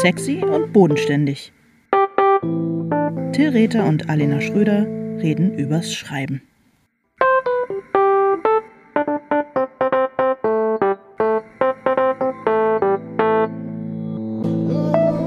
Sexy 0.00 0.44
und 0.44 0.72
bodenständig. 0.72 1.52
Till 3.32 3.48
Rether 3.48 3.84
und 3.84 4.08
Alena 4.08 4.40
Schröder 4.40 4.86
reden 5.20 5.58
übers 5.58 5.92
Schreiben. 5.92 6.40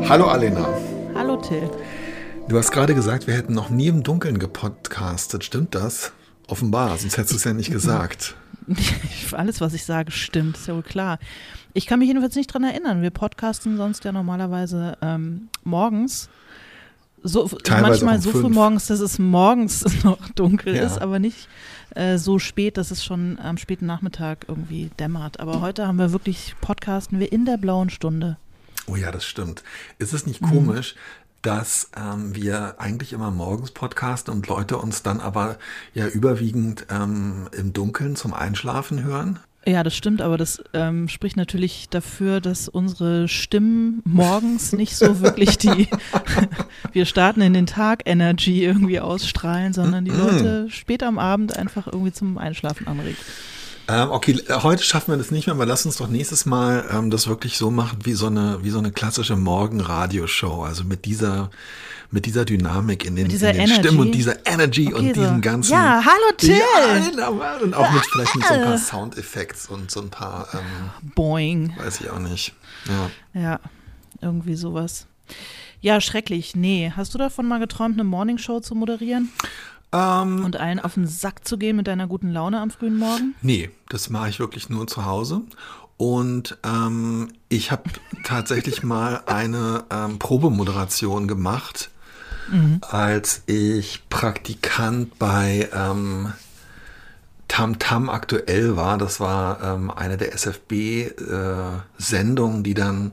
Hallo 0.07 0.27
Alena. 0.27 0.65
Hallo 1.15 1.35
Till. 1.35 1.69
Du 2.47 2.57
hast 2.57 2.71
gerade 2.71 2.95
gesagt, 2.95 3.27
wir 3.27 3.33
hätten 3.33 3.53
noch 3.53 3.69
nie 3.69 3.87
im 3.87 4.03
Dunkeln 4.03 4.39
gepodcastet. 4.39 5.43
Stimmt 5.43 5.75
das? 5.75 6.13
Offenbar, 6.47 6.97
sonst 6.97 7.17
hättest 7.17 7.33
du 7.33 7.37
es 7.37 7.43
ja 7.43 7.53
nicht 7.53 7.71
gesagt. 7.71 8.35
Alles, 9.31 9.61
was 9.61 9.73
ich 9.73 9.85
sage, 9.85 10.11
stimmt, 10.11 10.57
ist 10.57 10.67
ja 10.67 10.75
wohl 10.75 10.83
klar. 10.83 11.19
Ich 11.73 11.85
kann 11.87 11.99
mich 11.99 12.07
jedenfalls 12.07 12.35
nicht 12.35 12.53
dran 12.53 12.63
erinnern. 12.63 13.01
Wir 13.01 13.09
podcasten 13.11 13.77
sonst 13.77 14.03
ja 14.03 14.11
normalerweise 14.11 14.97
ähm, 15.01 15.47
morgens. 15.63 16.29
So, 17.23 17.49
manchmal 17.69 18.15
um 18.15 18.21
so 18.21 18.31
früh 18.31 18.41
fünf. 18.41 18.55
morgens, 18.55 18.87
dass 18.87 18.99
es 18.99 19.19
morgens 19.19 19.85
noch 20.03 20.29
dunkel 20.31 20.75
Ja. 20.75 20.83
ist, 20.83 20.99
aber 20.99 21.19
nicht 21.19 21.47
äh, 21.95 22.17
so 22.17 22.39
spät, 22.39 22.77
dass 22.77 22.89
es 22.91 23.03
schon 23.05 23.37
am 23.39 23.57
späten 23.57 23.85
Nachmittag 23.85 24.45
irgendwie 24.47 24.89
dämmert. 24.99 25.39
Aber 25.39 25.61
heute 25.61 25.87
haben 25.87 25.99
wir 25.99 26.11
wirklich, 26.11 26.55
podcasten 26.61 27.19
wir 27.19 27.31
in 27.31 27.45
der 27.45 27.57
blauen 27.57 27.89
Stunde. 27.91 28.37
Oh 28.87 28.95
ja, 28.95 29.11
das 29.11 29.23
stimmt. 29.25 29.63
Ist 29.99 30.13
es 30.13 30.25
Mhm. 30.25 30.29
nicht 30.31 30.41
komisch, 30.41 30.95
dass 31.41 31.89
ähm, 31.97 32.35
wir 32.35 32.75
eigentlich 32.77 33.13
immer 33.13 33.31
morgens 33.31 33.71
podcasten 33.71 34.33
und 34.33 34.47
Leute 34.47 34.77
uns 34.77 35.03
dann 35.03 35.19
aber 35.19 35.57
ja 35.93 36.07
überwiegend 36.07 36.85
ähm, 36.89 37.49
im 37.57 37.73
Dunkeln 37.73 38.15
zum 38.15 38.33
Einschlafen 38.33 39.03
hören? 39.03 39.39
Ja, 39.65 39.83
das 39.83 39.95
stimmt, 39.95 40.23
aber 40.23 40.37
das 40.37 40.63
ähm, 40.73 41.07
spricht 41.07 41.37
natürlich 41.37 41.87
dafür, 41.87 42.41
dass 42.41 42.67
unsere 42.67 43.27
Stimmen 43.27 44.01
morgens 44.05 44.73
nicht 44.73 44.95
so 44.95 45.21
wirklich 45.21 45.57
die 45.59 45.87
wir 46.91 47.05
starten 47.05 47.41
in 47.41 47.53
den 47.53 47.67
Tag 47.67 48.01
Energy 48.05 48.63
irgendwie 48.63 48.99
ausstrahlen, 48.99 49.73
sondern 49.73 50.05
die 50.05 50.11
Leute 50.11 50.67
später 50.69 51.07
am 51.07 51.19
Abend 51.19 51.55
einfach 51.57 51.85
irgendwie 51.85 52.11
zum 52.11 52.39
Einschlafen 52.39 52.87
anregt. 52.87 53.23
Ähm, 53.87 54.11
okay, 54.11 54.37
heute 54.49 54.83
schaffen 54.83 55.11
wir 55.11 55.17
das 55.17 55.31
nicht 55.31 55.47
mehr, 55.47 55.55
aber 55.55 55.65
lass 55.65 55.85
uns 55.85 55.97
doch 55.97 56.07
nächstes 56.07 56.45
Mal 56.45 56.85
ähm, 56.91 57.09
das 57.09 57.27
wirklich 57.27 57.57
so 57.57 57.71
machen 57.71 57.99
wie 58.03 58.13
so 58.13 58.27
eine, 58.27 58.59
wie 58.63 58.69
so 58.69 58.79
eine 58.79 58.91
klassische 58.91 59.35
Morgenradioshow. 59.35 60.63
Also 60.63 60.83
mit 60.83 61.05
dieser, 61.05 61.49
mit 62.11 62.25
dieser 62.25 62.45
Dynamik 62.45 63.05
in 63.05 63.15
den, 63.15 63.29
in 63.29 63.39
den? 63.39 63.67
Stimmen 63.67 63.99
und 63.99 64.11
dieser 64.11 64.45
Energy 64.45 64.87
Okay, 64.93 64.95
und 64.95 65.15
so. 65.15 65.21
diesem 65.21 65.41
ganzen. 65.41 65.73
Ja, 65.73 66.03
hallo 66.05 66.35
Till! 66.37 66.57
Ja, 67.17 67.29
und 67.29 67.73
auch 67.73 67.91
mit 67.91 68.05
vielleicht 68.05 68.35
mit 68.35 68.45
so 68.45 68.53
ein 68.53 68.63
paar 68.63 68.77
Soundeffekts 68.77 69.67
und 69.67 69.91
so 69.91 70.01
ein 70.01 70.09
paar, 70.09 70.47
ähm, 70.53 71.09
Boing. 71.15 71.73
weiß 71.77 72.01
ich 72.01 72.09
auch 72.09 72.19
nicht. 72.19 72.53
Ja. 73.33 73.41
Ja, 73.41 73.59
irgendwie 74.21 74.55
sowas. 74.55 75.07
Ja, 75.81 75.99
schrecklich. 75.99 76.55
Nee, 76.55 76.93
hast 76.95 77.13
du 77.13 77.17
davon 77.17 77.47
mal 77.47 77.59
geträumt, 77.59 77.95
eine 77.95 78.03
Morningshow 78.03 78.59
zu 78.59 78.75
moderieren 78.75 79.29
Ähm, 79.93 80.45
und 80.45 80.55
allen 80.57 80.79
auf 80.79 80.93
den 80.93 81.07
Sack 81.07 81.47
zu 81.47 81.57
gehen 81.57 81.75
mit 81.75 81.87
deiner 81.87 82.05
guten 82.07 82.31
Laune 82.31 82.59
am 82.59 82.69
frühen 82.71 82.97
Morgen? 82.97 83.35
Nee, 83.41 83.69
das 83.89 84.09
mache 84.09 84.29
ich 84.29 84.39
wirklich 84.39 84.69
nur 84.69 84.87
zu 84.87 85.05
Hause. 85.05 85.41
Und 85.97 86.57
ähm, 86.63 87.33
ich 87.49 87.71
habe 87.71 87.89
tatsächlich 88.23 88.83
mal 88.83 89.23
eine 89.25 89.83
ähm, 89.91 90.19
Probemoderation 90.19 91.27
gemacht, 91.27 91.89
als 92.81 93.43
ich 93.45 94.01
Praktikant 94.09 95.19
bei 95.19 95.69
ähm, 95.73 96.33
Tam 97.47 97.79
Tam 97.79 98.09
aktuell 98.09 98.75
war. 98.75 98.97
Das 98.97 99.19
war 99.19 99.61
ähm, 99.61 99.91
eine 99.91 100.17
der 100.17 100.33
SFB-Sendungen, 100.33 102.63
die 102.63 102.73
dann 102.73 103.11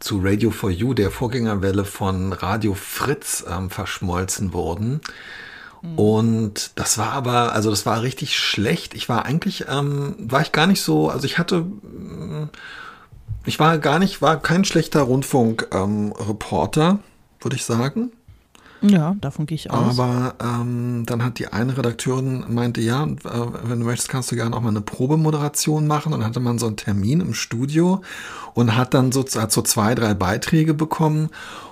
zu 0.00 0.20
Radio 0.22 0.50
for 0.50 0.70
You, 0.70 0.94
der 0.94 1.10
Vorgängerwelle 1.10 1.84
von 1.84 2.32
Radio 2.32 2.72
Fritz, 2.74 3.44
ähm, 3.48 3.70
verschmolzen 3.70 4.52
wurden. 4.52 5.00
Und 5.96 6.72
das 6.74 6.98
war 6.98 7.12
aber, 7.12 7.52
also 7.52 7.70
das 7.70 7.86
war 7.86 8.02
richtig 8.02 8.36
schlecht. 8.36 8.94
Ich 8.94 9.08
war 9.08 9.24
eigentlich, 9.24 9.66
ähm, 9.68 10.14
war 10.18 10.40
ich 10.40 10.52
gar 10.52 10.66
nicht 10.66 10.82
so, 10.82 11.08
also 11.08 11.24
ich 11.24 11.38
hatte, 11.38 11.60
mm, 11.60 12.50
ich 13.44 13.58
war 13.58 13.78
gar 13.78 13.98
nicht, 13.98 14.20
war 14.20 14.40
kein 14.40 14.64
schlechter 14.64 15.02
Rundfunk-Reporter, 15.02 16.90
ähm, 16.90 16.98
würde 17.40 17.56
ich 17.56 17.64
sagen. 17.64 18.10
Ja, 18.80 19.16
davon 19.20 19.46
gehe 19.46 19.56
ich 19.56 19.70
aus. 19.70 19.98
Aber 19.98 20.34
ähm, 20.40 21.04
dann 21.06 21.24
hat 21.24 21.38
die 21.38 21.48
eine 21.48 21.76
Redakteurin 21.76 22.44
meinte, 22.48 22.80
ja, 22.80 23.04
äh, 23.04 23.08
wenn 23.64 23.80
du 23.80 23.86
möchtest, 23.86 24.08
kannst 24.08 24.30
du 24.30 24.36
gerne 24.36 24.54
auch 24.56 24.60
mal 24.60 24.68
eine 24.68 24.80
Probemoderation 24.80 25.86
machen. 25.86 26.12
Und 26.12 26.20
dann 26.20 26.28
hatte 26.28 26.40
man 26.40 26.58
so 26.58 26.66
einen 26.66 26.76
Termin 26.76 27.20
im 27.20 27.34
Studio 27.34 28.02
und 28.54 28.76
hat 28.76 28.94
dann 28.94 29.10
so, 29.10 29.24
hat 29.24 29.50
so 29.50 29.62
zwei, 29.62 29.94
drei 29.94 30.14
Beiträge 30.14 30.74
bekommen 30.74 31.30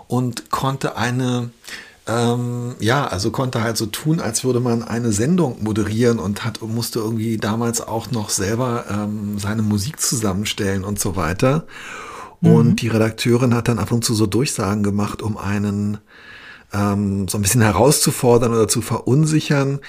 und 0.08 0.50
konnte 0.50 0.96
eine, 0.96 1.50
ähm, 2.06 2.76
ja, 2.78 3.06
also 3.06 3.30
konnte 3.30 3.62
halt 3.62 3.76
so 3.76 3.86
tun, 3.86 4.20
als 4.20 4.44
würde 4.44 4.60
man 4.60 4.82
eine 4.82 5.12
Sendung 5.12 5.62
moderieren 5.62 6.18
und 6.18 6.44
hat 6.44 6.62
musste 6.62 7.00
irgendwie 7.00 7.36
damals 7.36 7.80
auch 7.80 8.10
noch 8.10 8.30
selber 8.30 8.84
ähm, 8.90 9.38
seine 9.38 9.62
Musik 9.62 10.00
zusammenstellen 10.00 10.84
und 10.84 11.00
so 11.00 11.16
weiter. 11.16 11.66
Und 12.42 12.82
die 12.82 12.88
Redakteurin 12.88 13.54
hat 13.54 13.66
dann 13.66 13.78
ab 13.78 13.90
und 13.90 14.04
zu 14.04 14.14
so 14.14 14.26
Durchsagen 14.26 14.82
gemacht, 14.82 15.22
um 15.22 15.36
einen 15.36 15.98
ähm, 16.72 17.28
so 17.28 17.38
ein 17.38 17.42
bisschen 17.42 17.62
herauszufordern 17.62 18.52
oder 18.52 18.68
zu 18.68 18.82
verunsichern. 18.82 19.80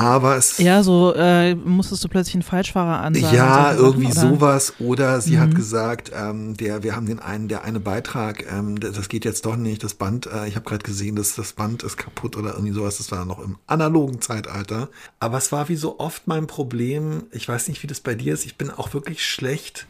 Aber 0.00 0.36
es 0.36 0.58
Ja, 0.58 0.82
so 0.82 1.14
äh, 1.14 1.54
musstest 1.54 2.02
du 2.04 2.08
plötzlich 2.08 2.34
einen 2.34 2.42
Falschfahrer 2.42 3.00
ansagen. 3.00 3.36
ja, 3.36 3.74
solche 3.76 3.82
irgendwie 3.82 4.12
Sachen, 4.12 4.28
oder? 4.28 4.36
sowas. 4.36 4.74
Oder 4.78 5.20
sie 5.20 5.38
hat 5.38 5.54
gesagt, 5.54 6.10
ähm, 6.14 6.56
der, 6.56 6.82
wir 6.82 6.96
haben 6.96 7.06
den 7.06 7.18
einen, 7.18 7.48
der 7.48 7.64
eine 7.64 7.80
Beitrag, 7.80 8.44
ähm, 8.50 8.78
das 8.80 8.92
das 8.92 9.08
geht 9.08 9.24
jetzt 9.24 9.46
doch 9.46 9.56
nicht, 9.56 9.82
das 9.82 9.94
Band, 9.94 10.26
äh, 10.26 10.46
ich 10.46 10.56
habe 10.56 10.64
gerade 10.68 10.82
gesehen, 10.82 11.16
dass 11.16 11.34
das 11.34 11.52
Band 11.52 11.82
ist 11.82 11.96
kaputt 11.96 12.36
oder 12.36 12.52
irgendwie 12.54 12.72
sowas. 12.72 12.98
Das 12.98 13.10
war 13.12 13.24
noch 13.24 13.38
im 13.38 13.56
analogen 13.66 14.20
Zeitalter. 14.20 14.88
Aber 15.18 15.38
es 15.38 15.52
war 15.52 15.68
wie 15.68 15.76
so 15.76 15.98
oft 15.98 16.26
mein 16.26 16.46
Problem. 16.46 17.24
Ich 17.32 17.48
weiß 17.48 17.68
nicht, 17.68 17.82
wie 17.82 17.86
das 17.86 18.00
bei 18.00 18.14
dir 18.14 18.34
ist. 18.34 18.46
Ich 18.46 18.56
bin 18.56 18.70
auch 18.70 18.92
wirklich 18.94 19.24
schlecht. 19.24 19.86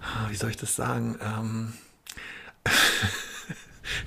Ah, 0.00 0.28
Wie 0.30 0.36
soll 0.36 0.50
ich 0.50 0.56
das 0.56 0.76
sagen? 0.76 1.16
Ähm, 1.22 1.72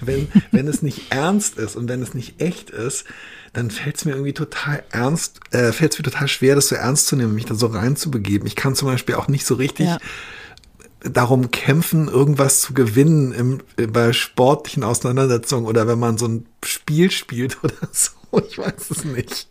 wenn, 0.02 0.28
wenn 0.52 0.68
es 0.68 0.82
nicht 0.82 1.12
ernst 1.12 1.58
ist 1.58 1.76
und 1.76 1.88
wenn 1.90 2.02
es 2.02 2.14
nicht 2.14 2.42
echt 2.42 2.70
ist, 2.70 3.06
dann 3.54 3.72
fällt 3.72 3.98
es 3.98 4.06
mir 4.06 4.12
irgendwie 4.12 4.34
total 4.34 4.84
ernst, 4.92 5.40
äh, 5.52 5.72
fällt 5.72 5.94
es 5.94 6.00
mir 6.00 6.04
total 6.04 6.28
schwer, 6.28 6.56
das 6.56 6.68
so 6.68 6.76
ernst 6.76 7.08
zu 7.08 7.16
nehmen, 7.16 7.34
mich 7.36 7.46
da 7.46 7.56
so 7.56 7.68
reinzubegeben. 7.68 8.48
Ich 8.48 8.56
kann 8.56 8.76
zum 8.76 8.88
Beispiel 8.88 9.16
auch 9.16 9.28
nicht 9.28 9.46
so 9.46 9.56
richtig 9.56 9.88
Ja. 9.88 9.98
darum 11.02 11.52
kämpfen, 11.52 12.08
irgendwas 12.08 12.62
zu 12.62 12.74
gewinnen 12.74 13.32
im, 13.32 13.60
äh, 13.78 13.88
bei 13.88 14.14
sportlichen 14.14 14.84
Auseinandersetzungen 14.84 15.66
oder 15.66 15.88
wenn 15.88 16.00
man 16.00 16.18
so 16.18 16.28
ein 16.28 16.46
Spiel 16.66 17.12
spielt 17.12 17.58
oder 17.64 17.76
so. 17.92 18.12
Ich 18.48 18.58
weiß 18.58 18.92
es 18.92 19.04
nicht. 19.06 19.48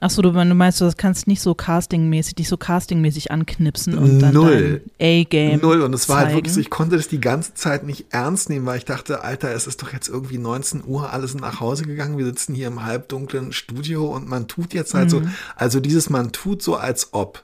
Achso, 0.00 0.22
du, 0.22 0.30
du 0.30 0.54
meinst, 0.54 0.80
du 0.80 0.84
das 0.84 0.96
kannst 0.96 1.26
nicht 1.26 1.40
so 1.40 1.54
castingmäßig, 1.54 2.36
dich 2.36 2.48
so 2.48 2.56
castingmäßig 2.56 3.32
anknipsen 3.32 3.98
und 3.98 4.20
dann 4.20 4.32
Null. 4.32 4.82
A-Game. 5.00 5.60
Null. 5.60 5.82
Und 5.82 5.92
es 5.92 6.08
war 6.08 6.18
halt 6.18 6.34
wirklich 6.34 6.52
so, 6.52 6.56
zeigen. 6.56 6.66
ich 6.66 6.70
konnte 6.70 6.96
das 6.96 7.08
die 7.08 7.20
ganze 7.20 7.54
Zeit 7.54 7.84
nicht 7.84 8.06
ernst 8.10 8.48
nehmen, 8.48 8.64
weil 8.66 8.78
ich 8.78 8.84
dachte, 8.84 9.24
Alter, 9.24 9.50
es 9.50 9.66
ist 9.66 9.82
doch 9.82 9.92
jetzt 9.92 10.08
irgendwie 10.08 10.38
19 10.38 10.84
Uhr, 10.86 11.12
alle 11.12 11.26
sind 11.26 11.40
nach 11.40 11.58
Hause 11.60 11.84
gegangen, 11.84 12.16
wir 12.16 12.26
sitzen 12.26 12.54
hier 12.54 12.68
im 12.68 12.84
halbdunklen 12.84 13.52
Studio 13.52 14.06
und 14.06 14.28
man 14.28 14.46
tut 14.46 14.72
jetzt 14.72 14.94
halt 14.94 15.10
so, 15.10 15.22
also 15.56 15.80
dieses 15.80 16.10
man 16.10 16.30
tut 16.32 16.62
so 16.62 16.76
als 16.76 17.12
ob. 17.12 17.42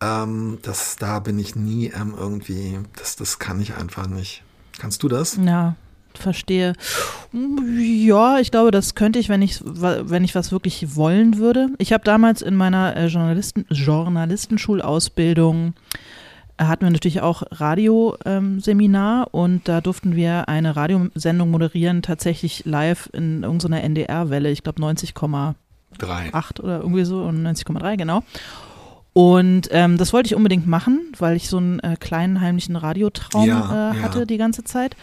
Ähm, 0.00 0.58
das, 0.62 0.96
da 0.96 1.20
bin 1.20 1.38
ich 1.38 1.54
nie 1.54 1.86
ähm, 1.86 2.14
irgendwie, 2.18 2.80
das, 2.98 3.16
das 3.16 3.38
kann 3.38 3.60
ich 3.60 3.76
einfach 3.76 4.08
nicht. 4.08 4.42
Kannst 4.78 5.02
du 5.02 5.08
das? 5.08 5.38
Ja, 5.42 5.76
verstehe. 6.18 6.74
Ja, 7.32 8.38
ich 8.38 8.50
glaube, 8.50 8.70
das 8.70 8.94
könnte 8.94 9.18
ich, 9.18 9.28
wenn 9.28 9.42
ich, 9.42 9.60
wenn 9.64 10.24
ich 10.24 10.34
was 10.34 10.52
wirklich 10.52 10.96
wollen 10.96 11.38
würde. 11.38 11.68
Ich 11.78 11.92
habe 11.92 12.04
damals 12.04 12.42
in 12.42 12.56
meiner 12.56 12.96
äh, 12.96 13.06
Journalisten, 13.06 13.66
Journalistenschulausbildung 13.70 15.74
äh, 16.58 16.64
hatten 16.64 16.84
wir 16.84 16.90
natürlich 16.90 17.20
auch 17.20 17.42
Radioseminar 17.50 19.28
und 19.32 19.68
da 19.68 19.80
durften 19.80 20.16
wir 20.16 20.48
eine 20.48 20.76
Radiosendung 20.76 21.50
moderieren, 21.50 22.02
tatsächlich 22.02 22.64
live 22.64 23.08
in 23.12 23.42
irgendeiner 23.42 23.82
NDR-Welle, 23.82 24.50
ich 24.50 24.62
glaube 24.62 24.82
90,8 24.82 25.54
Drei. 25.98 26.30
oder 26.62 26.80
irgendwie 26.80 27.04
so 27.04 27.22
und 27.22 27.46
90,3, 27.46 27.96
genau. 27.96 28.22
Und 29.12 29.68
ähm, 29.70 29.96
das 29.96 30.12
wollte 30.12 30.26
ich 30.26 30.34
unbedingt 30.34 30.66
machen, 30.66 31.00
weil 31.18 31.36
ich 31.36 31.48
so 31.48 31.56
einen 31.56 31.80
äh, 31.80 31.96
kleinen 31.98 32.42
heimlichen 32.42 32.76
Radiotraum 32.76 33.48
Ja, 33.48 33.92
äh, 33.92 33.96
ja. 33.96 34.02
hatte 34.02 34.26
die 34.26 34.36
ganze 34.36 34.62
Zeit. 34.62 34.94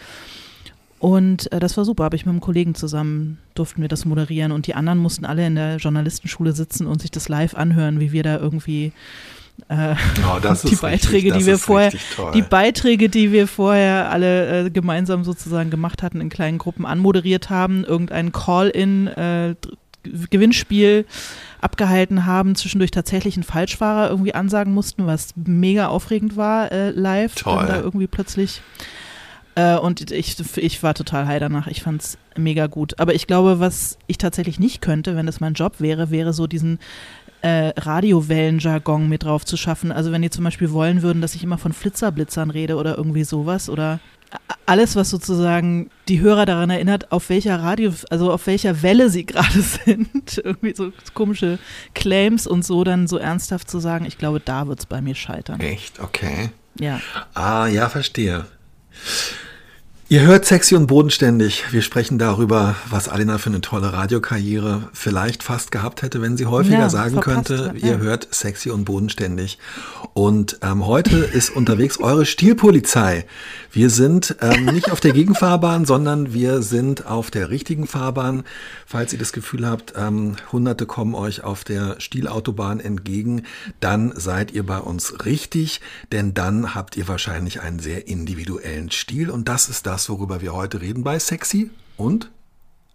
Und 1.04 1.52
äh, 1.52 1.60
das 1.60 1.76
war 1.76 1.84
super, 1.84 2.04
habe 2.04 2.16
ich 2.16 2.24
mit 2.24 2.32
einem 2.32 2.40
Kollegen 2.40 2.74
zusammen, 2.74 3.36
durften 3.54 3.82
wir 3.82 3.88
das 3.88 4.06
moderieren. 4.06 4.52
Und 4.52 4.66
die 4.66 4.74
anderen 4.74 4.98
mussten 4.98 5.26
alle 5.26 5.46
in 5.46 5.54
der 5.54 5.76
Journalistenschule 5.76 6.52
sitzen 6.52 6.86
und 6.86 7.02
sich 7.02 7.10
das 7.10 7.28
live 7.28 7.54
anhören, 7.54 8.00
wie 8.00 8.12
wir 8.12 8.22
da 8.22 8.38
irgendwie 8.38 8.90
äh, 9.68 9.96
Oh, 10.26 10.38
die 10.64 10.76
Beiträge, 10.76 11.26
richtig, 11.26 11.42
die 11.42 11.44
wir 11.46 11.58
vorher, 11.58 11.92
die 12.32 12.40
Beiträge, 12.40 13.10
die 13.10 13.32
wir 13.32 13.46
vorher 13.46 14.10
alle 14.10 14.64
äh, 14.64 14.70
gemeinsam 14.70 15.24
sozusagen 15.24 15.68
gemacht 15.68 16.02
hatten, 16.02 16.22
in 16.22 16.30
kleinen 16.30 16.56
Gruppen 16.56 16.86
anmoderiert 16.86 17.50
haben, 17.50 17.84
irgendein 17.84 18.32
Call-in, 18.32 19.08
äh, 19.08 19.56
Gewinnspiel 20.30 21.04
abgehalten 21.60 22.24
haben, 22.24 22.54
zwischendurch 22.54 22.92
tatsächlich 22.92 23.36
einen 23.36 23.44
Falschfahrer 23.44 24.08
irgendwie 24.08 24.34
ansagen 24.34 24.72
mussten, 24.72 25.06
was 25.06 25.34
mega 25.36 25.88
aufregend 25.88 26.38
war 26.38 26.72
äh, 26.72 26.92
live, 26.92 27.34
Toll. 27.34 27.58
dann 27.58 27.68
da 27.68 27.80
irgendwie 27.82 28.06
plötzlich 28.06 28.62
Äh, 29.54 29.76
und 29.76 30.10
ich, 30.10 30.36
ich 30.56 30.82
war 30.82 30.94
total 30.94 31.26
high 31.26 31.40
danach. 31.40 31.66
Ich 31.66 31.82
fand 31.82 32.02
es 32.02 32.18
mega 32.36 32.66
gut. 32.66 32.98
Aber 32.98 33.14
ich 33.14 33.26
glaube, 33.26 33.60
was 33.60 33.98
ich 34.06 34.18
tatsächlich 34.18 34.58
nicht 34.58 34.80
könnte, 34.80 35.16
wenn 35.16 35.26
das 35.26 35.40
mein 35.40 35.54
Job 35.54 35.80
wäre, 35.80 36.10
wäre 36.10 36.32
so 36.32 36.46
diesen 36.46 36.78
äh, 37.42 37.72
Radiowellenjargon 37.76 39.08
mit 39.08 39.24
drauf 39.24 39.44
zu 39.44 39.56
schaffen. 39.56 39.92
Also 39.92 40.10
wenn 40.12 40.22
die 40.22 40.30
zum 40.30 40.44
Beispiel 40.44 40.72
wollen 40.72 41.02
würden, 41.02 41.20
dass 41.20 41.34
ich 41.34 41.44
immer 41.44 41.58
von 41.58 41.72
Flitzerblitzern 41.72 42.50
rede 42.50 42.76
oder 42.76 42.96
irgendwie 42.96 43.24
sowas 43.24 43.68
oder 43.68 44.00
alles, 44.66 44.96
was 44.96 45.10
sozusagen 45.10 45.90
die 46.08 46.20
Hörer 46.20 46.46
daran 46.46 46.70
erinnert, 46.70 47.12
auf 47.12 47.28
welcher 47.28 47.60
Radio, 47.60 47.92
also 48.10 48.32
auf 48.32 48.46
welcher 48.46 48.82
Welle 48.82 49.10
sie 49.10 49.26
gerade 49.26 49.60
sind. 49.60 50.38
Irgendwie 50.42 50.74
so 50.74 50.90
komische 51.12 51.58
Claims 51.94 52.46
und 52.46 52.64
so 52.64 52.82
dann 52.82 53.06
so 53.06 53.18
ernsthaft 53.18 53.70
zu 53.70 53.78
sagen, 53.78 54.06
ich 54.06 54.18
glaube, 54.18 54.40
da 54.40 54.66
wird 54.66 54.80
es 54.80 54.86
bei 54.86 55.00
mir 55.00 55.14
scheitern. 55.14 55.60
Echt? 55.60 56.00
Okay. 56.00 56.50
Ja. 56.80 57.00
Ah, 57.34 57.68
ja, 57.68 57.88
verstehe. 57.88 58.46
Ihr 60.14 60.20
hört 60.20 60.44
sexy 60.44 60.76
und 60.76 60.86
bodenständig. 60.86 61.72
Wir 61.72 61.82
sprechen 61.82 62.20
darüber, 62.20 62.76
was 62.88 63.08
Alina 63.08 63.38
für 63.38 63.50
eine 63.50 63.60
tolle 63.60 63.92
Radiokarriere 63.92 64.88
vielleicht 64.92 65.42
fast 65.42 65.72
gehabt 65.72 66.02
hätte, 66.02 66.22
wenn 66.22 66.36
sie 66.36 66.46
häufiger 66.46 66.78
ja, 66.78 66.88
sagen 66.88 67.18
könnte. 67.18 67.74
Ja. 67.74 67.88
Ihr 67.88 67.98
hört 67.98 68.32
sexy 68.32 68.70
und 68.70 68.84
bodenständig. 68.84 69.58
Und 70.12 70.60
ähm, 70.62 70.86
heute 70.86 71.16
ist 71.16 71.50
unterwegs 71.50 71.98
eure 71.98 72.26
Stilpolizei. 72.26 73.26
Wir 73.72 73.90
sind 73.90 74.36
ähm, 74.40 74.66
nicht 74.66 74.92
auf 74.92 75.00
der 75.00 75.10
Gegenfahrbahn, 75.10 75.84
sondern 75.84 76.32
wir 76.32 76.62
sind 76.62 77.06
auf 77.06 77.32
der 77.32 77.50
richtigen 77.50 77.88
Fahrbahn. 77.88 78.44
Falls 78.86 79.12
ihr 79.12 79.18
das 79.18 79.32
Gefühl 79.32 79.68
habt, 79.68 79.94
ähm, 79.96 80.36
Hunderte 80.52 80.86
kommen 80.86 81.16
euch 81.16 81.42
auf 81.42 81.64
der 81.64 81.96
Stielautobahn 81.98 82.78
entgegen, 82.78 83.42
dann 83.80 84.12
seid 84.14 84.52
ihr 84.52 84.64
bei 84.64 84.78
uns 84.78 85.24
richtig, 85.24 85.80
denn 86.12 86.34
dann 86.34 86.76
habt 86.76 86.96
ihr 86.96 87.08
wahrscheinlich 87.08 87.62
einen 87.62 87.80
sehr 87.80 88.06
individuellen 88.06 88.92
Stil 88.92 89.28
und 89.28 89.48
das 89.48 89.68
ist 89.68 89.88
das, 89.88 90.03
worüber 90.08 90.40
wir 90.40 90.54
heute 90.54 90.80
reden 90.80 91.04
bei 91.04 91.18
Sexy 91.18 91.70
und 91.96 92.30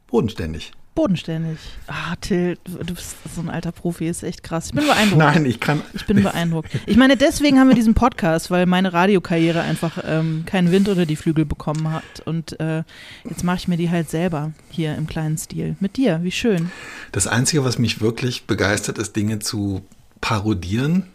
bodenständig 0.07 0.71
bodenständig. 0.99 1.59
Ah, 1.87 2.17
Till, 2.19 2.57
du 2.65 2.93
bist 2.93 3.15
so 3.33 3.39
ein 3.39 3.49
alter 3.49 3.71
Profi, 3.71 4.09
ist 4.09 4.21
echt 4.21 4.43
krass. 4.43 4.65
Ich 4.65 4.73
bin 4.73 4.85
beeindruckt. 4.85 5.17
Nein, 5.17 5.45
ich 5.45 5.61
kann. 5.61 5.81
Ich 5.93 6.05
bin 6.05 6.21
beeindruckt. 6.21 6.71
Ich 6.87 6.97
meine, 6.97 7.15
deswegen 7.15 7.57
haben 7.57 7.69
wir 7.69 7.75
diesen 7.75 7.93
Podcast, 7.93 8.51
weil 8.51 8.65
meine 8.65 8.91
Radiokarriere 8.91 9.61
einfach 9.61 10.03
ähm, 10.05 10.43
keinen 10.45 10.73
Wind 10.73 10.89
unter 10.89 11.05
die 11.05 11.15
Flügel 11.15 11.45
bekommen 11.45 11.89
hat. 11.89 12.03
Und 12.25 12.59
äh, 12.59 12.83
jetzt 13.23 13.45
mache 13.45 13.59
ich 13.59 13.67
mir 13.69 13.77
die 13.77 13.89
halt 13.89 14.09
selber 14.09 14.51
hier 14.69 14.95
im 14.95 15.07
kleinen 15.07 15.37
Stil. 15.37 15.77
Mit 15.79 15.95
dir, 15.95 16.19
wie 16.23 16.31
schön. 16.31 16.69
Das 17.13 17.27
Einzige, 17.27 17.63
was 17.63 17.79
mich 17.79 18.01
wirklich 18.01 18.45
begeistert, 18.45 18.97
ist, 18.97 19.15
Dinge 19.15 19.39
zu 19.39 19.85
parodieren. 20.19 21.05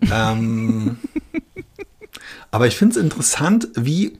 ähm, 0.12 0.98
aber 2.52 2.68
ich 2.68 2.76
finde 2.76 2.96
es 2.96 3.04
interessant, 3.04 3.66
wie 3.74 4.18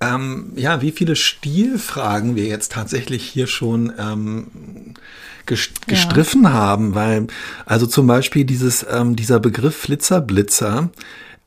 ähm, 0.00 0.52
ja, 0.56 0.82
wie 0.82 0.92
viele 0.92 1.16
Stilfragen 1.16 2.36
wir 2.36 2.46
jetzt 2.46 2.72
tatsächlich 2.72 3.24
hier 3.24 3.46
schon 3.46 3.92
ähm, 3.98 4.94
gestriffen 5.46 6.44
ja. 6.44 6.52
haben, 6.52 6.94
weil 6.94 7.26
also 7.64 7.86
zum 7.86 8.06
Beispiel 8.06 8.44
dieses 8.44 8.86
ähm, 8.88 9.16
dieser 9.16 9.40
Begriff 9.40 9.76
Flitzerblitzer, 9.76 10.90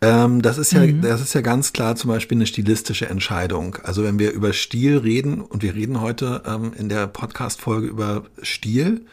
ähm, 0.01 0.41
das 0.41 0.57
ist 0.57 0.73
ja 0.73 0.81
mhm. 0.81 1.01
das 1.01 1.21
ist 1.21 1.33
ja 1.33 1.41
ganz 1.41 1.73
klar 1.73 1.95
zum 1.95 2.09
Beispiel 2.09 2.38
eine 2.38 2.47
stilistische 2.47 3.07
Entscheidung. 3.07 3.77
Also 3.83 4.03
wenn 4.03 4.18
wir 4.18 4.31
über 4.31 4.53
Stil 4.53 4.97
reden 4.97 5.41
und 5.41 5.62
wir 5.62 5.75
reden 5.75 6.01
heute 6.01 6.41
ähm, 6.45 6.74
in 6.77 6.89
der 6.89 7.07
Podcast-Folge 7.07 7.88
über 7.88 8.24
Stil, 8.41 9.06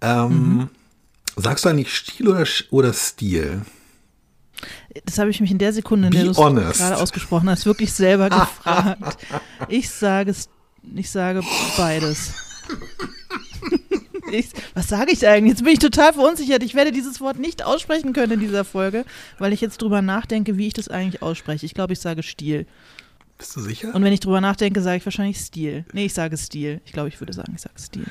ähm, 0.00 0.28
mhm. 0.28 0.68
sagst 1.36 1.64
du 1.64 1.68
eigentlich 1.68 1.92
Stil 1.92 2.28
oder 2.28 2.44
oder 2.70 2.92
Stil? 2.92 3.62
Das 5.04 5.18
habe 5.18 5.30
ich 5.30 5.40
mich 5.40 5.50
in 5.50 5.58
der 5.58 5.72
Sekunde, 5.72 6.08
in 6.08 6.12
der 6.12 6.24
du 6.24 6.30
es 6.30 6.36
gerade 6.78 6.96
ausgesprochen 6.96 7.48
hast, 7.50 7.66
wirklich 7.66 7.92
selber 7.92 8.28
gefragt. 8.30 9.18
Ich 9.68 9.90
sage 9.90 10.34
ich 10.94 11.10
sage 11.10 11.42
beides. 11.76 12.32
Ich, 14.32 14.48
was 14.74 14.88
sage 14.88 15.12
ich 15.12 15.28
eigentlich? 15.28 15.52
Jetzt 15.52 15.62
bin 15.62 15.74
ich 15.74 15.78
total 15.78 16.12
verunsichert. 16.12 16.62
Ich 16.64 16.74
werde 16.74 16.90
dieses 16.90 17.20
Wort 17.20 17.38
nicht 17.38 17.64
aussprechen 17.64 18.12
können 18.12 18.32
in 18.32 18.40
dieser 18.40 18.64
Folge, 18.64 19.04
weil 19.38 19.52
ich 19.52 19.60
jetzt 19.60 19.80
drüber 19.80 20.02
nachdenke, 20.02 20.56
wie 20.56 20.66
ich 20.66 20.72
das 20.72 20.88
eigentlich 20.88 21.22
ausspreche. 21.22 21.64
Ich 21.66 21.74
glaube, 21.74 21.92
ich 21.92 22.00
sage 22.00 22.22
Stil. 22.24 22.66
Bist 23.38 23.54
du 23.54 23.60
sicher? 23.60 23.94
Und 23.94 24.02
wenn 24.02 24.12
ich 24.12 24.20
drüber 24.20 24.40
nachdenke, 24.40 24.80
sage 24.80 24.96
ich 24.96 25.06
wahrscheinlich 25.06 25.38
Stil. 25.38 25.84
Nee, 25.92 26.06
ich 26.06 26.14
sage 26.14 26.36
Stil. 26.36 26.80
Ich 26.84 26.92
glaube, 26.92 27.08
ich 27.08 27.20
würde 27.20 27.32
sagen, 27.32 27.52
ich 27.54 27.62
sage 27.62 27.78
Stil. 27.78 28.06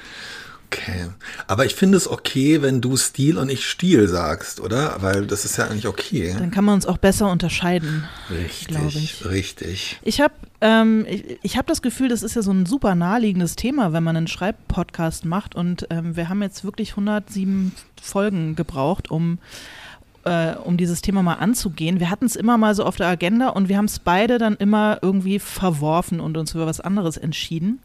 Okay. 0.74 1.08
Aber 1.48 1.66
ich 1.66 1.75
finde 1.75 1.98
es 1.98 2.08
okay, 2.08 2.62
wenn 2.62 2.81
du 2.81 2.98
Stil 2.98 3.38
und 3.38 3.50
ich 3.50 3.66
Stil 3.66 4.08
sagst, 4.08 4.60
oder? 4.60 4.98
Weil 5.02 5.28
das 5.28 5.46
ist 5.46 5.58
ja 5.58 5.66
eigentlich 5.66 5.88
okay. 5.88 6.36
Dann 6.38 6.52
kann 6.52 6.66
man 6.66 6.75
uns 6.75 6.86
auch 6.86 6.98
besser 6.98 7.30
unterscheiden. 7.30 8.06
Richtig, 8.30 8.96
ich. 8.96 9.25
richtig. 9.25 10.00
Ich 10.04 10.22
habe 10.22 10.34
ähm, 10.62 11.06
ich, 11.08 11.40
ich 11.42 11.58
hab 11.58 11.68
das 11.68 11.81
Gefühl, 11.81 12.10
das 12.10 12.24
ist 12.24 12.36
ja 12.36 12.42
so 12.42 12.52
ein 12.52 12.66
super 12.66 12.96
naheliegendes 12.96 13.56
Thema, 13.56 13.94
wenn 13.94 14.04
man 14.04 14.18
einen 14.18 14.28
Schreibpodcast 14.28 15.25
macht. 15.25 15.56
Und 15.56 15.88
ähm, 15.90 16.16
wir 16.16 16.30
haben 16.30 16.42
jetzt 16.42 16.64
wirklich 16.64 16.92
107 16.92 17.74
Folgen 18.02 18.56
gebraucht, 18.56 19.12
um 19.12 19.40
äh, 20.26 20.56
um 20.56 20.78
dieses 20.78 21.02
Thema 21.02 21.22
mal 21.22 21.36
anzugehen. 21.36 22.00
Wir 22.00 22.10
hatten 22.10 22.26
es 22.26 22.36
immer 22.36 22.58
mal 22.58 22.76
so 22.76 22.86
auf 22.86 22.96
der 22.96 23.08
Agenda 23.08 23.50
und 23.50 23.69
wir 23.69 23.78
haben 23.78 23.86
es 23.86 24.00
beide 24.00 24.38
dann 24.38 24.56
immer 24.56 25.00
irgendwie 25.02 25.40
verworfen 25.40 26.19
und 26.19 26.38
uns 26.38 26.54
für 26.54 26.66
was 26.66 26.80
anderes 26.80 27.18
entschieden. 27.18 27.80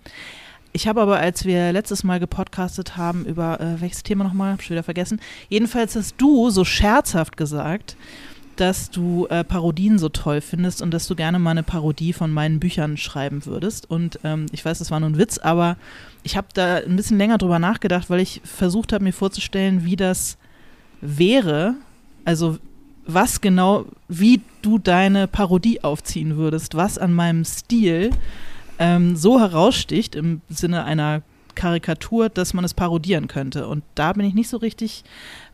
Ich 0.79 0.87
habe 0.87 1.01
aber, 1.01 1.19
als 1.19 1.45
wir 1.45 1.73
letztes 1.73 2.05
Mal 2.05 2.21
gepodcastet 2.21 2.97
haben, 2.97 3.25
über 3.25 3.61
äh, 3.61 3.81
welches 3.81 4.05
Thema 4.05 4.23
nochmal, 4.23 4.53
habe 4.53 4.63
ich 4.63 4.71
wieder 4.71 4.85
vergessen. 4.85 5.21
Jedenfalls 5.49 5.97
hast 5.97 6.15
du 6.19 6.51
so 6.51 6.65
scherzhaft 6.65 7.37
gesagt, 7.37 7.97
dass 8.55 8.89
du 8.89 9.27
äh, 9.27 9.43
Parodien 9.43 9.99
so 9.99 10.09
toll 10.09 10.41
findest 10.41 10.81
und 10.81 10.93
dass 10.93 11.09
du 11.09 11.17
gerne 11.17 11.41
mal 11.41 11.51
eine 11.51 11.65
Parodie 11.65 12.13
von 12.13 12.31
meinen 12.31 12.61
Büchern 12.61 12.97
schreiben 12.97 13.45
würdest. 13.45 13.91
Und 13.91 14.21
ähm, 14.23 14.47
ich 14.53 14.65
weiß, 14.65 14.79
das 14.79 14.93
war 14.93 15.01
nur 15.01 15.11
ein 15.11 15.19
Witz, 15.19 15.39
aber 15.39 15.77
ich 16.23 16.37
habe 16.37 16.47
da 16.55 16.77
ein 16.77 16.95
bisschen 16.95 17.19
länger 17.19 17.39
drüber 17.39 17.59
nachgedacht, 17.59 18.09
weil 18.09 18.21
ich 18.21 18.41
versucht 18.45 18.93
habe, 18.93 19.03
mir 19.03 19.13
vorzustellen, 19.13 19.85
wie 19.85 19.97
das 19.97 20.39
wäre. 21.01 21.75
Also 22.25 22.57
was 23.05 23.41
genau, 23.41 23.87
wie 24.07 24.43
du 24.63 24.79
deine 24.79 25.27
Parodie 25.27 25.83
aufziehen 25.83 26.37
würdest, 26.37 26.77
was 26.77 26.99
an 26.99 27.15
meinem 27.15 27.45
Stil 27.45 28.13
ähm, 28.79 29.17
so 29.17 29.41
heraussticht 29.41 30.15
im 30.15 30.41
Sinne 30.49 30.85
einer 30.85 31.23
Karikatur, 31.59 32.29
dass 32.29 32.55
man 32.55 32.65
es 32.65 32.73
parodieren 32.73 33.27
könnte. 33.27 33.67
Und 33.67 33.83
da 33.97 34.13
bin 34.13 34.25
ich 34.25 34.33
nicht 34.33 34.49
so 34.49 34.59
richtig 34.59 35.03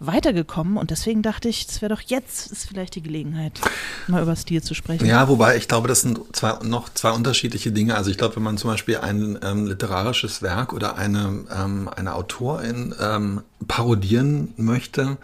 weitergekommen 0.01 0.77
und 0.77 0.91
deswegen 0.91 1.23
dachte 1.23 1.49
ich, 1.49 1.67
es 1.67 1.81
wäre 1.81 1.95
doch 1.95 2.03
jetzt 2.03 2.53
ist 2.53 2.67
vielleicht 2.69 2.95
die 2.95 3.03
Gelegenheit, 3.03 3.59
mal 4.07 4.23
über 4.23 4.37
Stil 4.37 4.63
zu 4.63 4.75
sprechen. 4.75 5.07
Ja, 5.07 5.29
wobei 5.29 5.57
ich 5.57 5.67
glaube, 5.67 5.89
das 5.89 6.03
sind 6.03 6.21
zwei, 6.33 6.59
noch 6.63 6.91
zwei 6.93 7.13
unterschiedliche 7.13 7.73
Dinge. 7.73 7.97
Also 7.97 8.11
ich 8.11 8.19
glaube, 8.19 8.37
wenn 8.37 8.43
man 8.43 8.59
zum 8.59 8.71
Beispiel 8.71 8.99
ein 8.99 9.39
ähm, 9.43 9.67
literarisches 9.67 10.43
Werk 10.43 10.75
oder 10.75 10.97
eine, 10.99 11.45
ähm, 11.51 11.89
eine 11.97 12.15
Autorin 12.15 12.95
ähm, 13.01 13.41
parodieren 13.67 14.53
möchte, 14.59 15.17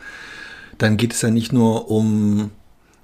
dann 0.78 0.96
geht 0.96 1.12
es 1.12 1.20
ja 1.20 1.30
nicht 1.30 1.52
nur 1.52 1.90
um 1.90 2.50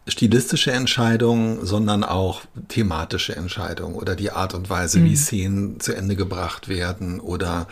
stilistische 0.08 0.72
Entscheidungen, 0.72 1.64
sondern 1.66 2.04
auch 2.04 2.42
thematische 2.68 3.34
Entscheidungen 3.34 3.96
oder 3.96 4.14
die 4.14 4.30
Art 4.30 4.54
und 4.54 4.70
Weise, 4.70 5.00
mhm. 5.00 5.04
wie 5.04 5.16
Szenen 5.16 5.80
zu 5.80 5.94
Ende 5.94 6.14
gebracht 6.14 6.68
werden 6.68 7.18
oder 7.20 7.66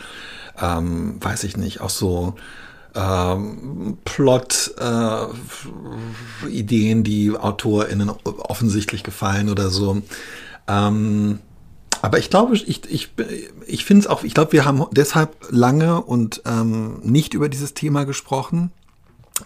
ähm, 0.61 1.15
weiß 1.23 1.45
ich 1.45 1.55
nicht, 1.57 1.81
auch 1.81 1.89
so 1.89 2.35
ähm, 2.93 3.97
Plot-Ideen, 4.05 4.59
äh, 6.99 7.03
die 7.03 7.31
AutorInnen 7.31 8.09
offensichtlich 8.09 9.03
gefallen 9.03 9.49
oder 9.49 9.69
so. 9.69 10.01
Ähm, 10.67 11.39
aber 12.01 12.19
ich 12.19 12.29
glaube, 12.29 12.55
ich, 12.55 12.67
ich, 12.67 13.09
ich 13.65 13.85
finde 13.85 14.01
es 14.01 14.07
auch, 14.07 14.23
ich 14.23 14.33
glaube, 14.33 14.51
wir 14.51 14.65
haben 14.65 14.85
deshalb 14.91 15.35
lange 15.49 16.01
und 16.01 16.41
ähm, 16.45 16.99
nicht 17.01 17.33
über 17.33 17.49
dieses 17.49 17.73
Thema 17.73 18.03
gesprochen 18.03 18.71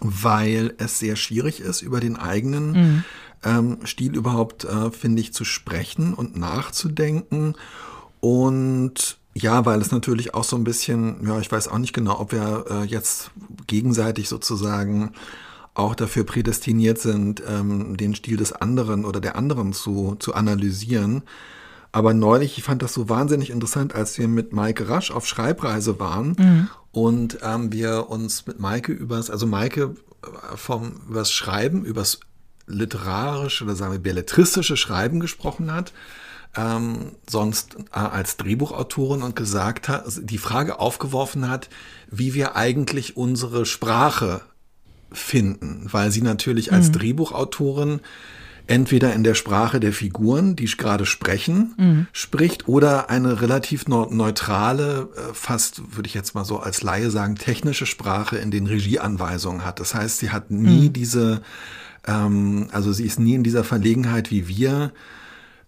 weil 0.00 0.74
es 0.78 0.98
sehr 0.98 1.16
schwierig 1.16 1.60
ist, 1.60 1.82
über 1.82 2.00
den 2.00 2.16
eigenen 2.16 2.72
mhm. 2.72 3.04
ähm, 3.44 3.78
Stil 3.84 4.14
überhaupt, 4.14 4.64
äh, 4.64 4.90
finde 4.90 5.20
ich, 5.20 5.32
zu 5.32 5.44
sprechen 5.44 6.14
und 6.14 6.36
nachzudenken. 6.36 7.54
Und 8.20 9.18
ja, 9.34 9.64
weil 9.64 9.80
es 9.80 9.92
natürlich 9.92 10.34
auch 10.34 10.44
so 10.44 10.56
ein 10.56 10.64
bisschen, 10.64 11.26
ja, 11.26 11.38
ich 11.40 11.50
weiß 11.50 11.68
auch 11.68 11.78
nicht 11.78 11.92
genau, 11.92 12.20
ob 12.20 12.32
wir 12.32 12.64
äh, 12.70 12.84
jetzt 12.84 13.30
gegenseitig 13.66 14.28
sozusagen 14.28 15.12
auch 15.74 15.94
dafür 15.94 16.24
prädestiniert 16.24 16.98
sind, 16.98 17.42
ähm, 17.46 17.96
den 17.96 18.14
Stil 18.14 18.36
des 18.36 18.52
anderen 18.52 19.04
oder 19.04 19.20
der 19.20 19.36
anderen 19.36 19.72
zu, 19.72 20.16
zu 20.18 20.34
analysieren. 20.34 21.22
Aber 21.92 22.14
neulich, 22.14 22.56
ich 22.56 22.64
fand 22.64 22.82
das 22.82 22.94
so 22.94 23.08
wahnsinnig 23.08 23.50
interessant, 23.50 23.94
als 23.94 24.16
wir 24.18 24.28
mit 24.28 24.52
Maike 24.52 24.88
Rasch 24.88 25.10
auf 25.10 25.26
Schreibreise 25.26 25.98
waren 25.98 26.36
mhm. 26.38 26.68
und 26.92 27.38
ähm, 27.42 27.72
wir 27.72 28.08
uns 28.08 28.46
mit 28.46 28.60
Maike 28.60 28.92
übers, 28.92 29.28
also 29.30 29.46
Maike 29.46 29.94
äh, 30.22 30.56
vom, 30.56 31.00
übers 31.08 31.32
Schreiben, 31.32 31.84
übers 31.84 32.20
literarische 32.66 33.64
oder 33.64 33.74
sagen 33.74 33.92
wir 33.92 33.98
belletristische 33.98 34.76
Schreiben 34.76 35.18
gesprochen 35.18 35.72
hat, 35.72 35.92
ähm, 36.56 37.12
sonst 37.28 37.76
äh, 37.92 37.98
als 37.98 38.36
Drehbuchautorin 38.36 39.22
und 39.22 39.34
gesagt 39.34 39.88
hat, 39.88 40.04
die 40.22 40.38
Frage 40.38 40.78
aufgeworfen 40.78 41.48
hat, 41.48 41.68
wie 42.08 42.34
wir 42.34 42.54
eigentlich 42.54 43.16
unsere 43.16 43.66
Sprache 43.66 44.42
finden, 45.12 45.88
weil 45.90 46.12
sie 46.12 46.22
natürlich 46.22 46.72
als 46.72 46.88
mhm. 46.88 46.92
Drehbuchautorin 46.92 48.00
entweder 48.66 49.12
in 49.14 49.24
der 49.24 49.34
Sprache 49.34 49.80
der 49.80 49.92
Figuren, 49.92 50.56
die 50.56 50.66
gerade 50.66 51.06
sprechen, 51.06 51.74
mhm. 51.76 52.06
spricht, 52.12 52.68
oder 52.68 53.10
eine 53.10 53.40
relativ 53.40 53.88
neutrale, 53.88 55.08
äh, 55.16 55.34
fast 55.34 55.96
würde 55.96 56.06
ich 56.06 56.14
jetzt 56.14 56.34
mal 56.34 56.44
so 56.44 56.58
als 56.58 56.82
Laie 56.82 57.10
sagen, 57.10 57.36
technische 57.36 57.86
Sprache 57.86 58.36
in 58.36 58.50
den 58.50 58.66
Regieanweisungen 58.66 59.64
hat. 59.64 59.80
Das 59.80 59.94
heißt, 59.94 60.18
sie 60.18 60.30
hat 60.30 60.50
nie 60.50 60.88
mhm. 60.88 60.92
diese, 60.92 61.42
ähm, 62.06 62.68
also 62.72 62.92
sie 62.92 63.04
ist 63.04 63.18
nie 63.18 63.34
in 63.34 63.42
dieser 63.42 63.64
Verlegenheit 63.64 64.30
wie 64.30 64.48
wir, 64.48 64.92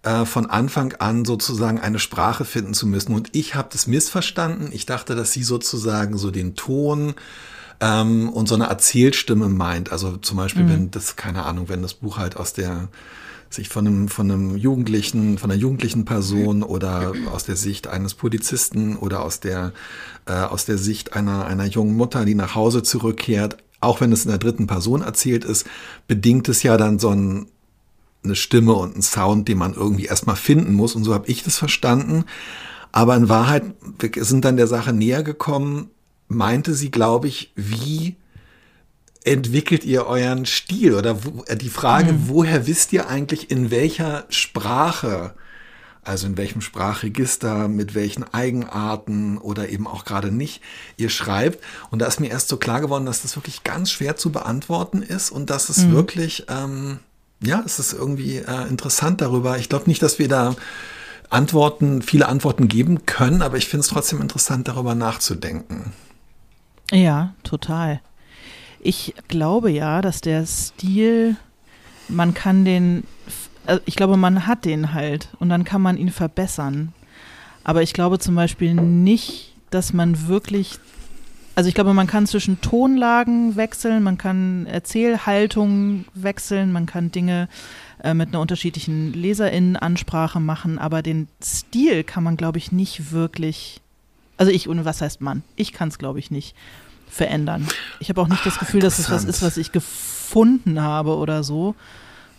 äh, 0.03 0.25
von 0.25 0.47
Anfang 0.49 0.93
an 0.99 1.25
sozusagen 1.25 1.79
eine 1.79 1.99
Sprache 1.99 2.45
finden 2.45 2.73
zu 2.73 2.87
müssen. 2.87 3.13
Und 3.13 3.29
ich 3.31 3.55
habe 3.55 3.69
das 3.71 3.87
missverstanden. 3.87 4.69
Ich 4.71 4.85
dachte, 4.85 5.15
dass 5.15 5.31
sie 5.31 5.43
sozusagen 5.43 6.17
so 6.17 6.29
den 6.29 6.55
Ton 6.55 7.13
ähm, 7.83 8.29
und 8.29 8.47
so 8.47 8.55
eine 8.55 8.65
Erzählstimme 8.65 9.49
meint. 9.49 9.91
Also 9.91 10.15
zum 10.17 10.37
Beispiel, 10.37 10.63
mhm. 10.63 10.69
wenn 10.69 10.91
das, 10.91 11.15
keine 11.15 11.43
Ahnung, 11.43 11.67
wenn 11.67 11.81
das 11.81 11.93
Buch 11.95 12.17
halt 12.17 12.37
aus 12.37 12.53
der 12.53 12.87
sich 13.49 13.69
von 13.69 13.85
einem, 13.85 14.07
von 14.07 14.31
einem 14.31 14.57
Jugendlichen, 14.57 15.37
von 15.37 15.51
einer 15.51 15.59
jugendlichen 15.59 16.05
Person 16.05 16.63
oder 16.63 17.13
aus 17.31 17.43
der 17.43 17.55
Sicht 17.55 17.87
eines 17.87 18.15
Polizisten 18.15 18.95
oder 18.95 19.21
aus 19.21 19.41
der, 19.41 19.73
äh, 20.25 20.33
aus 20.33 20.65
der 20.65 20.79
Sicht 20.79 21.13
einer, 21.13 21.45
einer 21.45 21.65
jungen 21.65 21.95
Mutter, 21.95 22.25
die 22.25 22.33
nach 22.33 22.55
Hause 22.55 22.81
zurückkehrt, 22.81 23.57
auch 23.79 24.01
wenn 24.01 24.11
es 24.11 24.25
in 24.25 24.31
der 24.31 24.39
dritten 24.39 24.65
Person 24.65 25.03
erzählt 25.03 25.45
ist, 25.45 25.67
bedingt 26.07 26.49
es 26.49 26.63
ja 26.63 26.77
dann 26.77 26.97
so 26.97 27.09
ein, 27.09 27.45
eine 28.23 28.35
Stimme 28.35 28.73
und 28.73 28.93
einen 28.93 29.03
Sound, 29.03 29.47
den 29.47 29.59
man 29.59 29.75
irgendwie 29.75 30.05
erstmal 30.05 30.37
finden 30.37 30.73
muss. 30.73 30.95
Und 30.95 31.03
so 31.03 31.13
habe 31.13 31.27
ich 31.27 31.43
das 31.43 31.57
verstanden. 31.57 32.23
Aber 32.91 33.15
in 33.15 33.29
Wahrheit 33.29 33.65
sind 34.15 34.45
dann 34.45 34.57
der 34.57 34.67
Sache 34.67 34.93
näher 34.93 35.21
gekommen, 35.21 35.89
meinte 36.33 36.73
sie, 36.73 36.91
glaube 36.91 37.27
ich, 37.27 37.51
wie 37.55 38.15
entwickelt 39.23 39.83
ihr 39.83 40.05
euren 40.05 40.45
Stil? 40.45 40.95
Oder 40.95 41.23
wo, 41.23 41.43
äh, 41.45 41.55
die 41.55 41.69
Frage, 41.69 42.13
mhm. 42.13 42.27
woher 42.27 42.67
wisst 42.67 42.93
ihr 42.93 43.07
eigentlich, 43.07 43.51
in 43.51 43.71
welcher 43.71 44.25
Sprache, 44.29 45.33
also 46.03 46.27
in 46.27 46.37
welchem 46.37 46.61
Sprachregister, 46.61 47.67
mit 47.67 47.95
welchen 47.95 48.23
Eigenarten 48.33 49.37
oder 49.37 49.69
eben 49.69 49.87
auch 49.87 50.05
gerade 50.05 50.31
nicht 50.31 50.61
ihr 50.97 51.09
schreibt? 51.09 51.63
Und 51.91 51.99
da 51.99 52.07
ist 52.07 52.19
mir 52.19 52.29
erst 52.29 52.49
so 52.49 52.57
klar 52.57 52.81
geworden, 52.81 53.05
dass 53.05 53.21
das 53.21 53.35
wirklich 53.37 53.63
ganz 53.63 53.91
schwer 53.91 54.17
zu 54.17 54.31
beantworten 54.31 55.01
ist 55.01 55.31
und 55.31 55.49
dass 55.49 55.69
es 55.69 55.79
mhm. 55.79 55.93
wirklich, 55.93 56.45
ähm, 56.49 56.99
ja, 57.41 57.63
es 57.65 57.79
ist 57.79 57.93
irgendwie 57.93 58.37
äh, 58.37 58.67
interessant 58.67 59.21
darüber. 59.21 59.57
Ich 59.57 59.69
glaube 59.69 59.87
nicht, 59.87 60.01
dass 60.01 60.19
wir 60.19 60.27
da 60.27 60.55
Antworten, 61.29 62.01
viele 62.01 62.27
Antworten 62.27 62.67
geben 62.67 63.05
können, 63.05 63.41
aber 63.41 63.57
ich 63.57 63.67
finde 63.67 63.81
es 63.81 63.87
trotzdem 63.87 64.21
interessant, 64.21 64.67
darüber 64.67 64.93
nachzudenken. 64.93 65.93
Ja, 66.93 67.33
total. 67.43 68.01
Ich 68.79 69.15
glaube 69.27 69.71
ja, 69.71 70.01
dass 70.01 70.21
der 70.21 70.45
Stil, 70.45 71.37
man 72.07 72.35
kann 72.35 72.65
den, 72.65 73.03
also 73.65 73.81
ich 73.85 73.95
glaube, 73.95 74.15
man 74.15 74.45
hat 74.45 74.65
den 74.65 74.93
halt 74.93 75.29
und 75.39 75.49
dann 75.49 75.63
kann 75.63 75.81
man 75.81 75.97
ihn 75.97 76.11
verbessern. 76.11 76.93
Aber 77.63 77.81
ich 77.81 77.93
glaube 77.93 78.19
zum 78.19 78.35
Beispiel 78.35 78.75
nicht, 78.75 79.55
dass 79.71 79.91
man 79.91 80.27
wirklich, 80.27 80.77
also 81.55 81.67
ich 81.67 81.73
glaube, 81.73 81.95
man 81.95 82.05
kann 82.05 82.27
zwischen 82.27 82.61
Tonlagen 82.61 83.55
wechseln, 83.55 84.03
man 84.03 84.19
kann 84.19 84.67
Erzählhaltung 84.67 86.05
wechseln, 86.13 86.71
man 86.71 86.85
kann 86.85 87.11
Dinge 87.11 87.49
äh, 88.03 88.13
mit 88.13 88.29
einer 88.29 88.41
unterschiedlichen 88.41 89.13
Leserinnenansprache 89.13 90.39
machen, 90.39 90.77
aber 90.77 91.01
den 91.01 91.27
Stil 91.43 92.03
kann 92.03 92.23
man, 92.23 92.37
glaube 92.37 92.59
ich, 92.59 92.71
nicht 92.71 93.11
wirklich 93.11 93.81
also 94.37 94.51
ich, 94.51 94.67
und 94.67 94.83
was 94.83 95.01
heißt 95.01 95.21
Mann? 95.21 95.43
Ich 95.55 95.73
kann 95.73 95.89
es, 95.89 95.97
glaube 95.97 96.19
ich, 96.19 96.31
nicht 96.31 96.55
verändern. 97.13 97.67
Ich 97.99 98.09
habe 98.09 98.21
auch 98.21 98.27
nicht 98.27 98.45
das 98.45 98.57
Gefühl, 98.57 98.81
dass 98.81 98.97
es 98.97 99.11
was 99.11 99.23
ist, 99.23 99.43
was 99.43 99.57
ich 99.57 99.71
gefunden 99.71 100.81
habe 100.81 101.15
oder 101.15 101.43
so, 101.43 101.75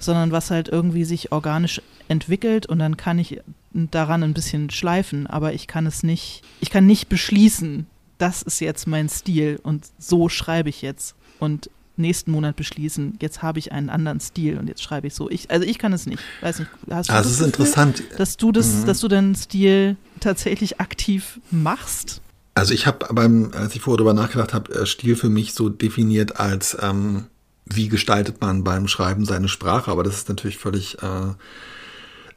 sondern 0.01 0.33
was 0.33 0.51
halt 0.51 0.69
irgendwie 0.69 1.05
sich 1.05 1.31
organisch 1.31 1.81
entwickelt 2.09 2.67
und 2.67 2.81
dann 2.81 2.97
kann 2.97 3.19
ich 3.19 3.41
daran 3.73 4.23
ein 4.23 4.35
bisschen 4.35 4.71
schleifen, 4.71 5.27
aber 5.27 5.55
ich 5.55 5.69
kann 5.69 5.87
es 5.87 6.03
nicht, 6.03 6.43
ich 6.61 6.71
kann 6.71 6.87
nicht 6.87 7.09
beschließen, 7.09 7.87
das 8.19 8.43
ist 8.43 8.61
jetzt 8.61 8.87
mein 8.87 9.09
Stil 9.09 9.61
und 9.63 9.87
so 9.99 10.29
schreibe 10.29 10.69
ich 10.69 10.83
jetzt 10.83 11.15
und 11.39 11.71
nächsten 11.97 12.33
Monat 12.33 12.57
beschließen, 12.57 13.19
jetzt 13.21 13.43
habe 13.43 13.61
ich 13.61 13.71
einen 13.71 13.89
anderen 13.89 14.19
Stil 14.19 14.59
und 14.59 14.69
jetzt 14.69 14.83
schreibe 14.83 15.07
ich 15.07 15.15
so. 15.15 15.31
Ich, 15.31 15.53
also 15.53 15.65
ich 15.65 15.79
kann 15.79 15.93
es 15.93 16.07
nicht. 16.07 16.21
Weiß 16.41 16.59
nicht, 16.59 16.71
hast 16.91 17.09
du 17.09 17.13
also 17.13 17.29
das 17.29 17.33
ist 17.33 17.39
Gefühl, 17.39 17.47
interessant. 17.47 18.03
Dass 18.19 18.37
du 18.37 18.51
das, 18.51 18.73
mhm. 18.73 18.87
dass 18.87 19.01
du 19.01 19.07
deinen 19.09 19.37
Stil 19.37 19.97
tatsächlich 20.19 20.81
aktiv 20.81 21.41
machst? 21.53 22.21
Also 22.55 22.73
ich 22.73 22.87
habe 22.87 23.13
beim, 23.13 23.51
als 23.53 23.75
ich 23.75 23.83
vorher 23.83 23.99
darüber 23.99 24.15
nachgedacht 24.15 24.55
habe, 24.55 24.73
äh, 24.73 24.87
Stil 24.87 25.17
für 25.17 25.29
mich 25.29 25.55
so 25.55 25.69
definiert 25.69 26.39
als 26.39 26.77
ähm, 26.81 27.27
wie 27.67 27.89
gestaltet 27.89 28.41
man 28.41 28.63
beim 28.63 28.89
Schreiben 28.89 29.25
seine 29.25 29.49
Sprache, 29.49 29.91
aber 29.91 30.05
das 30.05 30.17
ist 30.17 30.29
natürlich 30.29 30.59
völlig 30.59 30.99
äh, 31.03 31.33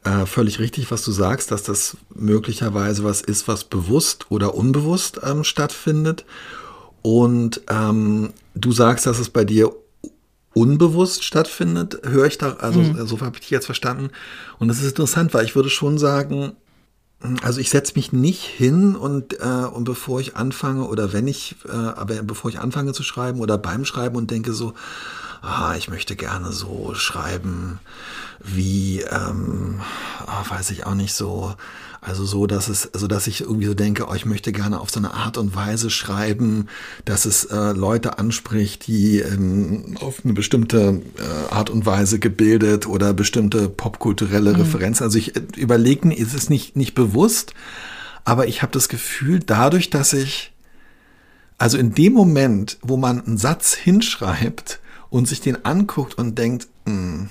äh, 0.04 0.26
völlig 0.26 0.58
richtig, 0.58 0.90
was 0.90 1.04
du 1.04 1.12
sagst, 1.12 1.50
dass 1.50 1.62
das 1.62 1.96
möglicherweise 2.14 3.04
was 3.04 3.20
ist, 3.20 3.48
was 3.48 3.64
bewusst 3.64 4.26
oder 4.30 4.54
unbewusst 4.54 5.20
ähm, 5.22 5.44
stattfindet. 5.44 6.24
Und 7.02 7.62
ähm, 7.68 8.32
du 8.54 8.72
sagst, 8.72 9.06
dass 9.06 9.18
es 9.18 9.28
bei 9.28 9.44
dir 9.44 9.72
unbewusst 10.54 11.24
stattfindet, 11.24 12.00
höre 12.04 12.26
ich 12.26 12.38
da, 12.38 12.54
also 12.54 12.80
mhm. 12.80 13.06
so 13.06 13.20
habe 13.20 13.36
ich 13.36 13.40
dich 13.40 13.50
jetzt 13.50 13.66
verstanden. 13.66 14.10
Und 14.58 14.68
das 14.68 14.78
ist 14.78 14.88
interessant, 14.88 15.34
weil 15.34 15.44
ich 15.44 15.54
würde 15.54 15.70
schon 15.70 15.98
sagen, 15.98 16.52
also 17.42 17.60
ich 17.60 17.70
setze 17.70 17.94
mich 17.96 18.12
nicht 18.12 18.44
hin 18.44 18.94
und, 18.94 19.40
äh, 19.40 19.66
und 19.72 19.84
bevor 19.84 20.20
ich 20.20 20.36
anfange 20.36 20.86
oder 20.86 21.12
wenn 21.12 21.26
ich, 21.26 21.56
äh, 21.66 21.72
aber 21.72 22.22
bevor 22.22 22.50
ich 22.50 22.60
anfange 22.60 22.92
zu 22.92 23.02
schreiben 23.02 23.40
oder 23.40 23.58
beim 23.58 23.84
Schreiben 23.84 24.16
und 24.16 24.30
denke 24.30 24.52
so, 24.52 24.74
ah, 25.42 25.74
ich 25.76 25.88
möchte 25.88 26.14
gerne 26.14 26.52
so 26.52 26.94
schreiben 26.94 27.80
wie, 28.38 29.00
ähm, 29.00 29.80
oh, 30.26 30.50
weiß 30.50 30.70
ich 30.70 30.86
auch 30.86 30.94
nicht 30.94 31.12
so, 31.12 31.54
also 32.00 32.24
so, 32.24 32.46
dass 32.46 32.68
es, 32.68 32.94
also 32.94 33.08
dass 33.08 33.26
ich 33.26 33.40
irgendwie 33.40 33.66
so 33.66 33.74
denke, 33.74 34.06
oh, 34.08 34.14
ich 34.14 34.24
möchte 34.24 34.52
gerne 34.52 34.80
auf 34.80 34.90
so 34.90 35.00
eine 35.00 35.14
Art 35.14 35.36
und 35.36 35.56
Weise 35.56 35.90
schreiben, 35.90 36.68
dass 37.04 37.24
es 37.24 37.44
äh, 37.44 37.72
Leute 37.72 38.18
anspricht, 38.18 38.86
die 38.86 39.18
ähm, 39.18 39.96
auf 40.00 40.24
eine 40.24 40.32
bestimmte 40.32 41.02
äh, 41.16 41.52
Art 41.52 41.70
und 41.70 41.86
Weise 41.86 42.18
gebildet 42.18 42.86
oder 42.86 43.12
bestimmte 43.14 43.68
popkulturelle 43.68 44.52
mhm. 44.52 44.60
Referenzen. 44.60 45.04
Also 45.04 45.18
ich 45.18 45.34
äh, 45.34 45.42
überlege 45.56 46.06
mir, 46.06 46.16
ist 46.16 46.34
es 46.34 46.48
nicht, 46.48 46.76
nicht 46.76 46.94
bewusst, 46.94 47.54
aber 48.24 48.46
ich 48.46 48.62
habe 48.62 48.72
das 48.72 48.88
Gefühl, 48.88 49.40
dadurch, 49.40 49.90
dass 49.90 50.12
ich, 50.12 50.52
also 51.56 51.78
in 51.78 51.94
dem 51.94 52.12
Moment, 52.12 52.78
wo 52.82 52.96
man 52.96 53.24
einen 53.24 53.38
Satz 53.38 53.74
hinschreibt 53.74 54.78
und 55.10 55.26
sich 55.26 55.40
den 55.40 55.64
anguckt 55.64 56.16
und 56.16 56.38
denkt, 56.38 56.68
mh, 56.84 56.92
hm, 56.92 57.30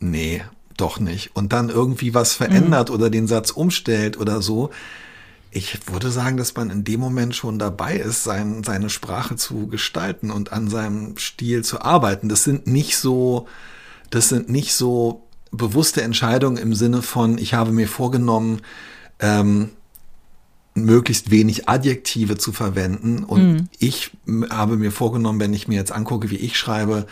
nee, 0.00 0.42
doch 0.76 0.98
nicht 0.98 1.34
und 1.34 1.52
dann 1.52 1.68
irgendwie 1.68 2.14
was 2.14 2.34
verändert 2.34 2.88
mhm. 2.88 2.94
oder 2.94 3.10
den 3.10 3.26
Satz 3.26 3.50
umstellt 3.50 4.18
oder 4.18 4.42
so. 4.42 4.70
Ich 5.50 5.78
würde 5.86 6.10
sagen, 6.10 6.36
dass 6.36 6.54
man 6.56 6.70
in 6.70 6.82
dem 6.82 6.98
Moment 6.98 7.36
schon 7.36 7.58
dabei 7.58 7.96
ist, 7.96 8.24
sein, 8.24 8.64
seine 8.64 8.90
Sprache 8.90 9.36
zu 9.36 9.68
gestalten 9.68 10.30
und 10.30 10.52
an 10.52 10.68
seinem 10.68 11.16
Stil 11.16 11.62
zu 11.62 11.80
arbeiten. 11.80 12.28
Das 12.28 12.42
sind 12.42 12.66
nicht 12.66 12.96
so, 12.96 13.46
das 14.10 14.28
sind 14.28 14.48
nicht 14.48 14.74
so 14.74 15.22
bewusste 15.52 16.02
Entscheidungen 16.02 16.56
im 16.56 16.74
Sinne 16.74 17.02
von, 17.02 17.38
ich 17.38 17.54
habe 17.54 17.70
mir 17.70 17.86
vorgenommen, 17.86 18.62
ähm, 19.20 19.70
möglichst 20.74 21.30
wenig 21.30 21.68
Adjektive 21.68 22.36
zu 22.36 22.52
verwenden 22.52 23.22
und 23.22 23.52
mhm. 23.52 23.68
ich 23.78 24.10
habe 24.50 24.76
mir 24.76 24.90
vorgenommen, 24.90 25.38
wenn 25.38 25.54
ich 25.54 25.68
mir 25.68 25.76
jetzt 25.76 25.92
angucke, 25.92 26.30
wie 26.30 26.36
ich 26.36 26.58
schreibe, 26.58 27.06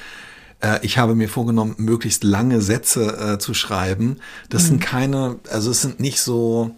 äh, 0.62 0.78
ich 0.82 0.98
habe 0.98 1.14
mir 1.14 1.28
vorgenommen, 1.28 1.74
möglichst 1.78 2.24
lange 2.24 2.62
Sätze 2.62 3.34
äh, 3.34 3.38
zu 3.38 3.52
schreiben. 3.52 4.16
Das 4.48 4.64
mhm. 4.64 4.66
sind 4.66 4.80
keine, 4.80 5.36
also 5.50 5.70
es 5.70 5.82
sind 5.82 6.00
nicht 6.00 6.20
so, 6.20 6.74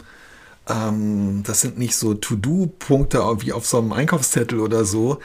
ähm, 0.67 1.43
das 1.43 1.61
sind 1.61 1.77
nicht 1.77 1.95
so 1.95 2.13
To-Do-Punkte 2.13 3.19
wie 3.39 3.53
auf 3.53 3.65
so 3.65 3.77
einem 3.77 3.93
Einkaufszettel 3.93 4.59
oder 4.59 4.85
so. 4.85 5.19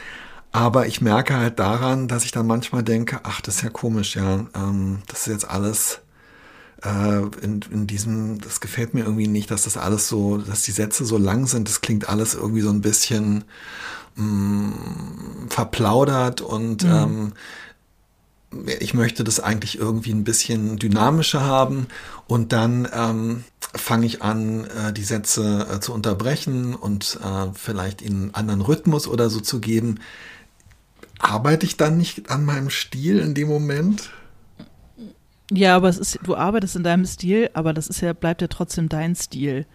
Aber 0.53 0.87
ich 0.87 1.01
merke 1.01 1.37
halt 1.37 1.59
daran, 1.59 2.09
dass 2.09 2.25
ich 2.25 2.33
dann 2.33 2.47
manchmal 2.47 2.83
denke, 2.83 3.21
ach, 3.23 3.41
das 3.41 3.57
ist 3.57 3.63
ja 3.63 3.71
komisch, 3.71 4.17
ja, 4.17 4.47
ähm, 4.55 4.99
das 5.07 5.21
ist 5.21 5.33
jetzt 5.33 5.49
alles 5.49 6.01
äh, 6.83 7.21
in, 7.43 7.61
in 7.71 7.87
diesem, 7.87 8.41
das 8.41 8.61
gefällt 8.61 8.95
mir 8.95 9.05
irgendwie 9.05 9.29
nicht, 9.29 9.51
dass 9.51 9.65
das 9.65 9.77
alles 9.77 10.09
so, 10.09 10.39
dass 10.39 10.63
die 10.63 10.73
Sätze 10.73 11.05
so 11.05 11.19
lang 11.19 11.47
sind. 11.47 11.69
Das 11.69 11.83
klingt 11.83 12.09
alles 12.09 12.35
irgendwie 12.35 12.63
so 12.63 12.71
ein 12.71 12.81
bisschen 12.81 13.45
mh, 14.17 14.25
mm, 14.25 15.49
verplaudert 15.51 16.41
und 16.41 16.83
mhm. 16.83 16.91
ähm, 16.91 17.33
ich 18.81 18.95
möchte 18.95 19.25
das 19.25 19.41
eigentlich 19.41 19.79
irgendwie 19.79 20.13
ein 20.13 20.25
bisschen 20.25 20.77
dynamischer 20.77 21.43
haben 21.43 21.87
und 22.27 22.53
dann 22.53 22.89
ähm, 22.93 23.45
fange 23.75 24.07
ich 24.07 24.23
an, 24.23 24.65
äh, 24.65 24.93
die 24.93 25.05
Sätze 25.05 25.69
äh, 25.71 25.81
zu 25.81 25.93
unterbrechen 25.95 26.75
und 26.75 27.19
äh, 27.23 27.51
vielleicht 27.55 28.03
ihnen 28.03 28.23
einen 28.23 28.35
anderen 28.35 28.61
Rhythmus 28.61 29.07
oder 29.07 29.31
so 29.31 29.41
zu 29.41 29.61
geben. 29.61 30.01
Arbeite 31.21 31.67
ich 31.67 31.77
dann 31.77 31.97
nicht 31.97 32.31
an 32.31 32.45
meinem 32.45 32.71
Stil 32.71 33.19
in 33.19 33.35
dem 33.35 33.49
Moment? 33.49 34.11
Ja, 35.53 35.77
aber 35.77 35.89
es 35.89 35.99
ist, 35.99 36.19
du 36.23 36.35
arbeitest 36.35 36.77
in 36.77 36.83
deinem 36.83 37.05
Stil, 37.05 37.51
aber 37.55 37.73
das 37.73 37.89
ist 37.89 38.01
ja, 38.01 38.13
bleibt 38.13 38.41
ja 38.41 38.49
trotzdem 38.49 38.89
dein 38.89 39.15
Stil. 39.15 39.67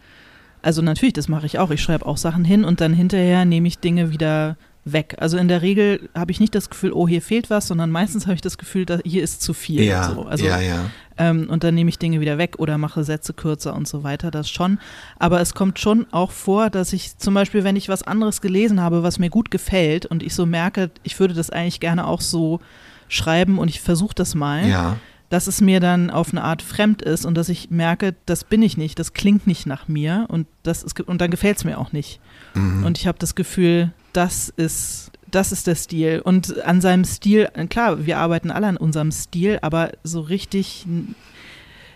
Also 0.61 0.81
natürlich, 0.81 1.13
das 1.13 1.27
mache 1.27 1.45
ich 1.45 1.59
auch. 1.59 1.69
Ich 1.69 1.81
schreibe 1.81 2.05
auch 2.05 2.17
Sachen 2.17 2.43
hin 2.43 2.65
und 2.65 2.81
dann 2.81 2.93
hinterher 2.93 3.45
nehme 3.45 3.67
ich 3.67 3.79
Dinge 3.79 4.11
wieder 4.11 4.57
weg. 4.85 5.15
Also 5.17 5.37
in 5.37 5.47
der 5.47 5.63
Regel 5.63 6.09
habe 6.13 6.31
ich 6.31 6.39
nicht 6.39 6.53
das 6.53 6.69
Gefühl, 6.69 6.93
oh, 6.93 7.07
hier 7.07 7.21
fehlt 7.21 7.49
was, 7.49 7.67
sondern 7.67 7.89
meistens 7.89 8.27
habe 8.27 8.35
ich 8.35 8.41
das 8.41 8.57
Gefühl, 8.57 8.85
dass 8.85 9.01
hier 9.03 9.23
ist 9.23 9.41
zu 9.41 9.53
viel. 9.53 9.83
Ja, 9.83 10.13
so. 10.13 10.23
also, 10.23 10.45
ja, 10.45 10.59
ja. 10.61 10.91
Ähm, 11.17 11.49
und 11.49 11.63
dann 11.63 11.73
nehme 11.73 11.89
ich 11.89 11.97
Dinge 11.97 12.19
wieder 12.19 12.37
weg 12.37 12.55
oder 12.59 12.77
mache 12.77 13.03
Sätze 13.03 13.33
kürzer 13.33 13.75
und 13.75 13.87
so 13.87 14.03
weiter, 14.03 14.31
das 14.31 14.49
schon. 14.49 14.79
Aber 15.17 15.41
es 15.41 15.55
kommt 15.55 15.79
schon 15.79 16.05
auch 16.11 16.31
vor, 16.31 16.69
dass 16.69 16.93
ich 16.93 17.17
zum 17.17 17.33
Beispiel, 17.33 17.63
wenn 17.63 17.75
ich 17.75 17.89
was 17.89 18.03
anderes 18.03 18.41
gelesen 18.41 18.79
habe, 18.79 19.01
was 19.01 19.17
mir 19.17 19.29
gut 19.29 19.49
gefällt 19.49 20.05
und 20.05 20.21
ich 20.21 20.35
so 20.35 20.45
merke, 20.45 20.91
ich 21.03 21.19
würde 21.19 21.33
das 21.33 21.49
eigentlich 21.49 21.79
gerne 21.79 22.05
auch 22.05 22.21
so 22.21 22.59
schreiben 23.07 23.57
und 23.57 23.69
ich 23.69 23.81
versuche 23.81 24.15
das 24.15 24.35
mal. 24.35 24.67
Ja. 24.67 24.97
Dass 25.29 25.47
es 25.47 25.59
mir 25.59 25.79
dann 25.79 26.11
auf 26.11 26.31
eine 26.31 26.43
Art 26.43 26.61
fremd 26.61 27.01
ist 27.01 27.25
und 27.25 27.33
dass 27.33 27.49
ich 27.49 27.71
merke, 27.71 28.13
das 28.27 28.43
bin 28.43 28.61
ich 28.61 28.77
nicht, 28.77 28.99
das 28.99 29.13
klingt 29.13 29.47
nicht 29.47 29.65
nach 29.65 29.87
mir 29.87 30.25
und 30.27 30.45
das 30.61 30.83
ist, 30.83 30.99
und 31.01 31.19
dann 31.19 31.31
gefällt 31.31 31.57
es 31.57 31.63
mir 31.63 31.79
auch 31.79 31.91
nicht. 31.91 32.19
Mhm. 32.53 32.85
Und 32.85 32.99
ich 32.99 33.07
habe 33.07 33.17
das 33.17 33.33
Gefühl, 33.33 33.91
das 34.15 34.49
ist, 34.49 35.11
das 35.29 35.51
ist 35.51 35.67
der 35.67 35.75
Stil. 35.75 36.21
Und 36.23 36.61
an 36.63 36.81
seinem 36.81 37.03
Stil, 37.03 37.49
klar, 37.69 38.05
wir 38.05 38.17
arbeiten 38.17 38.51
alle 38.51 38.67
an 38.67 38.77
unserem 38.77 39.11
Stil, 39.11 39.59
aber 39.61 39.91
so 40.03 40.21
richtig, 40.21 40.85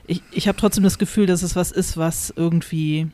ich, 0.08 0.22
ich 0.32 0.48
habe 0.48 0.58
trotzdem 0.58 0.84
das 0.84 0.98
Gefühl, 0.98 1.26
dass 1.26 1.44
es 1.44 1.56
was 1.56 1.72
ist, 1.72 1.98
was 1.98 2.34
irgendwie, 2.36 3.08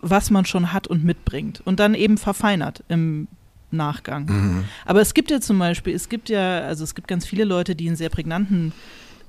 was 0.00 0.30
man 0.30 0.44
schon 0.44 0.72
hat 0.72 0.86
und 0.86 1.04
mitbringt. 1.04 1.62
Und 1.64 1.80
dann 1.80 1.94
eben 1.94 2.18
verfeinert 2.18 2.82
im 2.88 3.28
Nachgang. 3.70 4.26
Mhm. 4.26 4.64
Aber 4.84 5.00
es 5.00 5.14
gibt 5.14 5.30
ja 5.30 5.40
zum 5.40 5.58
Beispiel, 5.58 5.94
es 5.94 6.08
gibt 6.08 6.28
ja, 6.28 6.60
also 6.60 6.84
es 6.84 6.94
gibt 6.94 7.08
ganz 7.08 7.26
viele 7.26 7.44
Leute, 7.44 7.76
die 7.76 7.86
einen 7.86 7.96
sehr 7.96 8.10
prägnanten 8.10 8.72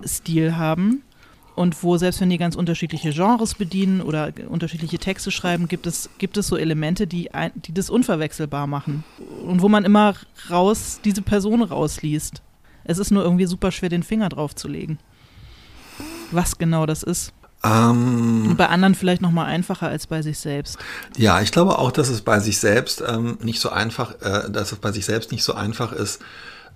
Stil 0.06 0.56
haben 0.56 1.04
und 1.58 1.82
wo 1.82 1.98
selbst 1.98 2.22
wenn 2.22 2.30
die 2.30 2.38
ganz 2.38 2.56
unterschiedliche 2.56 3.12
Genres 3.12 3.56
bedienen 3.56 4.02
oder 4.02 4.32
unterschiedliche 4.48 5.00
Texte 5.00 5.32
schreiben, 5.32 5.68
gibt 5.68 5.88
es, 5.88 6.08
gibt 6.20 6.38
es 6.38 6.46
so 6.46 6.56
Elemente, 6.56 7.08
die, 7.08 7.34
ein, 7.34 7.52
die 7.56 7.74
das 7.74 7.90
unverwechselbar 7.90 8.68
machen 8.68 9.04
und 9.44 9.64
wo 9.64 9.68
man 9.68 9.84
immer 9.84 10.14
raus, 10.52 11.00
diese 11.04 11.24
Person 11.24 11.64
rausliest. 11.64 12.44
Es 12.84 13.00
ist 13.00 13.10
nur 13.10 13.24
irgendwie 13.24 13.48
super 13.48 13.72
schwer, 13.72 13.90
den 13.90 14.04
Finger 14.04 14.30
drauf 14.30 14.54
zu 14.54 14.68
legen. 14.68 15.00
Was 16.30 16.60
genau 16.60 16.86
das 16.86 17.02
ist. 17.02 17.34
Ähm, 17.64 18.50
Und 18.50 18.58
bei 18.58 18.70
anderen 18.70 18.94
vielleicht 18.94 19.24
noch 19.24 19.32
mal 19.32 19.46
einfacher 19.46 19.88
als 19.88 20.06
bei 20.06 20.22
sich 20.22 20.38
selbst. 20.38 20.78
Ja, 21.18 21.42
ich 21.42 21.52
glaube 21.52 21.80
auch, 21.80 21.92
dass 21.92 22.10
es 22.10 22.22
bei 22.22 22.40
sich 22.40 22.60
selbst 22.60 23.04
ähm, 23.06 23.40
nicht 23.42 23.60
so 23.60 23.70
einfach, 23.70 24.14
äh, 24.22 24.52
dass 24.52 24.74
es 24.74 24.78
bei 24.78 24.92
sich 24.92 25.06
selbst 25.06 25.32
nicht 25.32 25.44
so 25.44 25.54
einfach 25.56 25.92
ist. 25.92 26.22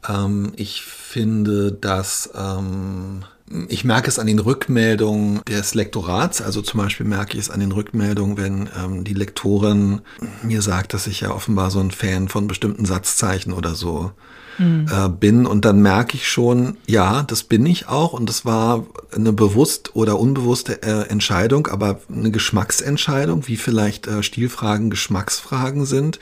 Ähm, 0.09 0.53
ich 0.55 0.81
finde, 0.81 1.71
dass 1.71 2.31
ähm, 2.33 3.25
ich 3.67 3.84
merke 3.84 4.08
es 4.10 4.20
an 4.20 4.27
den 4.27 4.39
Rückmeldungen 4.39 5.41
des 5.48 5.74
Lektorats. 5.74 6.41
Also 6.41 6.62
zum 6.62 6.79
Beispiel 6.79 7.05
merke 7.05 7.38
ich 7.38 7.43
es 7.43 7.50
an 7.50 7.60
den 7.60 7.72
Rückmeldungen, 7.72 8.38
wenn 8.38 8.70
ähm, 8.77 9.03
die 9.03 9.13
Lektorin 9.13 10.01
mir 10.43 10.62
sagt, 10.62 10.93
dass 10.93 11.08
ich 11.08 11.22
ja 11.22 11.31
offenbar 11.31 11.72
so 11.72 11.79
ein 11.79 11.91
Fan 11.91 12.29
von 12.29 12.48
bestimmten 12.48 12.86
Satzzeichen 12.86 13.53
oder 13.53 13.75
so 13.75 14.12
äh, 14.60 15.10
bin. 15.10 15.46
Und 15.46 15.65
dann 15.65 15.81
merke 15.81 16.15
ich 16.15 16.29
schon, 16.29 16.77
ja, 16.86 17.24
das 17.24 17.43
bin 17.43 17.65
ich 17.65 17.88
auch. 17.88 18.13
Und 18.13 18.29
das 18.29 18.46
war 18.46 18.86
eine 19.13 19.34
bewusst 19.34 19.96
oder 19.96 20.20
unbewusste 20.20 20.84
äh, 20.84 21.10
Entscheidung, 21.10 21.67
aber 21.67 22.00
eine 22.13 22.31
Geschmacksentscheidung, 22.31 23.48
wie 23.48 23.58
vielleicht 23.58 24.08
äh, 24.08 24.24
Stilfragen 24.24 24.89
Geschmacksfragen 24.89 25.86
sind. 25.86 26.20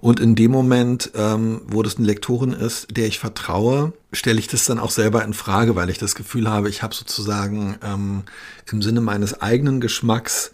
Und 0.00 0.18
in 0.18 0.34
dem 0.34 0.50
Moment, 0.50 1.10
ähm, 1.14 1.60
wo 1.66 1.82
das 1.82 1.96
eine 1.96 2.06
Lektorin 2.06 2.52
ist, 2.52 2.96
der 2.96 3.06
ich 3.06 3.18
vertraue, 3.18 3.92
stelle 4.12 4.38
ich 4.38 4.48
das 4.48 4.64
dann 4.64 4.78
auch 4.78 4.90
selber 4.90 5.22
in 5.24 5.34
Frage, 5.34 5.76
weil 5.76 5.90
ich 5.90 5.98
das 5.98 6.14
Gefühl 6.14 6.48
habe, 6.48 6.70
ich 6.70 6.82
habe 6.82 6.94
sozusagen 6.94 7.76
ähm, 7.84 8.22
im 8.70 8.80
Sinne 8.80 9.02
meines 9.02 9.42
eigenen 9.42 9.80
Geschmacks 9.80 10.52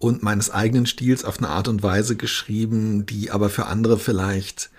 und 0.00 0.22
meines 0.22 0.50
eigenen 0.50 0.86
Stils 0.86 1.24
auf 1.24 1.38
eine 1.38 1.48
Art 1.48 1.68
und 1.68 1.82
Weise 1.82 2.16
geschrieben, 2.16 3.06
die 3.06 3.30
aber 3.30 3.50
für 3.50 3.66
andere 3.66 3.98
vielleicht 3.98 4.70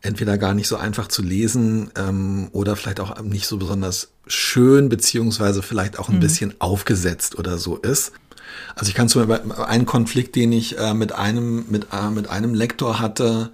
entweder 0.00 0.38
gar 0.38 0.54
nicht 0.54 0.68
so 0.68 0.76
einfach 0.76 1.08
zu 1.08 1.22
lesen 1.22 1.90
ähm, 1.96 2.48
oder 2.52 2.76
vielleicht 2.76 3.00
auch 3.00 3.20
nicht 3.22 3.46
so 3.46 3.58
besonders 3.58 4.08
schön, 4.26 4.88
beziehungsweise 4.88 5.62
vielleicht 5.62 5.98
auch 5.98 6.08
ein 6.08 6.20
bisschen 6.20 6.54
aufgesetzt 6.60 7.38
oder 7.38 7.58
so 7.58 7.76
ist. 7.76 8.12
Also 8.74 8.88
ich 8.88 8.94
kann 8.94 9.08
zum 9.08 9.26
Beispiel 9.26 9.52
einen 9.52 9.86
Konflikt, 9.86 10.36
den 10.36 10.52
ich 10.52 10.78
äh, 10.78 10.94
mit 10.94 11.12
einem 11.12 11.64
mit 11.68 11.88
äh, 11.92 12.10
mit 12.10 12.28
einem 12.28 12.54
Lektor 12.54 13.00
hatte, 13.00 13.50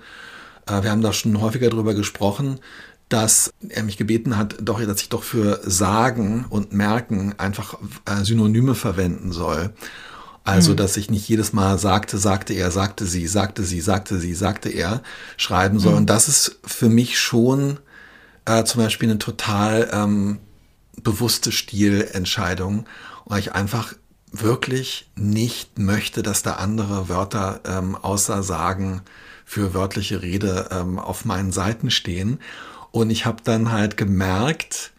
äh, 0.67 0.83
wir 0.83 0.91
haben 0.91 1.03
da 1.03 1.13
schon 1.13 1.41
häufiger 1.41 1.71
drüber 1.71 1.95
gesprochen, 1.95 2.61
dass 3.09 3.53
er 3.69 3.83
mich 3.83 3.97
gebeten 3.97 4.37
hat, 4.37 4.57
doch, 4.61 4.83
dass 4.83 5.01
ich 5.01 5.09
doch 5.09 5.23
für 5.23 5.61
sagen 5.65 6.47
und 6.49 6.73
merken 6.73 7.35
einfach 7.39 7.79
äh, 8.07 8.25
Synonyme 8.25 8.75
verwenden 8.75 9.33
soll. 9.33 9.73
Also, 10.47 10.75
dass 10.75 10.99
ich 10.99 11.11
nicht 11.11 11.27
jedes 11.27 11.55
Mal 11.55 11.79
sagte, 11.79 12.19
sagte 12.19 12.53
er, 12.53 12.71
sagte 12.71 13.07
sie, 13.07 13.27
sagte 13.27 13.63
sie, 13.63 13.81
sagte 13.81 14.19
sie, 14.19 14.35
sagte 14.35 14.69
er 14.69 15.03
schreiben 15.39 15.79
soll. 15.79 15.95
Und 15.95 16.11
das 16.11 16.29
ist 16.29 16.59
für 16.67 16.91
mich 16.91 17.19
schon 17.19 17.79
äh, 18.45 18.63
zum 18.65 18.83
Beispiel 18.83 19.09
eine 19.09 19.19
total 19.19 19.89
ähm, 19.91 20.41
bewusste 21.03 21.51
Stilentscheidung, 21.51 22.85
weil 23.25 23.41
ich 23.41 23.53
einfach 23.55 23.95
wirklich 24.41 25.09
nicht 25.17 25.79
möchte, 25.79 26.23
dass 26.23 26.43
da 26.43 26.55
andere 26.55 27.09
Wörter 27.09 27.61
ähm, 27.67 27.95
außer 27.97 28.43
Sagen 28.43 29.03
für 29.45 29.75
wörtliche 29.75 30.23
Rede 30.23 30.69
ähm, 30.73 30.99
auf 30.99 31.25
meinen 31.25 31.53
Seiten 31.53 31.91
stehen. 31.91 32.41
Und 32.91 33.11
ich 33.11 33.27
habe 33.27 33.43
dann 33.45 33.71
halt 33.71 33.97
gemerkt, 33.97 34.93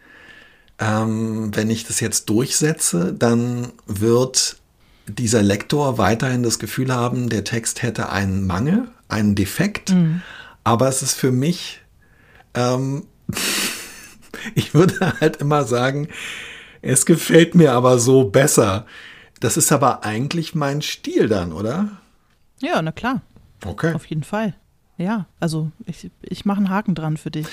ähm, 0.78 1.54
wenn 1.54 1.70
ich 1.70 1.86
das 1.86 2.00
jetzt 2.00 2.28
durchsetze, 2.30 3.12
dann 3.12 3.72
wird 3.86 4.56
dieser 5.06 5.42
Lektor 5.42 5.98
weiterhin 5.98 6.42
das 6.42 6.58
Gefühl 6.58 6.92
haben, 6.92 7.28
der 7.28 7.44
Text 7.44 7.82
hätte 7.82 8.08
einen 8.10 8.46
Mangel, 8.46 8.88
einen 9.08 9.34
Defekt. 9.34 9.94
Aber 10.64 10.88
es 10.88 11.02
ist 11.02 11.14
für 11.14 11.30
mich, 11.30 11.80
ähm, 12.54 13.04
ich 14.54 14.74
würde 14.74 15.14
halt 15.20 15.36
immer 15.36 15.64
sagen, 15.64 16.08
es 16.82 17.06
gefällt 17.06 17.54
mir 17.54 17.72
aber 17.72 17.98
so 17.98 18.24
besser. 18.24 18.86
Das 19.46 19.56
ist 19.56 19.70
aber 19.70 20.02
eigentlich 20.02 20.56
mein 20.56 20.82
Stil 20.82 21.28
dann, 21.28 21.52
oder? 21.52 21.88
Ja, 22.60 22.82
na 22.82 22.90
klar, 22.90 23.22
Okay. 23.64 23.94
auf 23.94 24.04
jeden 24.06 24.24
Fall. 24.24 24.54
Ja, 24.98 25.26
also 25.40 25.70
ich, 25.84 26.10
ich 26.22 26.46
mache 26.46 26.56
einen 26.56 26.70
Haken 26.70 26.94
dran 26.94 27.18
für 27.18 27.30
dich. 27.30 27.46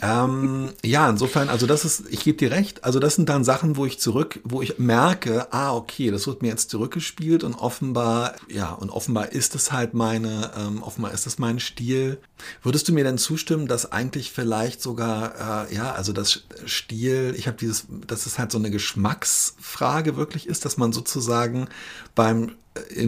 ähm, 0.00 0.70
ja, 0.84 1.10
insofern, 1.10 1.48
also 1.48 1.66
das 1.66 1.84
ist, 1.84 2.04
ich 2.08 2.22
gebe 2.22 2.38
dir 2.38 2.52
recht, 2.52 2.84
also 2.84 3.00
das 3.00 3.16
sind 3.16 3.28
dann 3.28 3.42
Sachen, 3.42 3.76
wo 3.76 3.84
ich 3.84 3.98
zurück, 3.98 4.40
wo 4.44 4.62
ich 4.62 4.78
merke, 4.78 5.52
ah, 5.52 5.74
okay, 5.74 6.12
das 6.12 6.28
wird 6.28 6.42
mir 6.42 6.48
jetzt 6.48 6.70
zurückgespielt 6.70 7.42
und 7.42 7.54
offenbar, 7.54 8.34
ja, 8.48 8.70
und 8.72 8.90
offenbar 8.90 9.32
ist 9.32 9.56
es 9.56 9.72
halt 9.72 9.92
meine, 9.92 10.52
ähm, 10.56 10.84
offenbar 10.84 11.12
ist 11.12 11.26
es 11.26 11.38
mein 11.38 11.58
Stil. 11.58 12.20
Würdest 12.62 12.86
du 12.86 12.92
mir 12.92 13.02
denn 13.02 13.18
zustimmen, 13.18 13.66
dass 13.66 13.90
eigentlich 13.90 14.30
vielleicht 14.30 14.80
sogar, 14.80 15.68
äh, 15.68 15.74
ja, 15.74 15.92
also 15.92 16.12
das 16.12 16.44
Stil, 16.64 17.34
ich 17.36 17.48
habe 17.48 17.56
dieses, 17.56 17.88
dass 18.06 18.26
es 18.26 18.38
halt 18.38 18.52
so 18.52 18.58
eine 18.58 18.70
Geschmacksfrage 18.70 20.16
wirklich 20.16 20.46
ist, 20.46 20.64
dass 20.64 20.76
man 20.76 20.92
sozusagen 20.92 21.66
beim 22.14 22.34
im, 22.34 22.52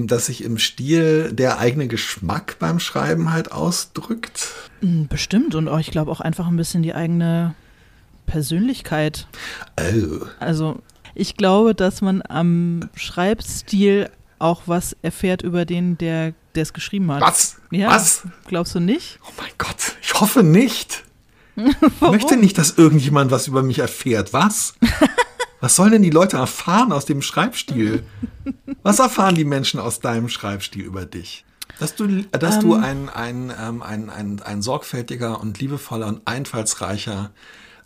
dass 0.06 0.26
sich 0.26 0.44
im 0.44 0.58
Stil 0.58 1.32
der 1.32 1.58
eigene 1.58 1.88
Geschmack 1.88 2.56
beim 2.58 2.78
Schreiben 2.78 3.32
halt 3.32 3.52
ausdrückt. 3.52 4.48
Mm, 4.80 5.06
Bestimmt 5.06 5.54
und 5.54 5.68
auch, 5.68 5.78
ich 5.78 5.90
glaube 5.90 6.10
auch 6.10 6.20
einfach 6.20 6.46
ein 6.46 6.56
bisschen 6.56 6.82
die 6.82 6.94
eigene 6.94 7.54
Persönlichkeit. 8.26 9.26
Oh. 9.80 10.26
Also 10.40 10.78
ich 11.14 11.36
glaube, 11.36 11.74
dass 11.74 12.00
man 12.00 12.22
am 12.28 12.88
Schreibstil 12.94 14.10
auch 14.38 14.62
was 14.66 14.96
erfährt 15.02 15.42
über 15.42 15.64
den, 15.64 15.96
der 15.98 16.34
der 16.56 16.62
es 16.62 16.72
geschrieben 16.72 17.12
hat. 17.12 17.20
Was? 17.20 17.56
Ja, 17.70 17.88
Was? 17.90 18.22
glaubst 18.46 18.74
du 18.74 18.80
nicht? 18.80 19.18
Oh 19.24 19.32
mein 19.38 19.50
Gott, 19.58 19.96
ich 20.02 20.14
hoffe 20.14 20.42
nicht. 20.42 21.04
Ich 21.58 22.00
möchte 22.02 22.36
nicht, 22.36 22.58
dass 22.58 22.76
irgendjemand 22.76 23.30
was 23.30 23.46
über 23.46 23.62
mich 23.62 23.78
erfährt. 23.78 24.34
Was? 24.34 24.74
Was 25.60 25.76
sollen 25.76 25.92
denn 25.92 26.02
die 26.02 26.10
Leute 26.10 26.36
erfahren 26.36 26.92
aus 26.92 27.06
dem 27.06 27.22
Schreibstil? 27.22 28.04
Was 28.82 28.98
erfahren 28.98 29.34
die 29.34 29.44
Menschen 29.44 29.80
aus 29.80 30.00
deinem 30.00 30.28
Schreibstil 30.28 30.82
über 30.84 31.06
dich? 31.06 31.44
Dass 31.78 31.94
du, 31.94 32.06
dass 32.30 32.60
du 32.60 32.74
ein, 32.74 33.08
ein, 33.08 33.52
ähm, 33.60 33.82
ein, 33.82 34.08
ein, 34.08 34.40
ein 34.40 34.62
sorgfältiger 34.62 35.40
und 35.40 35.60
liebevoller 35.60 36.06
und 36.06 36.22
einfallsreicher, 36.24 37.32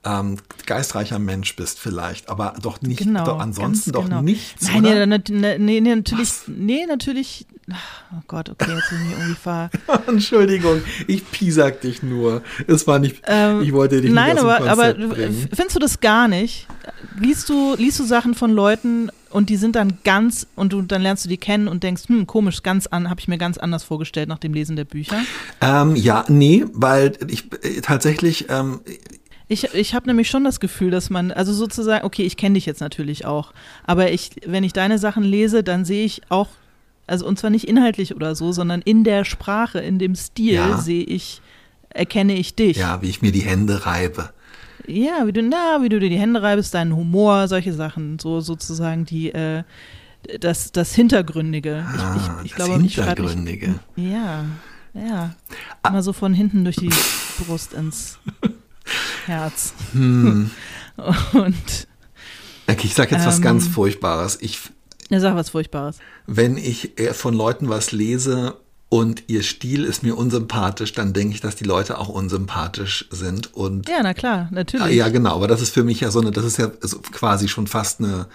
ähm, 0.05 0.37
geistreicher 0.67 1.19
Mensch 1.19 1.55
bist 1.57 1.79
vielleicht, 1.79 2.29
aber 2.31 2.55
doch 2.63 2.81
nicht, 2.81 3.01
Genau. 3.01 3.25
doch 3.25 3.39
ansonsten 3.41 3.93
ganz 3.93 3.95
doch 4.03 4.05
genau. 4.09 4.23
nichts, 4.23 4.67
Nein, 4.73 4.87
oder? 4.87 5.07
nee, 5.07 5.19
nee, 5.29 5.59
nee, 5.59 5.81
nee, 5.81 5.95
natürlich, 5.95 6.29
Was? 6.29 6.45
nee, 6.49 6.87
natürlich. 6.87 7.47
Oh 8.13 8.23
Gott, 8.27 8.49
okay, 8.49 8.73
jetzt 8.75 8.91
bin 8.91 8.99
ich 9.07 9.13
irgendwie 9.13 9.35
ver. 9.35 9.71
Entschuldigung, 10.09 10.83
ich 11.07 11.31
piesag 11.31 11.81
dich 11.83 12.03
nur. 12.03 12.43
Es 12.67 12.87
war 12.87 12.99
nicht, 12.99 13.23
Ähm, 13.27 13.63
ich 13.63 13.73
wollte 13.73 14.01
dich 14.01 14.11
Nein, 14.11 14.35
nicht 14.35 14.43
dem 14.43 14.49
aber, 14.49 14.69
aber 14.71 14.95
bringen. 14.95 15.49
findest 15.53 15.77
du 15.77 15.79
das 15.81 16.01
gar 16.01 16.27
nicht? 16.27 16.67
Liest 17.19 17.49
du, 17.49 17.75
liest 17.77 18.01
du 18.01 18.05
Sachen 18.05 18.35
von 18.35 18.51
Leuten 18.51 19.11
und 19.29 19.51
die 19.51 19.57
sind 19.57 19.77
dann 19.77 19.99
ganz 20.03 20.49
und 20.57 20.73
du, 20.73 20.83
dann 20.83 21.03
lernst 21.03 21.27
du 21.27 21.29
die 21.29 21.37
kennen 21.37 21.69
und 21.69 21.85
denkst, 21.85 22.05
hm, 22.09 22.27
komisch, 22.27 22.63
ganz 22.65 22.89
an, 22.89 23.09
habe 23.09 23.21
ich 23.21 23.29
mir 23.29 23.39
ganz 23.39 23.57
anders 23.59 23.85
vorgestellt 23.85 24.29
nach 24.29 24.39
dem 24.39 24.53
Lesen 24.55 24.75
der 24.75 24.85
Bücher. 24.85 25.21
Ähm, 25.61 25.95
ja, 25.95 26.25
nee, 26.27 26.65
weil 26.73 27.13
ich 27.29 27.45
äh, 27.63 27.81
tatsächlich, 27.83 28.47
ähm, 28.49 28.81
Ich, 29.53 29.65
ich 29.75 29.95
habe 29.97 30.07
nämlich 30.07 30.31
schon 30.31 30.45
das 30.45 30.61
Gefühl, 30.61 30.93
dass 30.93 31.11
man, 31.11 31.33
also 31.33 31.53
sozusagen, 31.53 32.05
okay, 32.05 32.23
ich 32.23 32.37
kenne 32.37 32.55
dich 32.55 32.67
jetzt 32.67 32.81
natürlich 32.81 33.27
auch, 33.27 33.53
aber 33.85 34.13
ich, 34.13 34.31
wenn 34.47 34.63
ich 34.63 34.73
deine 34.73 34.97
Sachen 34.99 35.25
lese, 35.25 35.65
dann 35.65 35.85
sehe 35.85 36.05
ich 36.05 36.23
auch, 36.29 36.47
also 37.09 37.27
und 37.27 37.37
zwar 37.37 37.51
nicht 37.51 37.67
inhaltlich 37.67 38.15
oder 38.15 38.37
so, 38.37 38.53
sondern 38.53 38.81
in 38.81 39.03
der 39.03 39.25
Sprache, 39.25 39.81
in 39.81 39.99
dem 39.99 40.15
Stil 40.15 40.55
Ja. 40.55 40.77
sehe 40.79 41.03
ich 41.03 41.43
erkenne 41.93 42.35
ich 42.35 42.55
dich. 42.55 42.77
Ja, 42.77 43.03
wie 43.03 43.09
ich 43.09 43.23
mir 43.23 43.33
die 43.33 43.41
Hände 43.41 43.85
reibe. 43.87 44.31
Ja, 44.87 45.27
wie 45.27 45.33
du, 45.33 45.43
na, 45.43 45.83
wie 45.83 45.89
du 45.89 45.99
dir 45.99 46.11
die 46.11 46.19
Hände 46.21 46.41
reibst, 46.41 46.73
deinen 46.73 46.95
Humor, 46.95 47.49
solche 47.49 47.73
Sachen, 47.73 48.21
so 48.21 48.41
sozusagen 48.41 49.05
die, 49.05 49.33
äh, 49.33 49.65
das, 50.39 50.71
das 50.71 50.95
Hintergründige. 50.95 51.85
Ah, 51.89 52.15
ich, 52.17 52.23
ich, 52.23 52.45
ich 52.45 52.51
das 52.53 52.67
glaube, 52.67 52.85
ich 52.85 52.95
Hintergründige. 52.95 53.75
Nicht, 53.97 54.13
ja, 54.13 54.45
ja. 54.95 55.35
Immer 55.85 56.03
so 56.05 56.13
von 56.13 56.35
hinten 56.35 56.63
durch 56.63 56.77
die 56.77 56.91
Brust 57.45 57.73
ins 57.73 58.21
Herz. 59.27 59.73
Hm. 59.93 60.51
Und 61.33 61.87
ich 62.83 62.95
sag 62.95 63.11
jetzt 63.11 63.27
was 63.27 63.37
Ähm. 63.37 63.43
ganz 63.43 63.67
Furchtbares. 63.69 64.39
Ich, 64.41 64.61
ja, 65.09 65.21
sag 65.21 65.35
was 65.35 65.51
Furchtbares. 65.51 65.99
wenn 66.27 66.57
ich 66.57 66.99
eher 66.99 67.15
von 67.15 67.35
Leuten 67.35 67.69
was 67.69 67.91
lese 67.93 68.57
und 68.89 69.25
ihr 69.29 69.43
Stil 69.43 69.85
ist 69.85 70.03
mir 70.03 70.17
unsympathisch, 70.17 70.93
dann 70.93 71.13
denke 71.13 71.35
ich, 71.35 71.41
dass 71.41 71.57
die 71.57 71.65
Leute 71.65 71.99
auch 71.99 72.09
unsympathisch 72.09 73.07
sind 73.11 73.55
und 73.55 73.89
Ja, 73.89 74.03
na 74.03 74.15
klar, 74.15 74.49
natürlich. 74.51 74.87
Ah, 74.87 74.89
Ja, 74.91 75.09
genau, 75.09 75.35
aber 75.37 75.47
das 75.49 75.63
ist 75.63 75.73
für 75.75 75.85
mich 75.85 76.01
ja 76.01 76.11
so 76.11 76.21
eine, 76.21 76.31
das 76.33 76.45
ist 76.45 76.59
ja 76.59 76.69
quasi 77.13 77.49
schon 77.49 77.67
fast 77.67 78.01
eine, 78.01 78.27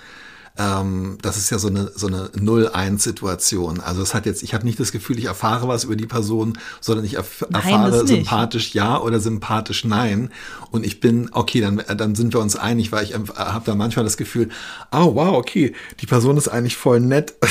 ähm, 0.57 1.17
das 1.21 1.37
ist 1.37 1.49
ja 1.49 1.59
so 1.59 1.67
eine, 1.67 1.91
so 1.95 2.07
eine 2.07 2.27
0-1-Situation. 2.29 3.81
Also 3.81 4.01
es 4.01 4.13
hat 4.13 4.25
jetzt, 4.25 4.43
ich 4.43 4.53
habe 4.53 4.65
nicht 4.65 4.79
das 4.79 4.91
Gefühl, 4.91 5.19
ich 5.19 5.25
erfahre 5.25 5.67
was 5.67 5.83
über 5.83 5.95
die 5.95 6.05
Person, 6.05 6.57
sondern 6.79 7.05
ich 7.05 7.15
erf 7.15 7.45
Nein, 7.49 7.61
erfahre 7.61 8.07
sympathisch 8.07 8.73
ja 8.73 8.99
oder 8.99 9.19
sympathisch 9.19 9.83
nein. 9.83 10.31
Und 10.71 10.85
ich 10.85 10.99
bin, 10.99 11.29
okay, 11.33 11.61
dann, 11.61 11.81
dann 11.97 12.15
sind 12.15 12.33
wir 12.33 12.39
uns 12.39 12.55
einig, 12.55 12.91
weil 12.91 13.03
ich 13.03 13.13
habe 13.13 13.65
da 13.65 13.75
manchmal 13.75 14.05
das 14.05 14.17
Gefühl, 14.17 14.49
oh 14.91 15.15
wow, 15.15 15.35
okay, 15.35 15.73
die 15.99 16.05
Person 16.05 16.37
ist 16.37 16.47
eigentlich 16.47 16.77
voll 16.77 16.99
nett. 16.99 17.35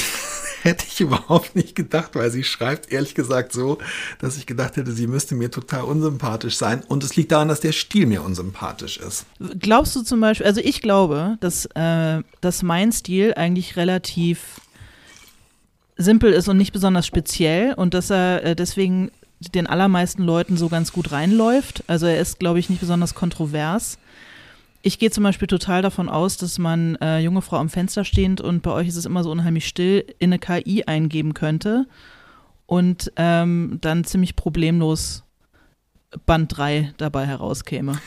Hätte 0.65 0.87
ich 0.89 0.99
überhaupt 1.03 1.55
nicht 1.55 1.75
gedacht, 1.75 2.15
weil 2.15 2.31
sie 2.31 2.43
schreibt 2.43 2.91
ehrlich 2.91 3.15
gesagt 3.15 3.53
so, 3.53 3.79
dass 4.19 4.39
ich 4.39 4.47
gedacht 4.47 4.77
hätte, 4.77 4.93
sie 4.93 5.07
müsste 5.07 5.35
mir 5.35 5.51
total 5.51 5.83
unsympathisch 5.83 6.57
sein. 6.57 6.83
Und 6.89 7.05
es 7.05 7.17
liegt 7.17 7.33
daran, 7.33 7.49
dass 7.49 7.61
der 7.61 7.73
Stil 7.73 8.07
mir 8.07 8.23
unsympathisch 8.23 8.97
ist. 8.97 9.27
Glaubst 9.61 9.95
du 9.95 10.03
zum 10.03 10.21
Beispiel, 10.21 10.47
also 10.47 10.63
ich 10.65 10.81
glaube, 10.81 11.37
dass, 11.41 11.67
äh, 11.75 12.23
dass 12.41 12.63
mein 12.63 12.93
Stil 12.93 13.35
eigentlich 13.37 13.77
relativ 13.77 14.63
simpel 15.97 16.33
ist 16.33 16.49
und 16.49 16.57
nicht 16.57 16.73
besonders 16.73 17.07
speziell 17.07 17.75
und 17.75 17.93
dass 17.93 18.11
er 18.11 18.43
äh, 18.43 18.57
deswegen 18.57 19.11
den 19.55 19.67
allermeisten 19.67 20.23
Leuten 20.23 20.57
so 20.57 20.71
ganz 20.71 20.93
gut 20.93 21.13
reinläuft. 21.13 21.85
Also 21.89 22.07
er 22.07 22.19
ist, 22.19 22.39
glaube 22.39 22.59
ich, 22.59 22.71
nicht 22.71 22.81
besonders 22.81 23.15
kontrovers. 23.15 23.99
Ich 24.87 24.99
gehe 24.99 25.11
zum 25.11 25.25
Beispiel 25.25 25.49
total 25.49 25.81
davon 25.81 26.11
aus, 26.11 26.37
dass 26.37 26.59
man 26.59 26.97
äh, 26.97 27.19
junge 27.19 27.41
Frau 27.41 27.57
am 27.57 27.71
Fenster 27.71 28.05
stehend 28.05 28.43
und 28.43 28.63
bei 28.63 28.71
euch 28.71 28.87
ist 28.87 28.97
es 28.97 29.07
immer 29.07 29.25
so 29.25 29.31
unheimlich 29.31 29.67
still, 29.67 30.05
in 30.19 30.31
eine 30.31 30.39
KI 30.39 30.85
eingeben 30.85 31.33
könnte 31.33 31.87
und 32.67 33.11
ähm, 33.17 33.79
dann 33.81 34.05
ziemlich 34.05 34.37
problemlos 34.37 35.25
Band 36.27 36.55
3 36.55 36.93
dabei 36.99 37.25
herauskäme. 37.25 37.99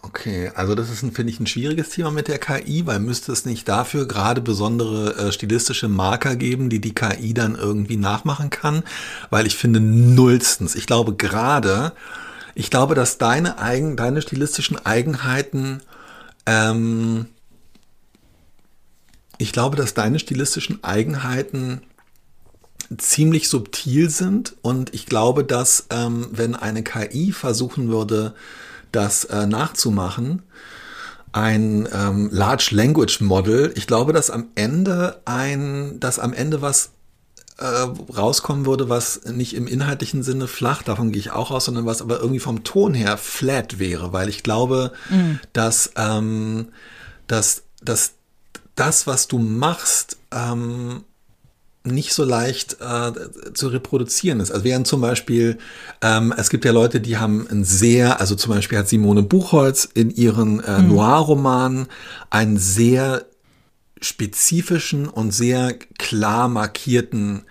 Okay, 0.00 0.50
also 0.54 0.74
das 0.74 0.88
ist, 0.88 1.00
finde 1.00 1.30
ich, 1.30 1.40
ein 1.40 1.46
schwieriges 1.46 1.90
Thema 1.90 2.10
mit 2.10 2.28
der 2.28 2.38
KI, 2.38 2.86
weil 2.86 2.98
müsste 2.98 3.32
es 3.32 3.44
nicht 3.44 3.68
dafür 3.68 4.08
gerade 4.08 4.40
besondere 4.40 5.14
äh, 5.16 5.32
stilistische 5.32 5.88
Marker 5.88 6.36
geben, 6.36 6.70
die 6.70 6.80
die 6.80 6.94
KI 6.94 7.34
dann 7.34 7.54
irgendwie 7.54 7.98
nachmachen 7.98 8.48
kann? 8.48 8.82
Weil 9.28 9.46
ich 9.46 9.56
finde 9.56 9.80
nullstens, 9.80 10.74
ich 10.74 10.86
glaube 10.86 11.16
gerade, 11.16 11.92
ich 12.54 12.70
glaube, 12.70 12.94
dass 12.94 13.18
deine 13.18 13.58
eigen, 13.58 13.96
deine 13.96 14.22
stilistischen 14.22 14.84
Eigenheiten, 14.84 15.80
ähm, 16.46 17.26
ich 19.38 19.52
glaube, 19.52 19.76
dass 19.76 19.94
deine 19.94 20.18
stilistischen 20.18 20.84
Eigenheiten 20.84 21.82
ziemlich 22.98 23.48
subtil 23.48 24.10
sind. 24.10 24.56
Und 24.62 24.94
ich 24.94 25.06
glaube, 25.06 25.44
dass 25.44 25.86
ähm, 25.90 26.28
wenn 26.30 26.54
eine 26.54 26.82
KI 26.82 27.32
versuchen 27.32 27.88
würde, 27.88 28.34
das 28.92 29.24
äh, 29.24 29.46
nachzumachen, 29.46 30.42
ein 31.32 31.88
ähm, 31.92 32.28
Large 32.30 32.70
Language 32.72 33.20
Model, 33.22 33.72
ich 33.74 33.86
glaube, 33.86 34.12
dass 34.12 34.30
am 34.30 34.48
Ende 34.54 35.22
ein, 35.24 35.98
dass 35.98 36.18
am 36.18 36.34
Ende 36.34 36.60
was 36.60 36.90
äh, 37.58 37.64
rauskommen 37.64 38.66
würde, 38.66 38.88
was 38.88 39.24
nicht 39.24 39.54
im 39.54 39.66
inhaltlichen 39.66 40.22
Sinne 40.22 40.48
flach, 40.48 40.82
davon 40.82 41.12
gehe 41.12 41.20
ich 41.20 41.30
auch 41.30 41.50
aus, 41.50 41.66
sondern 41.66 41.86
was 41.86 42.02
aber 42.02 42.20
irgendwie 42.20 42.40
vom 42.40 42.64
Ton 42.64 42.94
her 42.94 43.16
flat 43.16 43.78
wäre, 43.78 44.12
weil 44.12 44.28
ich 44.28 44.42
glaube, 44.42 44.92
dass, 45.52 45.92
ähm, 45.96 46.68
dass, 47.26 47.62
dass 47.82 48.14
das, 48.74 49.06
was 49.06 49.28
du 49.28 49.38
machst, 49.38 50.16
ähm, 50.32 51.04
nicht 51.84 52.12
so 52.12 52.24
leicht 52.24 52.76
äh, 52.80 53.12
zu 53.54 53.68
reproduzieren 53.68 54.40
ist. 54.40 54.52
Also 54.52 54.64
während 54.64 54.86
zum 54.86 55.00
Beispiel, 55.00 55.58
ähm, 56.00 56.32
es 56.36 56.48
gibt 56.48 56.64
ja 56.64 56.72
Leute, 56.72 57.00
die 57.00 57.18
haben 57.18 57.46
ein 57.50 57.64
sehr, 57.64 58.20
also 58.20 58.36
zum 58.36 58.52
Beispiel 58.54 58.78
hat 58.78 58.88
Simone 58.88 59.22
Buchholz 59.22 59.88
in 59.92 60.10
ihren 60.10 60.60
äh, 60.60 60.80
Noir-Romanen 60.80 61.88
einen 62.30 62.56
sehr 62.56 63.26
spezifischen 64.02 65.08
und 65.08 65.32
sehr 65.32 65.74
klar 65.98 66.48
markierten 66.48 67.42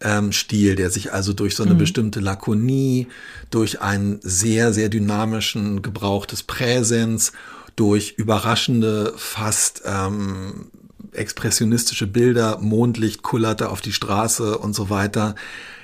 ähm, 0.00 0.32
Stil, 0.32 0.74
der 0.74 0.90
sich 0.90 1.12
also 1.12 1.32
durch 1.32 1.56
so 1.56 1.62
eine 1.62 1.74
bestimmte 1.74 2.20
Lakonie, 2.20 3.06
durch 3.50 3.80
einen 3.80 4.20
sehr, 4.22 4.72
sehr 4.72 4.88
dynamischen 4.88 5.82
Gebrauch 5.82 6.26
des 6.26 6.42
Präsens, 6.42 7.32
durch 7.76 8.14
überraschende, 8.16 9.14
fast 9.16 9.82
ähm, 9.84 10.70
expressionistische 11.12 12.06
Bilder, 12.06 12.58
Mondlicht 12.58 13.22
kullerte 13.22 13.70
auf 13.70 13.80
die 13.80 13.92
Straße 13.92 14.58
und 14.58 14.74
so 14.74 14.90
weiter. 14.90 15.34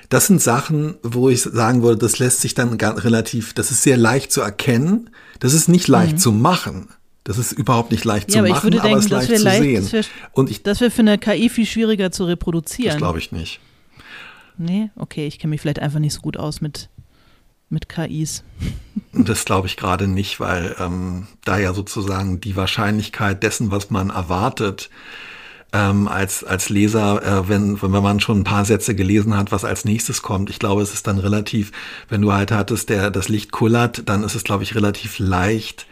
Das 0.09 0.27
sind 0.27 0.41
Sachen, 0.41 0.95
wo 1.01 1.29
ich 1.29 1.41
sagen 1.41 1.81
würde, 1.81 1.97
das 1.97 2.19
lässt 2.19 2.41
sich 2.41 2.53
dann 2.53 2.73
relativ, 2.73 3.53
das 3.53 3.71
ist 3.71 3.81
sehr 3.81 3.97
leicht 3.97 4.31
zu 4.31 4.41
erkennen. 4.41 5.09
Das 5.39 5.53
ist 5.53 5.69
nicht 5.69 5.87
leicht 5.87 6.19
zu 6.19 6.31
machen. 6.31 6.89
Das 7.25 7.37
ist 7.37 7.51
überhaupt 7.53 7.91
nicht 7.91 8.03
leicht 8.03 8.29
Ja, 8.29 8.33
zu 8.33 8.39
aber 8.39 8.47
ich 8.47 8.53
machen, 8.55 8.63
würde 8.63 8.79
aber 8.81 8.89
denken, 8.89 8.99
es 8.99 9.05
ist 9.05 9.11
das 9.11 9.19
leicht 9.27 9.29
wäre 9.31 9.39
zu 9.39 9.45
leicht, 9.45 9.61
sehen. 9.61 9.81
das 9.83 9.93
wär- 9.93 10.03
Und 10.33 10.49
ich, 10.51 10.63
Das 10.63 10.81
wäre 10.81 10.91
für 10.91 11.01
eine 11.01 11.17
KI 11.17 11.49
viel 11.49 11.65
schwieriger 11.65 12.11
zu 12.11 12.23
das 12.23 12.31
reproduzieren. 12.31 12.97
glaube 12.97 13.19
ich 13.19 13.31
nicht. 13.31 13.59
Nee, 14.57 14.91
okay, 14.95 15.25
ich 15.27 15.39
kenne 15.39 15.51
mich 15.51 15.61
vielleicht 15.61 15.79
einfach 15.79 15.99
nicht 15.99 16.13
so 16.13 16.21
gut 16.21 16.37
aus 16.37 16.61
mit, 16.61 16.89
mit 17.69 17.89
KIs. 17.89 18.43
Das 19.15 19.45
glaube 19.45 19.67
ich 19.67 19.77
gerade 19.77 20.07
nicht, 20.07 20.39
weil 20.39 20.75
ähm, 20.79 21.27
da 21.45 21.59
ja 21.59 21.75
sozusagen 21.75 22.41
die 22.41 22.55
Wahrscheinlichkeit 22.55 23.43
dessen, 23.43 23.69
was 23.69 23.91
man 23.91 24.09
erwartet, 24.09 24.89
ähm, 25.71 26.07
als, 26.07 26.43
als 26.43 26.69
Leser, 26.69 27.21
äh, 27.23 27.47
wenn, 27.47 27.79
wenn 27.79 27.91
man 27.91 28.19
schon 28.19 28.39
ein 28.39 28.43
paar 28.43 28.65
Sätze 28.65 28.95
gelesen 28.95 29.37
hat, 29.37 29.51
was 29.51 29.65
als 29.65 29.85
nächstes 29.85 30.23
kommt. 30.23 30.49
Ich 30.49 30.57
glaube, 30.57 30.81
es 30.81 30.95
ist 30.95 31.05
dann 31.05 31.19
relativ, 31.19 31.71
wenn 32.09 32.23
du 32.23 32.33
halt 32.33 32.51
hattest, 32.51 32.89
der, 32.89 33.11
das 33.11 33.29
Licht 33.29 33.51
kullert, 33.51 34.09
dann 34.09 34.23
ist 34.23 34.33
es, 34.33 34.43
glaube 34.43 34.63
ich, 34.63 34.73
relativ 34.73 35.19
leicht, 35.19 35.85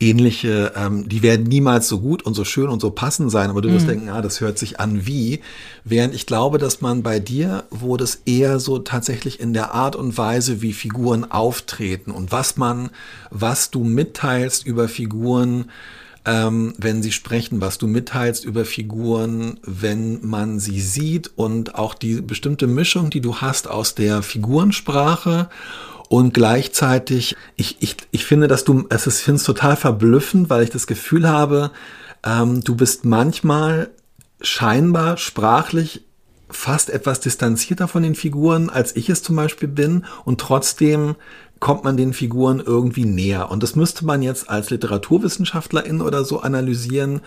ähnliche, 0.00 0.72
ähm, 0.74 1.08
die 1.08 1.22
werden 1.22 1.46
niemals 1.46 1.86
so 1.86 2.00
gut 2.00 2.22
und 2.22 2.34
so 2.34 2.44
schön 2.44 2.68
und 2.68 2.80
so 2.80 2.90
passend 2.90 3.30
sein, 3.30 3.50
aber 3.50 3.60
du 3.60 3.70
wirst 3.70 3.86
denken, 3.88 4.08
ah, 4.08 4.22
das 4.22 4.40
hört 4.40 4.58
sich 4.58 4.80
an 4.80 5.06
wie. 5.06 5.40
Während 5.84 6.14
ich 6.14 6.26
glaube, 6.26 6.58
dass 6.58 6.80
man 6.80 7.02
bei 7.02 7.20
dir, 7.20 7.64
wo 7.70 7.98
das 7.98 8.22
eher 8.24 8.58
so 8.60 8.78
tatsächlich 8.78 9.40
in 9.40 9.52
der 9.52 9.74
Art 9.74 9.96
und 9.96 10.16
Weise, 10.16 10.62
wie 10.62 10.72
Figuren 10.72 11.30
auftreten 11.30 12.10
und 12.10 12.32
was 12.32 12.56
man, 12.56 12.90
was 13.30 13.70
du 13.70 13.84
mitteilst 13.84 14.66
über 14.66 14.88
Figuren, 14.88 15.66
ähm, 16.24 16.74
wenn 16.78 17.02
sie 17.02 17.12
sprechen, 17.12 17.60
was 17.60 17.78
du 17.78 17.86
mitteilst 17.86 18.44
über 18.44 18.64
Figuren, 18.64 19.58
wenn 19.62 20.26
man 20.26 20.60
sie 20.60 20.80
sieht 20.80 21.30
und 21.36 21.74
auch 21.74 21.94
die 21.94 22.20
bestimmte 22.20 22.66
Mischung, 22.66 23.10
die 23.10 23.20
du 23.20 23.36
hast 23.36 23.68
aus 23.68 23.94
der 23.94 24.22
Figurensprache 24.22 25.48
und 26.10 26.34
gleichzeitig, 26.34 27.36
ich, 27.54 27.76
ich, 27.78 27.94
ich 28.10 28.24
finde, 28.24 28.48
dass 28.48 28.64
du, 28.64 28.84
es 28.88 29.06
ist, 29.06 29.20
finde 29.20 29.36
es 29.36 29.44
total 29.44 29.76
verblüffend, 29.76 30.50
weil 30.50 30.64
ich 30.64 30.70
das 30.70 30.88
Gefühl 30.88 31.28
habe, 31.28 31.70
ähm, 32.26 32.64
du 32.64 32.74
bist 32.74 33.04
manchmal 33.04 33.90
scheinbar 34.40 35.18
sprachlich 35.18 36.04
fast 36.48 36.90
etwas 36.90 37.20
distanzierter 37.20 37.86
von 37.86 38.02
den 38.02 38.16
Figuren, 38.16 38.70
als 38.70 38.96
ich 38.96 39.08
es 39.08 39.22
zum 39.22 39.36
Beispiel 39.36 39.68
bin. 39.68 40.04
Und 40.24 40.40
trotzdem 40.40 41.14
kommt 41.60 41.84
man 41.84 41.96
den 41.96 42.12
Figuren 42.12 42.58
irgendwie 42.58 43.04
näher. 43.04 43.48
Und 43.48 43.62
das 43.62 43.76
müsste 43.76 44.04
man 44.04 44.20
jetzt 44.20 44.50
als 44.50 44.70
Literaturwissenschaftlerin 44.70 46.00
oder 46.00 46.24
so 46.24 46.40
analysieren. 46.40 47.20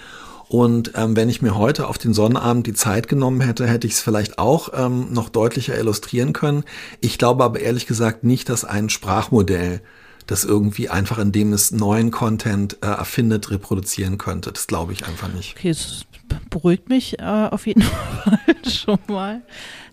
Und 0.53 0.91
ähm, 0.93 1.15
wenn 1.15 1.29
ich 1.29 1.41
mir 1.41 1.57
heute 1.57 1.87
auf 1.87 1.97
den 1.97 2.13
Sonnabend 2.13 2.67
die 2.67 2.75
Zeit 2.75 3.07
genommen 3.07 3.41
hätte, 3.41 3.65
hätte 3.65 3.87
ich 3.87 3.93
es 3.93 4.01
vielleicht 4.01 4.37
auch 4.37 4.69
ähm, 4.75 5.11
noch 5.11 5.29
deutlicher 5.29 5.75
illustrieren 5.75 6.31
können. 6.31 6.63
Ich 7.01 7.17
glaube 7.17 7.43
aber 7.43 7.59
ehrlich 7.59 7.87
gesagt 7.87 8.23
nicht, 8.23 8.49
dass 8.49 8.63
ein 8.63 8.89
Sprachmodell 8.89 9.81
das 10.27 10.43
irgendwie 10.43 10.89
einfach, 10.89 11.17
indem 11.17 11.53
es 11.53 11.71
neuen 11.71 12.11
Content 12.11 12.77
äh, 12.83 12.85
erfindet, 12.85 13.49
reproduzieren 13.49 14.19
könnte. 14.19 14.51
Das 14.51 14.67
glaube 14.67 14.93
ich 14.93 15.07
einfach 15.07 15.33
nicht. 15.33 15.55
Okay, 15.57 15.69
es 15.69 16.05
beruhigt 16.51 16.87
mich 16.87 17.17
äh, 17.17 17.23
auf 17.49 17.65
jeden 17.65 17.81
Fall 18.23 18.39
schon 18.71 18.99
mal. 19.07 19.41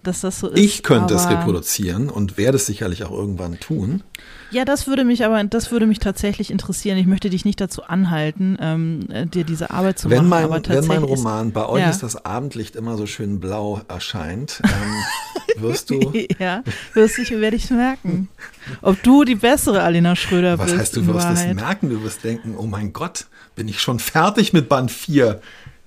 Dass 0.03 0.21
das 0.21 0.41
so 0.41 0.49
ist. 0.49 0.59
Ich 0.59 0.83
könnte 0.83 1.15
es 1.15 1.29
reproduzieren 1.29 2.09
und 2.09 2.37
werde 2.37 2.57
es 2.57 2.67
sicherlich 2.67 3.05
auch 3.05 3.13
irgendwann 3.13 3.59
tun. 3.61 4.03
Ja, 4.51 4.65
das 4.65 4.87
würde 4.87 5.05
mich 5.05 5.25
aber, 5.25 5.43
das 5.45 5.71
würde 5.71 5.87
mich 5.87 6.01
tatsächlich 6.01 6.51
interessieren. 6.51 6.99
Ich 6.99 7.07
möchte 7.07 7.31
dich 7.31 7.45
nicht 7.45 7.61
dazu 7.61 7.85
anhalten, 7.85 8.57
ähm, 8.61 9.07
äh, 9.11 9.27
dir 9.27 9.45
diese 9.45 9.71
Arbeit 9.71 9.99
zu 9.99 10.11
Wenn 10.11 10.27
machen. 10.27 10.51
mein, 10.51 10.69
wenn 10.69 10.87
mein 10.87 11.05
Roman 11.05 11.53
bei 11.53 11.67
euch 11.67 11.83
ja. 11.83 11.91
ist 11.91 12.03
das 12.03 12.25
Abendlicht 12.25 12.75
immer 12.75 12.97
so 12.97 13.07
schön 13.07 13.39
blau 13.39 13.81
erscheint, 13.89 14.61
ähm, 14.65 15.63
wirst 15.63 15.91
du. 15.91 16.13
ja, 16.39 16.63
wirst 16.95 17.19
ich, 17.19 17.31
werde 17.31 17.57
ich 17.57 17.71
merken. 17.71 18.29
Ob 18.83 19.01
du 19.03 19.25
die 19.25 19.37
bessere 19.37 19.83
Alina 19.83 20.17
Schröder 20.17 20.59
Was 20.59 20.67
bist. 20.67 20.79
heißt, 20.79 20.97
du 20.97 21.07
wirst 21.07 21.29
es 21.29 21.55
merken, 21.55 21.89
du 21.89 22.03
wirst 22.03 22.25
denken, 22.25 22.57
oh 22.59 22.67
mein 22.67 22.93
Gott, 22.93 23.27
bin 23.55 23.69
ich 23.69 23.81
schon 23.81 23.99
fertig 23.99 24.53
mit 24.53 24.69
Band 24.69 24.91
4. 24.91 25.41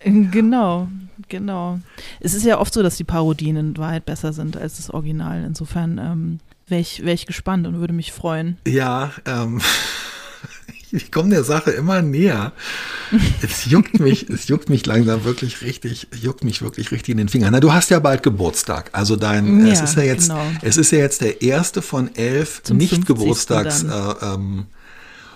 Genau, 0.06 0.88
genau. 1.30 1.80
Es 2.20 2.34
ist 2.34 2.46
ja 2.46 2.60
oft 2.60 2.74
so, 2.74 2.84
dass 2.84 2.98
die 2.98 3.04
Parodien 3.04 3.56
in 3.56 3.78
Wahrheit 3.78 4.06
besser 4.06 4.34
sind 4.34 4.58
als 4.58 4.78
das 4.78 4.90
Original. 4.90 5.44
Insofern 5.46 5.98
ähm, 5.98 6.40
wäre 6.68 6.82
ich, 6.82 7.04
wär 7.06 7.14
ich 7.14 7.26
gespannt 7.26 7.68
und 7.68 7.80
würde 7.80 7.94
mich 7.94 8.12
freuen. 8.12 8.58
Ja, 8.68 9.12
ähm, 9.26 9.62
ich 10.92 11.12
komme 11.12 11.30
der 11.30 11.44
Sache 11.44 11.72
immer 11.72 12.02
näher. 12.02 12.54
Es 13.44 13.66
juckt 13.66 14.00
mich, 14.00 14.28
es 14.30 14.48
juckt 14.48 14.70
mich 14.70 14.88
langsam 14.88 15.24
wirklich 15.24 15.62
richtig, 15.62 16.08
juckt 16.20 16.44
mich 16.44 16.64
wirklich 16.64 16.92
richtig 16.92 17.12
in 17.12 17.18
den 17.18 17.30
Fingern. 17.30 17.52
Na, 17.52 17.60
du 17.60 17.72
hast 17.72 17.92
ja 17.92 18.00
bald 18.00 18.24
Geburtstag. 18.24 18.90
Also 18.94 19.16
dein, 19.18 19.68
es 19.68 19.78
Ja, 19.78 19.84
ist 19.84 19.96
ja 19.98 20.04
jetzt, 20.04 20.30
genau. 20.30 20.46
es 20.64 20.78
ist 20.78 20.92
ja 20.92 20.98
jetzt 20.98 21.22
der 21.22 21.44
erste 21.44 21.84
von 21.84 22.16
elf 22.16 22.64
Zum 22.64 22.80
50. 22.80 22.98
Nicht-Geburtstags, 23.00 23.84
äh, 23.84 24.26
ähm. 24.26 24.66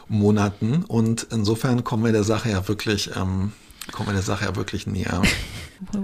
Und 0.10 1.28
insofern 1.32 1.84
kommen 1.84 2.06
wir 2.06 2.12
der 2.14 2.24
Sache 2.24 2.50
ja 2.50 2.68
wirklich, 2.68 3.12
ähm, 3.16 3.52
kommen 3.92 4.10
wir 4.10 4.14
der 4.14 4.24
Sache 4.24 4.46
ja 4.46 4.56
wirklich 4.56 4.88
näher. 4.88 5.22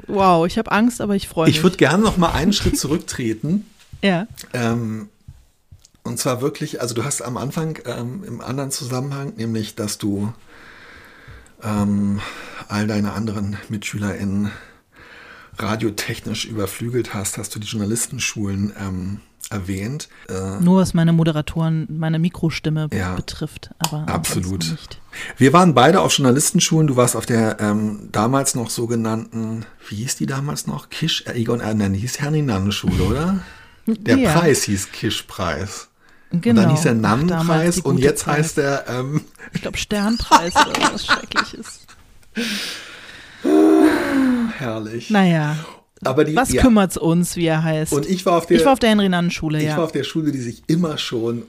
Wow, 0.08 0.46
ich 0.46 0.58
habe 0.58 0.72
Angst, 0.72 1.02
aber 1.02 1.16
ich 1.16 1.28
freue 1.28 1.48
mich. 1.48 1.58
Ich 1.58 1.64
würde 1.64 1.78
gerne 1.78 2.04
noch 2.04 2.18
mal 2.18 2.32
einen 2.32 2.54
Schritt 2.54 2.78
zurücktreten. 2.78 3.66
ja. 4.02 4.28
Ähm, 4.54 5.10
und 6.04 6.20
zwar 6.20 6.42
wirklich, 6.42 6.82
also 6.82 6.94
du 6.94 7.04
hast 7.04 7.22
am 7.22 7.38
Anfang 7.38 7.80
ähm, 7.86 8.24
im 8.26 8.42
anderen 8.42 8.72
Zusammenhang, 8.72 9.34
nämlich, 9.38 9.76
dass 9.76 9.98
du 9.98 10.34
ähm, 11.64 12.20
all 12.68 12.88
deine 12.88 13.14
anderen 13.14 13.58
MitschülerInnen 13.70 14.52
radiotechnisch 15.58 16.46
überflügelt 16.46 17.14
hast, 17.14 17.38
hast 17.38 17.56
du 17.56 17.60
die 17.60 17.68
Journalistenschulen 17.68 18.74
ähm, 18.80 19.22
erwähnt. 19.50 20.10
Äh, 20.30 20.60
Nur 20.62 20.82
was 20.82 20.94
meine 20.94 21.14
Moderatoren, 21.14 21.88
meine 21.90 22.20
Mikrostimme 22.20 22.88
Ja. 22.94 23.16
betrifft, 23.16 23.72
aber 23.80 24.08
Absolut. 24.08 24.66
wir 25.38 25.54
waren 25.54 25.74
beide 25.74 26.02
auf 26.02 26.14
Journalistenschulen. 26.18 26.88
Du 26.88 26.96
warst 26.96 27.16
auf 27.16 27.26
der 27.26 27.60
ähm, 27.60 28.10
damals 28.12 28.56
noch 28.56 28.70
sogenannten, 28.70 29.66
wie 29.90 29.96
hieß 29.98 30.16
die 30.16 30.26
damals 30.26 30.66
noch? 30.68 30.90
Kisch, 30.90 31.24
äh, 31.28 31.34
Egon, 31.34 31.60
äh, 31.62 31.76
die 31.92 32.00
hieß 32.00 32.20
Herninandenschule, 32.20 33.04
oder? 33.04 33.40
Der 33.86 34.18
Ja. 34.18 34.32
Preis 34.32 34.64
hieß 34.64 34.92
Kischpreis. 34.94 35.90
Genau. 36.32 36.62
Und 36.62 36.68
dann 36.68 36.76
hieß 36.76 36.86
er 36.86 36.92
Ach, 36.94 37.02
damals 37.02 37.30
Namenpreis 37.30 37.76
die 37.76 37.82
und 37.82 37.98
jetzt 38.00 38.24
Zeit. 38.24 38.38
heißt 38.38 38.58
er 38.58 38.88
ähm, 38.88 39.22
Ich 39.54 39.62
glaube 39.62 39.78
Sternpreis 39.78 40.56
oder 40.56 40.94
was 40.94 41.06
Schreckliches. 41.06 41.82
herrlich. 44.58 45.10
Naja, 45.10 45.58
Aber 46.08 46.24
die, 46.26 46.36
was 46.36 46.52
ja. 46.52 46.62
kümmert's 46.62 46.98
uns, 46.98 47.36
wie 47.36 47.46
er 47.46 47.64
heißt? 47.64 47.94
Und 47.94 48.10
ich 48.10 48.26
war 48.26 48.38
auf 48.38 48.46
der, 48.46 48.58
ich 48.58 48.66
war 48.66 48.74
auf 48.74 48.80
der 48.80 48.90
Henry-Nannen-Schule, 48.90 49.60
ich 49.60 49.66
ja. 49.66 49.78
war 49.78 49.84
auf 49.86 49.92
der 49.92 50.04
Schule, 50.04 50.32
die 50.32 50.42
sich 50.42 50.64
immer 50.68 50.98
schon 50.98 51.44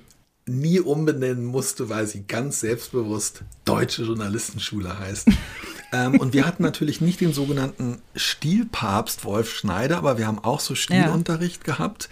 nie 0.46 0.80
umbenennen 0.80 1.44
musste, 1.44 1.88
weil 1.88 2.06
sie 2.06 2.24
ganz 2.26 2.60
selbstbewusst 2.60 3.42
Deutsche 3.64 4.02
Journalistenschule 4.02 4.98
heißt. 4.98 5.28
ähm, 5.92 6.20
und 6.20 6.34
wir 6.34 6.46
hatten 6.46 6.62
natürlich 6.62 7.00
nicht 7.00 7.20
den 7.20 7.32
sogenannten 7.32 8.02
Stilpapst 8.14 9.24
Wolf 9.24 9.50
Schneider, 9.50 9.98
aber 9.98 10.18
wir 10.18 10.26
haben 10.26 10.38
auch 10.38 10.60
so 10.60 10.74
Stilunterricht 10.74 11.64
gehabt. 11.64 12.08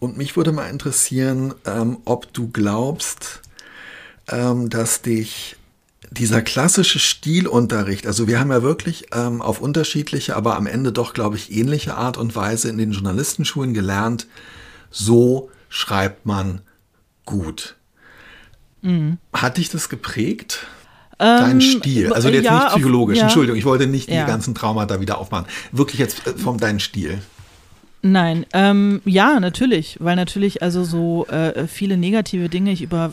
Und 0.00 0.16
mich 0.16 0.36
würde 0.36 0.52
mal 0.52 0.68
interessieren, 0.68 1.54
ähm, 1.66 1.98
ob 2.04 2.32
du 2.32 2.48
glaubst, 2.48 3.42
ähm, 4.28 4.70
dass 4.70 5.02
dich 5.02 5.56
dieser 6.10 6.42
klassische 6.42 6.98
Stilunterricht, 6.98 8.06
also 8.06 8.26
wir 8.28 8.40
haben 8.40 8.50
ja 8.50 8.62
wirklich 8.62 9.06
ähm, 9.12 9.42
auf 9.42 9.60
unterschiedliche, 9.60 10.36
aber 10.36 10.56
am 10.56 10.66
Ende 10.66 10.90
doch, 10.92 11.12
glaube 11.14 11.36
ich, 11.36 11.52
ähnliche 11.52 11.94
Art 11.96 12.16
und 12.16 12.34
Weise 12.34 12.68
in 12.68 12.78
den 12.78 12.92
Journalistenschulen 12.92 13.74
gelernt, 13.74 14.26
so 14.90 15.50
schreibt 15.68 16.24
man 16.26 16.60
gut. 17.26 17.76
Hat 19.32 19.56
dich 19.58 19.68
das 19.70 19.88
geprägt? 19.88 20.66
Dein 21.18 21.52
Ähm, 21.56 21.60
Stil, 21.60 22.12
also 22.12 22.28
jetzt 22.28 22.44
ja, 22.44 22.54
nicht 22.54 22.66
auf- 22.68 22.72
psychologisch, 22.74 23.18
ja. 23.18 23.24
Entschuldigung, 23.24 23.58
ich 23.58 23.64
wollte 23.64 23.86
nicht 23.88 24.08
Ja. 24.08 24.24
die 24.24 24.30
ganzen 24.30 24.54
Traumata 24.54 25.00
wieder 25.00 25.18
aufmachen. 25.18 25.46
Wirklich 25.72 25.98
jetzt 25.98 26.26
äh, 26.28 26.34
vom 26.38 26.58
deinen 26.58 26.78
Stil. 26.80 27.18
Nein, 28.00 28.46
ähm, 28.52 29.02
ja, 29.04 29.40
natürlich, 29.40 29.96
weil 29.98 30.14
natürlich 30.14 30.62
also 30.62 30.84
so 30.84 31.26
äh, 31.26 31.66
viele 31.66 31.96
negative 31.96 32.48
Dinge 32.48 32.70
ich 32.70 32.82
über 32.82 33.12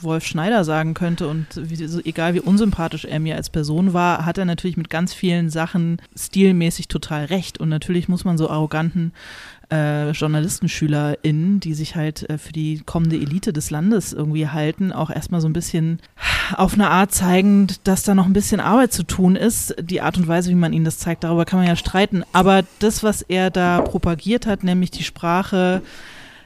Wolf 0.00 0.24
Schneider 0.24 0.64
sagen 0.64 0.94
könnte 0.94 1.28
und 1.28 1.46
wie, 1.54 1.76
so, 1.86 2.00
egal 2.02 2.32
wie 2.32 2.40
unsympathisch 2.40 3.04
er 3.04 3.20
mir 3.20 3.36
als 3.36 3.50
Person 3.50 3.92
war, 3.92 4.24
hat 4.24 4.38
er 4.38 4.46
natürlich 4.46 4.78
mit 4.78 4.88
ganz 4.88 5.12
vielen 5.12 5.50
Sachen 5.50 6.00
stilmäßig 6.16 6.88
total 6.88 7.26
recht 7.26 7.60
und 7.60 7.68
natürlich 7.68 8.08
muss 8.08 8.24
man 8.24 8.38
so 8.38 8.48
arroganten 8.48 9.12
äh, 9.70 10.10
JournalistenschülerInnen, 10.10 11.60
die 11.60 11.74
sich 11.74 11.96
halt 11.96 12.28
äh, 12.28 12.38
für 12.38 12.52
die 12.52 12.82
kommende 12.84 13.16
Elite 13.16 13.52
des 13.52 13.70
Landes 13.70 14.12
irgendwie 14.12 14.48
halten, 14.48 14.92
auch 14.92 15.10
erstmal 15.10 15.40
so 15.40 15.48
ein 15.48 15.52
bisschen 15.52 16.00
auf 16.56 16.74
eine 16.74 16.90
Art 16.90 17.12
zeigen, 17.12 17.68
dass 17.84 18.02
da 18.02 18.14
noch 18.14 18.26
ein 18.26 18.32
bisschen 18.32 18.60
Arbeit 18.60 18.92
zu 18.92 19.02
tun 19.04 19.36
ist. 19.36 19.74
Die 19.80 20.00
Art 20.00 20.18
und 20.18 20.28
Weise, 20.28 20.50
wie 20.50 20.54
man 20.54 20.72
ihnen 20.72 20.84
das 20.84 20.98
zeigt, 20.98 21.24
darüber 21.24 21.44
kann 21.44 21.58
man 21.58 21.68
ja 21.68 21.76
streiten. 21.76 22.24
Aber 22.32 22.62
das, 22.78 23.02
was 23.02 23.22
er 23.22 23.50
da 23.50 23.80
propagiert 23.80 24.46
hat, 24.46 24.64
nämlich 24.64 24.90
die 24.90 25.04
Sprache 25.04 25.82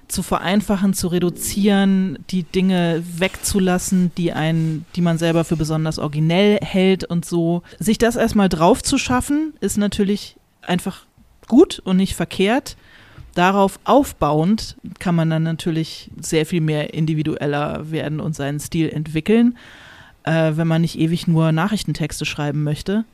zu 0.09 0.23
vereinfachen, 0.23 0.95
zu 0.95 1.09
reduzieren, 1.09 2.19
die 2.31 2.45
Dinge 2.45 3.03
wegzulassen, 3.05 4.13
die 4.17 4.33
ein, 4.33 4.85
die 4.95 5.01
man 5.01 5.19
selber 5.19 5.45
für 5.45 5.57
besonders 5.57 5.99
originell 5.99 6.59
hält 6.63 7.05
und 7.05 7.25
so. 7.25 7.63
Sich 7.79 7.99
das 7.99 8.17
erstmal 8.17 8.49
drauf 8.49 8.83
zu 8.83 8.99
schaffen, 8.99 9.55
ist 9.61 9.79
natürlich 9.79 10.37
einfach 10.63 11.07
gut 11.49 11.81
und 11.81 11.97
nicht 11.97 12.15
verkehrt. 12.15 12.77
Darauf 13.37 13.79
aufbauend 13.85 14.79
kann 14.99 15.15
man 15.15 15.29
dann 15.29 15.43
natürlich 15.43 16.11
sehr 16.19 16.47
viel 16.47 16.63
mehr 16.63 16.95
individueller 16.95 17.91
werden 17.91 18.19
und 18.19 18.35
seinen 18.35 18.59
Stil 18.61 18.89
entwickeln, 18.89 19.59
äh, 20.23 20.53
wenn 20.55 20.67
man 20.67 20.81
nicht 20.81 20.99
ewig 20.99 21.29
nur 21.29 21.53
Nachrichtentexte 21.53 22.25
schreiben 22.25 22.63
möchte. 22.63 23.05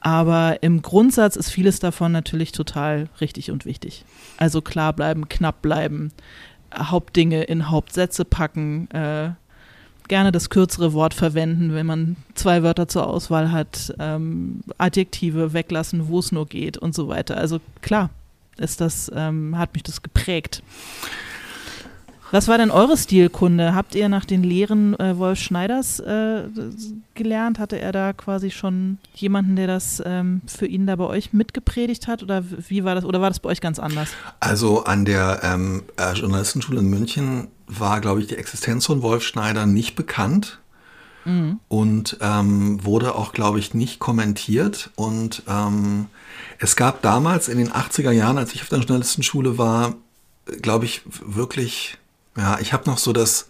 Aber 0.00 0.64
im 0.64 0.82
Grundsatz 0.82 1.36
ist 1.36 1.50
vieles 1.50 1.78
davon 1.78 2.10
natürlich 2.10 2.50
total 2.50 3.08
richtig 3.20 3.52
und 3.52 3.64
wichtig. 3.64 4.04
Also 4.36 4.62
klar 4.62 4.92
bleiben, 4.94 5.28
knapp 5.28 5.62
bleiben, 5.62 6.10
Hauptdinge 6.76 7.44
in 7.44 7.70
Hauptsätze 7.70 8.24
packen, 8.24 8.90
äh, 8.90 9.30
gerne 10.08 10.32
das 10.32 10.50
kürzere 10.50 10.92
Wort 10.92 11.14
verwenden, 11.14 11.72
wenn 11.72 11.86
man 11.86 12.16
zwei 12.34 12.64
Wörter 12.64 12.88
zur 12.88 13.06
Auswahl 13.06 13.52
hat, 13.52 13.94
ähm, 14.00 14.64
Adjektive 14.76 15.52
weglassen, 15.52 16.08
wo 16.08 16.18
es 16.18 16.32
nur 16.32 16.48
geht 16.48 16.78
und 16.78 16.96
so 16.96 17.06
weiter. 17.06 17.36
Also 17.36 17.60
klar, 17.80 18.10
ist 18.58 18.80
das, 18.80 19.10
ähm, 19.14 19.58
hat 19.58 19.74
mich 19.74 19.82
das 19.82 20.02
geprägt. 20.02 20.62
Was 22.32 22.48
war 22.48 22.56
denn 22.56 22.70
eure 22.70 22.96
Stilkunde? 22.96 23.74
Habt 23.74 23.94
ihr 23.94 24.08
nach 24.08 24.24
den 24.24 24.42
Lehren 24.42 24.98
äh, 24.98 25.18
Wolf 25.18 25.38
Schneiders 25.38 26.00
äh, 26.00 26.44
gelernt? 27.12 27.58
Hatte 27.58 27.78
er 27.78 27.92
da 27.92 28.14
quasi 28.14 28.50
schon 28.50 28.96
jemanden, 29.14 29.54
der 29.54 29.66
das 29.66 30.02
ähm, 30.06 30.40
für 30.46 30.64
ihn 30.64 30.86
da 30.86 30.96
bei 30.96 31.04
euch 31.04 31.34
mitgepredigt 31.34 32.08
hat? 32.08 32.22
Oder 32.22 32.42
wie 32.68 32.84
war 32.84 32.94
das? 32.94 33.04
Oder 33.04 33.20
war 33.20 33.28
das 33.28 33.38
bei 33.38 33.50
euch 33.50 33.60
ganz 33.60 33.78
anders? 33.78 34.08
Also 34.40 34.84
an 34.84 35.04
der 35.04 35.40
ähm, 35.42 35.82
äh, 35.98 36.14
Journalistenschule 36.14 36.78
in 36.78 36.88
München 36.88 37.48
war, 37.66 38.00
glaube 38.00 38.22
ich, 38.22 38.28
die 38.28 38.36
Existenz 38.36 38.86
von 38.86 39.02
Wolf 39.02 39.24
Schneider 39.24 39.66
nicht 39.66 39.94
bekannt 39.94 40.61
und 41.68 42.16
ähm, 42.20 42.84
wurde 42.84 43.14
auch, 43.14 43.32
glaube 43.32 43.58
ich, 43.58 43.74
nicht 43.74 43.98
kommentiert. 43.98 44.90
Und 44.96 45.42
ähm, 45.48 46.06
es 46.58 46.76
gab 46.76 47.02
damals 47.02 47.48
in 47.48 47.58
den 47.58 47.70
80er 47.70 48.10
Jahren, 48.10 48.38
als 48.38 48.54
ich 48.54 48.62
auf 48.62 48.68
der 48.68 48.78
Journalistenschule 48.78 49.58
war, 49.58 49.94
glaube 50.60 50.84
ich, 50.84 51.02
wirklich, 51.24 51.98
ja, 52.36 52.58
ich 52.60 52.72
habe 52.72 52.90
noch 52.90 52.98
so 52.98 53.12
das, 53.12 53.48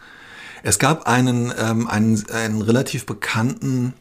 es 0.63 0.79
gab 0.79 1.07
einen, 1.07 1.53
ähm, 1.59 1.89
einen, 1.89 2.29
einen 2.31 2.63
relativ 2.63 3.07
bekannten 3.07 3.95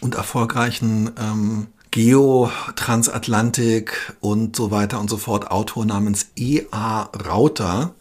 und 0.00 0.14
erfolgreichen 0.14 1.10
ähm, 1.18 1.66
Geo-Transatlantik 1.90 4.14
und 4.20 4.56
so 4.56 4.70
weiter 4.70 4.98
und 4.98 5.10
so 5.10 5.18
fort 5.18 5.50
Autor 5.50 5.84
namens 5.84 6.28
E.A. 6.36 7.10
Rauter. 7.28 7.94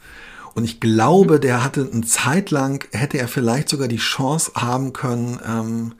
Und 0.53 0.63
ich 0.65 0.79
glaube, 0.79 1.39
der 1.39 1.63
hatte 1.63 1.89
eine 1.91 2.01
Zeit 2.01 2.51
lang, 2.51 2.85
hätte 2.91 3.17
er 3.17 3.27
vielleicht 3.27 3.69
sogar 3.69 3.87
die 3.87 3.97
Chance 3.97 4.51
haben 4.55 4.93
können, 4.93 5.39
ähm, 5.45 5.93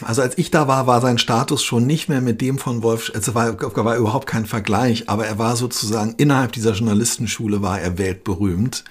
also 0.00 0.22
als 0.22 0.38
ich 0.38 0.50
da 0.50 0.66
war, 0.66 0.86
war 0.86 1.00
sein 1.00 1.18
Status 1.18 1.62
schon 1.62 1.86
nicht 1.86 2.08
mehr 2.08 2.22
mit 2.22 2.40
dem 2.40 2.58
von 2.58 2.82
Wolf, 2.82 3.12
also 3.14 3.34
war, 3.34 3.60
war 3.60 3.96
überhaupt 3.96 4.26
kein 4.26 4.46
Vergleich, 4.46 5.10
aber 5.10 5.26
er 5.26 5.38
war 5.38 5.56
sozusagen 5.56 6.14
innerhalb 6.16 6.52
dieser 6.52 6.72
Journalistenschule 6.72 7.60
war 7.60 7.78
er 7.80 7.98
weltberühmt. 7.98 8.84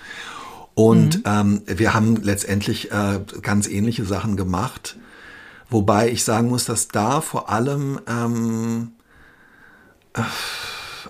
Und 0.75 1.23
ähm, 1.25 1.63
wir 1.65 1.95
haben 1.95 2.17
letztendlich 2.17 2.91
äh, 2.91 3.19
ganz 3.41 3.67
ähnliche 3.67 4.05
Sachen 4.05 4.37
gemacht. 4.37 4.97
Wobei 5.71 6.11
ich 6.11 6.23
sagen 6.23 6.49
muss, 6.49 6.65
dass 6.65 6.87
da 6.87 7.21
vor 7.21 7.49
allem 7.49 7.99
ähm, 8.07 8.91
äh, 10.13 10.21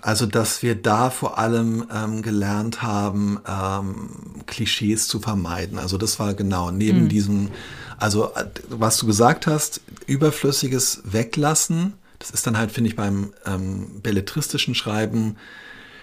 also 0.01 0.25
dass 0.25 0.63
wir 0.63 0.75
da 0.75 1.09
vor 1.09 1.37
allem 1.37 1.85
ähm, 1.93 2.21
gelernt 2.21 2.81
haben, 2.81 3.39
ähm, 3.47 4.09
Klischees 4.45 5.07
zu 5.07 5.19
vermeiden. 5.19 5.79
Also 5.79 5.97
das 5.97 6.19
war 6.19 6.33
genau 6.33 6.71
neben 6.71 7.03
mhm. 7.03 7.09
diesem, 7.09 7.49
also 7.97 8.33
äh, 8.35 8.45
was 8.69 8.97
du 8.97 9.05
gesagt 9.05 9.47
hast, 9.47 9.81
überflüssiges 10.05 11.01
Weglassen. 11.03 11.93
Das 12.19 12.31
ist 12.31 12.47
dann 12.47 12.57
halt, 12.57 12.71
finde 12.71 12.89
ich, 12.89 12.95
beim 12.95 13.33
ähm, 13.45 14.01
belletristischen 14.01 14.75
Schreiben 14.75 15.37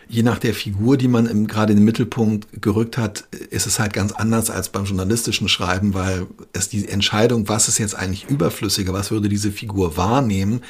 je 0.08 0.22
nach 0.22 0.38
der 0.38 0.54
Figur, 0.54 0.96
die 0.96 1.08
man 1.08 1.26
im, 1.26 1.46
gerade 1.46 1.72
in 1.72 1.78
den 1.78 1.84
Mittelpunkt 1.84 2.62
gerückt 2.62 2.98
hat, 2.98 3.24
ist 3.50 3.66
es 3.66 3.78
halt 3.78 3.92
ganz 3.92 4.12
anders 4.12 4.50
als 4.50 4.68
beim 4.68 4.84
journalistischen 4.84 5.48
Schreiben, 5.48 5.94
weil 5.94 6.26
es 6.52 6.68
die 6.68 6.88
Entscheidung, 6.88 7.48
was 7.48 7.68
ist 7.68 7.78
jetzt 7.78 7.94
eigentlich 7.94 8.28
überflüssiger, 8.28 8.92
was 8.92 9.10
würde 9.10 9.28
diese 9.28 9.50
Figur 9.50 9.96
wahrnehmen, 9.96 10.60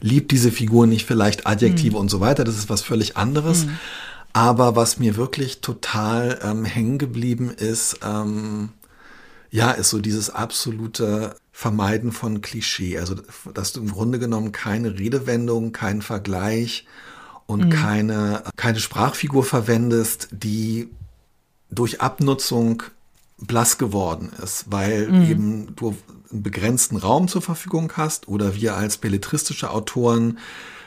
liebt 0.00 0.30
diese 0.30 0.52
Figur 0.52 0.86
nicht 0.86 1.06
vielleicht 1.06 1.46
Adjektive 1.46 1.94
mhm. 1.94 2.00
und 2.02 2.10
so 2.10 2.20
weiter, 2.20 2.44
das 2.44 2.56
ist 2.56 2.70
was 2.70 2.82
völlig 2.82 3.16
anderes. 3.16 3.66
Mhm. 3.66 3.78
Aber 4.32 4.74
was 4.74 4.98
mir 4.98 5.16
wirklich 5.16 5.60
total 5.60 6.40
ähm, 6.42 6.64
hängen 6.64 6.98
geblieben 6.98 7.50
ist, 7.50 8.00
ähm, 8.04 8.70
ja, 9.50 9.70
ist 9.70 9.90
so 9.90 10.00
dieses 10.00 10.30
absolute 10.30 11.36
Vermeiden 11.52 12.10
von 12.10 12.40
Klischee. 12.40 12.98
Also, 12.98 13.14
dass 13.54 13.72
du 13.72 13.80
im 13.80 13.92
Grunde 13.92 14.18
genommen 14.18 14.50
keine 14.50 14.98
Redewendung, 14.98 15.70
keinen 15.70 16.02
Vergleich 16.02 16.84
und 17.46 17.66
mhm. 17.66 17.70
keine, 17.70 18.42
keine 18.56 18.80
Sprachfigur 18.80 19.44
verwendest, 19.44 20.28
die 20.30 20.88
durch 21.70 22.00
Abnutzung 22.00 22.82
blass 23.38 23.78
geworden 23.78 24.30
ist, 24.42 24.66
weil 24.68 25.08
mhm. 25.08 25.30
eben 25.30 25.76
du 25.76 25.96
einen 26.30 26.42
begrenzten 26.42 26.96
Raum 26.96 27.28
zur 27.28 27.42
Verfügung 27.42 27.92
hast 27.96 28.28
oder 28.28 28.54
wir 28.54 28.76
als 28.76 28.96
belletristische 28.96 29.70
Autoren 29.70 30.38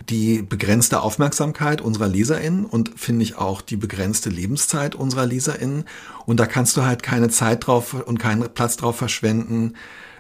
die 0.10 0.42
begrenzte 0.42 1.02
Aufmerksamkeit 1.02 1.82
unserer 1.82 2.08
LeserInnen 2.08 2.66
und 2.66 2.92
finde 2.98 3.24
ich 3.24 3.38
auch 3.38 3.62
die 3.62 3.78
begrenzte 3.78 4.30
Lebenszeit 4.30 4.96
unserer 4.96 5.26
LeserInnen. 5.26 5.86
Und 6.26 6.40
da 6.40 6.46
kannst 6.46 6.78
du 6.78 6.84
halt 6.84 7.02
keine 7.02 7.30
Zeit 7.30 7.66
drauf 7.68 7.94
und 7.94 8.20
keinen 8.20 8.48
Platz 8.54 8.78
drauf 8.78 8.98
verschwenden, 8.98 9.74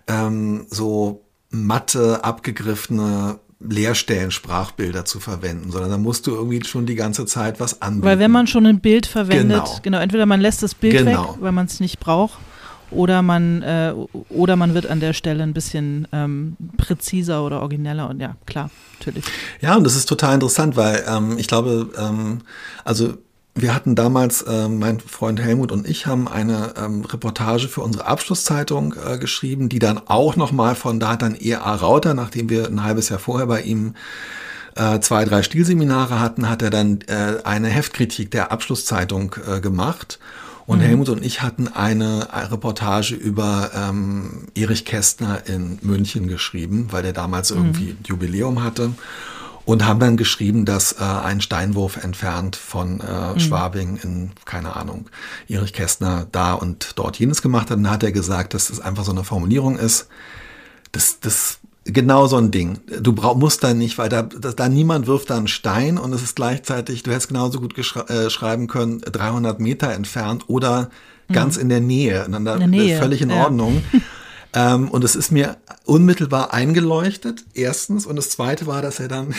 ähm, 0.07 0.65
so 0.69 1.23
matte, 1.49 2.23
abgegriffene 2.23 3.39
Leerstellen 3.59 4.31
Sprachbilder 4.31 5.05
zu 5.05 5.19
verwenden, 5.19 5.71
sondern 5.71 5.89
da 5.89 5.97
musst 5.97 6.27
du 6.27 6.35
irgendwie 6.35 6.63
schon 6.63 6.85
die 6.85 6.95
ganze 6.95 7.25
Zeit 7.25 7.59
was 7.59 7.81
anbieten. 7.81 8.05
Weil 8.05 8.19
wenn 8.19 8.31
man 8.31 8.45
schon 8.45 8.65
ein 8.65 8.79
Bild 8.79 9.07
verwendet, 9.07 9.63
genau, 9.63 9.79
genau 9.81 9.99
entweder 9.99 10.25
man 10.25 10.41
lässt 10.41 10.61
das 10.61 10.75
Bild 10.75 10.97
genau. 11.05 11.33
weg, 11.33 11.41
weil 11.41 11.51
man 11.51 11.65
es 11.65 11.79
nicht 11.79 11.99
braucht, 11.99 12.37
oder 12.91 13.21
man 13.21 13.61
äh, 13.63 13.93
oder 14.29 14.55
man 14.55 14.73
wird 14.73 14.87
an 14.87 14.99
der 14.99 15.13
Stelle 15.13 15.43
ein 15.43 15.53
bisschen 15.53 16.07
ähm, 16.13 16.55
präziser 16.77 17.43
oder 17.43 17.61
origineller 17.61 18.09
und 18.09 18.21
ja, 18.21 18.35
klar, 18.45 18.69
natürlich. 18.97 19.25
Ja, 19.59 19.75
und 19.75 19.83
das 19.83 19.95
ist 19.95 20.07
total 20.07 20.35
interessant, 20.35 20.75
weil 20.75 21.03
ähm, 21.07 21.37
ich 21.37 21.47
glaube, 21.47 21.89
ähm, 21.97 22.39
also 22.85 23.17
wir 23.57 23.73
hatten 23.73 23.95
damals, 23.95 24.43
äh, 24.43 24.67
mein 24.67 24.99
Freund 24.99 25.41
Helmut 25.41 25.71
und 25.71 25.87
ich 25.87 26.05
haben 26.05 26.27
eine 26.27 26.73
ähm, 26.77 27.03
Reportage 27.03 27.67
für 27.67 27.81
unsere 27.81 28.05
Abschlusszeitung 28.05 28.95
äh, 29.05 29.17
geschrieben, 29.17 29.69
die 29.69 29.79
dann 29.79 29.99
auch 30.05 30.35
nochmal 30.35 30.75
von, 30.75 30.99
da 30.99 31.09
hat 31.09 31.21
dann 31.21 31.35
E.A. 31.39 31.75
Rauter, 31.75 32.13
nachdem 32.13 32.49
wir 32.49 32.67
ein 32.67 32.83
halbes 32.83 33.09
Jahr 33.09 33.19
vorher 33.19 33.47
bei 33.47 33.61
ihm 33.61 33.95
äh, 34.75 34.99
zwei, 34.99 35.25
drei 35.25 35.41
Stilseminare 35.43 36.19
hatten, 36.19 36.49
hat 36.49 36.61
er 36.61 36.69
dann 36.69 36.99
äh, 37.07 37.43
eine 37.43 37.67
Heftkritik 37.67 38.31
der 38.31 38.51
Abschlusszeitung 38.51 39.35
äh, 39.47 39.59
gemacht. 39.59 40.19
Und 40.65 40.79
mhm. 40.79 40.83
Helmut 40.83 41.09
und 41.09 41.25
ich 41.25 41.41
hatten 41.41 41.69
eine 41.69 42.27
Reportage 42.51 43.15
über 43.15 43.71
ähm, 43.73 44.47
Erich 44.53 44.83
Kästner 44.83 45.43
in 45.47 45.79
München 45.81 46.27
geschrieben, 46.27 46.89
weil 46.91 47.03
der 47.03 47.13
damals 47.13 47.51
mhm. 47.51 47.57
irgendwie 47.57 47.95
Jubiläum 48.05 48.63
hatte 48.63 48.91
und 49.67 49.85
haben 49.85 49.99
dann 49.99 50.15
geschrieben, 50.15 50.63
dass 50.63 50.93
äh, 50.93 51.03
ein 51.03 51.41
Steinwurf 51.41 52.01
entfernt 52.01 52.55
von 52.55 53.01
äh, 53.01 53.33
mhm. 53.33 53.39
Schwabing 53.41 53.99
in, 54.01 54.31
keine 54.45 54.77
Ahnung, 54.77 55.09
Erich 55.49 55.73
Kästner 55.73 56.25
da 56.31 56.53
und 56.53 56.93
dort 56.95 57.19
jenes 57.19 57.41
gemacht 57.41 57.69
hat. 57.69 57.75
Und 57.75 57.83
dann 57.83 57.91
hat 57.91 58.01
er 58.01 58.13
gesagt, 58.13 58.53
dass 58.53 58.69
das 58.69 58.79
einfach 58.79 59.03
so 59.03 59.11
eine 59.11 59.25
Formulierung 59.25 59.77
ist. 59.77 60.07
Das, 60.93 61.19
das 61.19 61.59
genau 61.83 62.27
so 62.27 62.37
ein 62.37 62.49
Ding. 62.49 62.79
Du 63.01 63.11
brauch, 63.11 63.35
musst 63.35 63.61
da 63.61 63.73
nicht, 63.73 63.97
weil 63.97 64.07
da, 64.07 64.21
da, 64.21 64.53
da 64.53 64.69
niemand 64.69 65.05
wirft 65.05 65.31
da 65.31 65.35
einen 65.35 65.49
Stein 65.49 65.97
und 65.97 66.13
es 66.13 66.23
ist 66.23 66.37
gleichzeitig, 66.37 67.03
du 67.03 67.11
hättest 67.11 67.27
genauso 67.27 67.59
gut 67.59 67.77
äh, 67.77 68.29
schreiben 68.29 68.67
können, 68.67 69.01
300 69.01 69.59
Meter 69.59 69.91
entfernt 69.91 70.45
oder 70.47 70.89
ganz 71.29 71.57
mhm. 71.57 71.63
in 71.63 71.69
der 71.69 71.81
Nähe. 71.81 72.23
in 72.23 72.45
der 72.45 72.67
Nähe, 72.67 72.99
völlig 72.99 73.21
in 73.21 73.31
ja. 73.31 73.43
Ordnung. 73.43 73.83
Ähm, 74.57 74.89
und 74.89 75.03
es 75.03 75.15
ist 75.15 75.31
mir 75.31 75.57
unmittelbar 75.85 76.51
eingeleuchtet, 76.51 77.45
erstens. 77.53 78.07
Und 78.07 78.15
das 78.15 78.31
zweite 78.31 78.65
war, 78.65 78.81
dass 78.81 78.99
er 78.99 79.07
dann, 79.07 79.35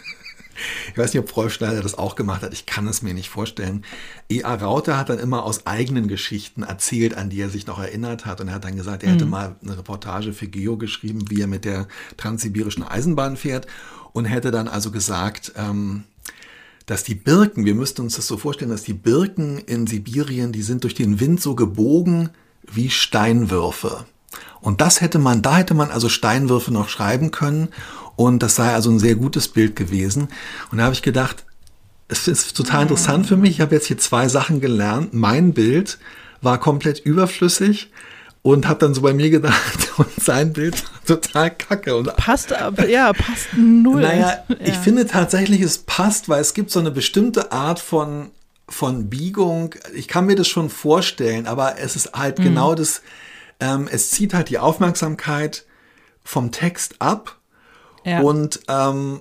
ich 0.92 0.98
weiß 0.98 1.14
nicht, 1.14 1.22
ob 1.22 1.34
Rolf 1.34 1.54
Schneider 1.54 1.80
das 1.80 1.96
auch 1.96 2.14
gemacht 2.14 2.42
hat, 2.42 2.52
ich 2.52 2.66
kann 2.66 2.86
es 2.86 3.00
mir 3.00 3.14
nicht 3.14 3.30
vorstellen. 3.30 3.86
E.A. 4.28 4.56
Rauter 4.56 4.98
hat 4.98 5.08
dann 5.08 5.18
immer 5.18 5.44
aus 5.44 5.66
eigenen 5.66 6.08
Geschichten 6.08 6.62
erzählt, 6.62 7.14
an 7.14 7.30
die 7.30 7.40
er 7.40 7.48
sich 7.48 7.66
noch 7.66 7.78
erinnert 7.78 8.26
hat. 8.26 8.42
Und 8.42 8.48
er 8.48 8.54
hat 8.56 8.64
dann 8.64 8.76
gesagt, 8.76 9.02
er 9.02 9.08
mhm. 9.08 9.12
hätte 9.14 9.24
mal 9.24 9.56
eine 9.62 9.78
Reportage 9.78 10.34
für 10.34 10.46
Geo 10.46 10.76
geschrieben, 10.76 11.30
wie 11.30 11.40
er 11.40 11.46
mit 11.46 11.64
der 11.64 11.88
transsibirischen 12.18 12.82
Eisenbahn 12.82 13.38
fährt. 13.38 13.66
Und 14.12 14.26
hätte 14.26 14.50
dann 14.50 14.68
also 14.68 14.90
gesagt, 14.90 15.52
ähm, 15.56 16.04
dass 16.84 17.02
die 17.02 17.14
Birken, 17.14 17.64
wir 17.64 17.74
müssten 17.74 18.02
uns 18.02 18.16
das 18.16 18.26
so 18.26 18.36
vorstellen, 18.36 18.70
dass 18.70 18.82
die 18.82 18.94
Birken 18.94 19.56
in 19.56 19.86
Sibirien, 19.86 20.52
die 20.52 20.62
sind 20.62 20.84
durch 20.84 20.94
den 20.94 21.18
Wind 21.18 21.40
so 21.40 21.54
gebogen, 21.54 22.28
wie 22.70 22.90
Steinwürfe. 22.90 24.04
Und 24.60 24.80
das 24.80 25.00
hätte 25.00 25.18
man, 25.18 25.42
da 25.42 25.58
hätte 25.58 25.74
man 25.74 25.90
also 25.90 26.08
Steinwürfe 26.08 26.72
noch 26.72 26.88
schreiben 26.88 27.30
können. 27.30 27.68
Und 28.16 28.42
das 28.42 28.56
sei 28.56 28.74
also 28.74 28.90
ein 28.90 28.98
sehr 28.98 29.14
gutes 29.14 29.48
Bild 29.48 29.76
gewesen. 29.76 30.28
Und 30.70 30.78
da 30.78 30.84
habe 30.84 30.94
ich 30.94 31.02
gedacht, 31.02 31.44
es 32.08 32.26
ist 32.26 32.56
total 32.56 32.82
interessant 32.82 33.26
für 33.26 33.36
mich. 33.36 33.50
Ich 33.50 33.60
habe 33.60 33.74
jetzt 33.74 33.86
hier 33.86 33.98
zwei 33.98 34.28
Sachen 34.28 34.60
gelernt. 34.60 35.14
Mein 35.14 35.52
Bild 35.52 35.98
war 36.40 36.58
komplett 36.58 37.00
überflüssig 37.00 37.90
und 38.42 38.66
habe 38.66 38.80
dann 38.80 38.94
so 38.94 39.02
bei 39.02 39.12
mir 39.12 39.30
gedacht, 39.30 39.92
und 39.98 40.08
sein 40.20 40.52
Bild 40.52 40.82
war 40.82 41.04
total 41.20 41.50
kacke. 41.50 41.96
Und 41.96 42.16
passt, 42.16 42.50
ja, 42.88 43.12
passt 43.12 43.48
null. 43.56 44.00
Naja, 44.00 44.44
ja. 44.48 44.56
ich 44.64 44.74
finde 44.74 45.06
tatsächlich, 45.06 45.60
es 45.60 45.78
passt, 45.78 46.28
weil 46.28 46.40
es 46.40 46.54
gibt 46.54 46.70
so 46.70 46.80
eine 46.80 46.90
bestimmte 46.90 47.52
Art 47.52 47.78
von 47.78 48.30
von 48.70 49.08
Biegung, 49.08 49.74
ich 49.94 50.08
kann 50.08 50.26
mir 50.26 50.36
das 50.36 50.46
schon 50.46 50.68
vorstellen, 50.68 51.46
aber 51.46 51.78
es 51.78 51.96
ist 51.96 52.12
halt 52.12 52.38
mhm. 52.38 52.44
genau 52.44 52.74
das, 52.74 53.00
ähm, 53.60 53.88
es 53.90 54.10
zieht 54.10 54.34
halt 54.34 54.48
die 54.48 54.58
Aufmerksamkeit 54.58 55.64
vom 56.22 56.52
Text 56.52 56.96
ab 57.00 57.38
ja. 58.04 58.20
und 58.20 58.60
ähm, 58.68 59.20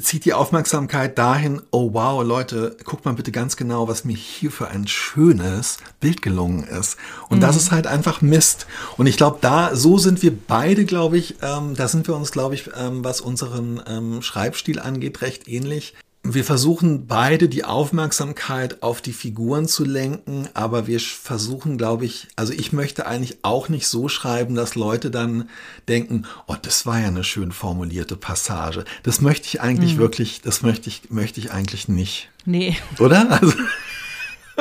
zieht 0.00 0.24
die 0.24 0.34
Aufmerksamkeit 0.34 1.18
dahin, 1.18 1.60
oh 1.72 1.92
wow, 1.92 2.22
Leute, 2.24 2.76
guckt 2.84 3.04
mal 3.04 3.14
bitte 3.14 3.32
ganz 3.32 3.56
genau, 3.56 3.88
was 3.88 4.04
mir 4.04 4.16
hier 4.16 4.52
für 4.52 4.68
ein 4.68 4.86
schönes 4.86 5.78
Bild 5.98 6.22
gelungen 6.22 6.62
ist. 6.64 6.96
Und 7.28 7.38
mhm. 7.38 7.42
das 7.42 7.56
ist 7.56 7.72
halt 7.72 7.88
einfach 7.88 8.22
Mist. 8.22 8.66
Und 8.96 9.06
ich 9.06 9.16
glaube, 9.16 9.38
da, 9.40 9.74
so 9.74 9.98
sind 9.98 10.22
wir 10.22 10.36
beide, 10.36 10.84
glaube 10.84 11.18
ich, 11.18 11.36
ähm, 11.42 11.74
da 11.74 11.88
sind 11.88 12.06
wir 12.06 12.14
uns, 12.14 12.30
glaube 12.30 12.54
ich, 12.54 12.70
ähm, 12.78 13.02
was 13.04 13.20
unseren 13.20 13.82
ähm, 13.86 14.22
Schreibstil 14.22 14.78
angeht, 14.78 15.22
recht 15.22 15.48
ähnlich 15.48 15.94
wir 16.22 16.44
versuchen 16.44 17.06
beide 17.06 17.48
die 17.48 17.64
Aufmerksamkeit 17.64 18.82
auf 18.82 19.00
die 19.00 19.14
Figuren 19.14 19.66
zu 19.66 19.84
lenken, 19.84 20.48
aber 20.52 20.86
wir 20.86 21.00
versuchen, 21.00 21.78
glaube 21.78 22.04
ich, 22.04 22.28
also 22.36 22.52
ich 22.52 22.72
möchte 22.72 23.06
eigentlich 23.06 23.38
auch 23.42 23.70
nicht 23.70 23.86
so 23.86 24.08
schreiben, 24.08 24.54
dass 24.54 24.74
Leute 24.74 25.10
dann 25.10 25.48
denken, 25.88 26.26
oh, 26.46 26.56
das 26.60 26.84
war 26.84 27.00
ja 27.00 27.08
eine 27.08 27.24
schön 27.24 27.52
formulierte 27.52 28.16
Passage. 28.16 28.84
Das 29.02 29.22
möchte 29.22 29.46
ich 29.46 29.62
eigentlich 29.62 29.94
mhm. 29.94 30.00
wirklich, 30.00 30.42
das 30.42 30.60
möchte 30.60 30.90
ich, 30.90 31.10
möchte 31.10 31.40
ich 31.40 31.52
eigentlich 31.52 31.88
nicht. 31.88 32.28
Nee. 32.44 32.76
Oder? 32.98 33.30
Also 33.30 33.52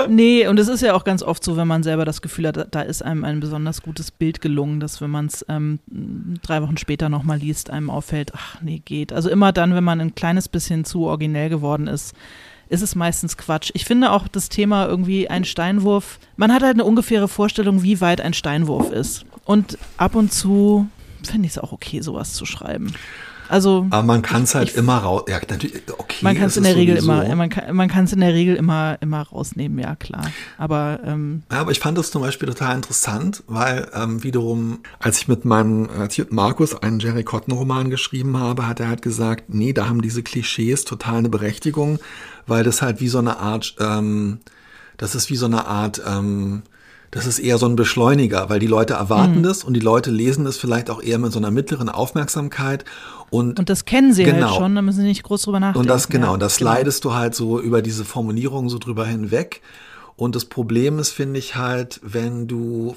nee, 0.10 0.48
und 0.48 0.60
es 0.60 0.68
ist 0.68 0.82
ja 0.82 0.94
auch 0.94 1.04
ganz 1.04 1.24
oft 1.24 1.44
so, 1.44 1.58
wenn 1.58 1.68
man 1.68 1.84
selber 1.84 2.06
das 2.06 2.22
Gefühl 2.22 2.48
hat, 2.48 2.68
da 2.72 2.82
ist 2.82 3.04
einem 3.04 3.24
ein 3.24 3.40
besonders 3.40 3.82
gutes 3.82 4.12
Bild 4.12 4.42
gelungen, 4.42 4.80
dass 4.80 5.02
wenn 5.02 5.10
man 5.10 5.28
es 5.28 5.46
ähm, 5.50 5.80
drei 6.42 6.62
Wochen 6.62 6.78
später 6.78 7.10
nochmal 7.10 7.38
liest, 7.38 7.70
einem 7.70 7.90
auffällt, 7.90 8.32
ach 8.36 8.62
nee, 8.62 8.82
geht. 8.84 9.14
Also 9.14 9.30
immer 9.30 9.52
dann, 9.52 9.74
wenn 9.74 9.84
man 9.84 10.00
ein 10.00 10.16
kleines 10.16 10.48
bisschen 10.48 10.86
zu 10.86 11.06
originell 11.06 11.50
geworden 11.50 11.88
ist, 11.88 12.16
ist 12.70 12.84
es 12.84 12.96
meistens 12.96 13.36
Quatsch. 13.36 13.72
Ich 13.74 13.86
finde 13.86 14.12
auch 14.12 14.28
das 14.28 14.50
Thema 14.50 14.88
irgendwie 14.88 15.30
ein 15.30 15.44
Steinwurf, 15.44 16.20
man 16.38 16.54
hat 16.54 16.62
halt 16.62 16.76
eine 16.76 16.86
ungefähre 16.86 17.28
Vorstellung, 17.28 17.84
wie 17.84 18.00
weit 18.00 18.22
ein 18.22 18.34
Steinwurf 18.34 18.92
ist. 18.92 19.26
Und 19.44 19.78
ab 19.98 20.16
und 20.16 20.32
zu 20.32 20.88
finde 21.24 21.48
ich 21.48 21.54
es 21.54 21.58
auch 21.58 21.72
okay, 21.72 22.02
sowas 22.02 22.34
zu 22.34 22.46
schreiben. 22.46 22.94
Also, 23.50 23.88
aber 23.90 24.04
man 24.04 24.22
kann 24.22 24.44
es 24.44 24.54
halt 24.54 24.70
ich, 24.70 24.76
immer 24.76 24.98
raus. 24.98 25.24
Ja, 25.28 25.40
natürlich, 25.50 25.82
okay. 25.98 26.18
Man 26.22 26.38
kann 26.38 26.46
es 26.46 26.58
in 26.58 26.64
der 26.64 26.76
Regel 26.76 27.02
sowieso. 27.02 27.24
immer, 27.24 27.36
man 27.36 27.50
kann, 27.50 27.76
man 27.76 27.88
kann 27.90 28.06
es 28.06 28.14
in 28.14 28.20
der 28.20 28.34
Regel 28.36 28.56
immer, 28.56 29.00
immer 29.02 29.24
rausnehmen, 29.24 29.80
ja 29.80 29.96
klar. 29.96 30.32
Aber 30.60 31.00
ähm, 31.04 31.42
ja, 31.52 31.62
aber 31.62 31.72
ich 31.72 31.80
fand 31.80 31.98
das 31.98 32.12
zum 32.12 32.22
Beispiel 32.22 32.48
total 32.48 32.76
interessant, 32.76 33.44
weil 33.48 33.90
ähm, 33.96 34.24
wiederum, 34.24 34.82
als 35.00 35.18
ich 35.18 35.28
mit 35.28 35.46
meinem, 35.46 35.90
als 35.90 36.14
ich 36.14 36.20
mit 36.20 36.32
Markus 36.32 36.76
einen 36.76 37.00
Jerry 37.00 37.24
Cotton 37.24 37.56
Roman 37.56 37.90
geschrieben 37.90 38.38
habe, 38.38 38.68
hat 38.68 38.80
er 38.80 38.88
halt 38.88 39.02
gesagt, 39.02 39.46
nee, 39.48 39.74
da 39.74 39.90
haben 39.90 40.04
diese 40.04 40.22
Klischees 40.22 40.86
total 40.86 41.18
eine 41.18 41.30
Berechtigung, 41.30 41.98
weil 42.46 42.64
das 42.64 42.84
halt 42.84 43.02
wie 43.02 43.08
so 43.08 43.18
eine 43.18 43.40
Art, 43.40 43.76
ähm, 43.80 44.42
das 44.98 45.16
ist 45.16 45.32
wie 45.32 45.38
so 45.38 45.48
eine 45.48 45.66
Art 45.66 46.00
ähm, 46.06 46.62
das 47.12 47.26
ist 47.26 47.40
eher 47.40 47.58
so 47.58 47.66
ein 47.66 47.76
Beschleuniger, 47.76 48.50
weil 48.50 48.60
die 48.60 48.68
Leute 48.68 48.94
erwarten 48.94 49.40
mhm. 49.40 49.44
das 49.44 49.64
und 49.64 49.74
die 49.74 49.80
Leute 49.80 50.12
lesen 50.12 50.46
das 50.46 50.58
vielleicht 50.58 50.90
auch 50.90 51.02
eher 51.02 51.18
mit 51.18 51.32
so 51.32 51.40
einer 51.40 51.52
mittleren 51.52 51.90
Aufmerksamkeit. 51.90 52.86
Und, 53.30 53.60
und 53.60 53.70
das 53.70 53.86
kennen 53.86 54.14
sie 54.14 54.26
halt 54.26 54.36
genau. 54.36 54.52
halt 54.52 54.58
schon, 54.58 54.76
da 54.76 54.82
müssen 54.82 55.02
sie 55.02 55.08
nicht 55.08 55.24
groß 55.24 55.44
drüber 55.44 55.60
nachdenken. 55.60 55.80
Und 55.80 55.90
das 55.90 56.10
genau, 56.10 56.34
ja, 56.34 56.38
das 56.38 56.58
genau. 56.58 56.72
leidest 56.72 57.06
du 57.06 57.14
halt 57.14 57.36
so 57.36 57.60
über 57.60 57.82
diese 57.82 58.06
Formulierung 58.06 58.70
so 58.70 58.78
drüber 58.78 59.06
hinweg. 59.06 59.62
Und 60.16 60.36
das 60.36 60.46
Problem 60.46 61.00
ist, 61.00 61.12
finde 61.12 61.40
ich 61.40 61.56
halt, 61.56 62.00
wenn 62.04 62.48
du 62.48 62.96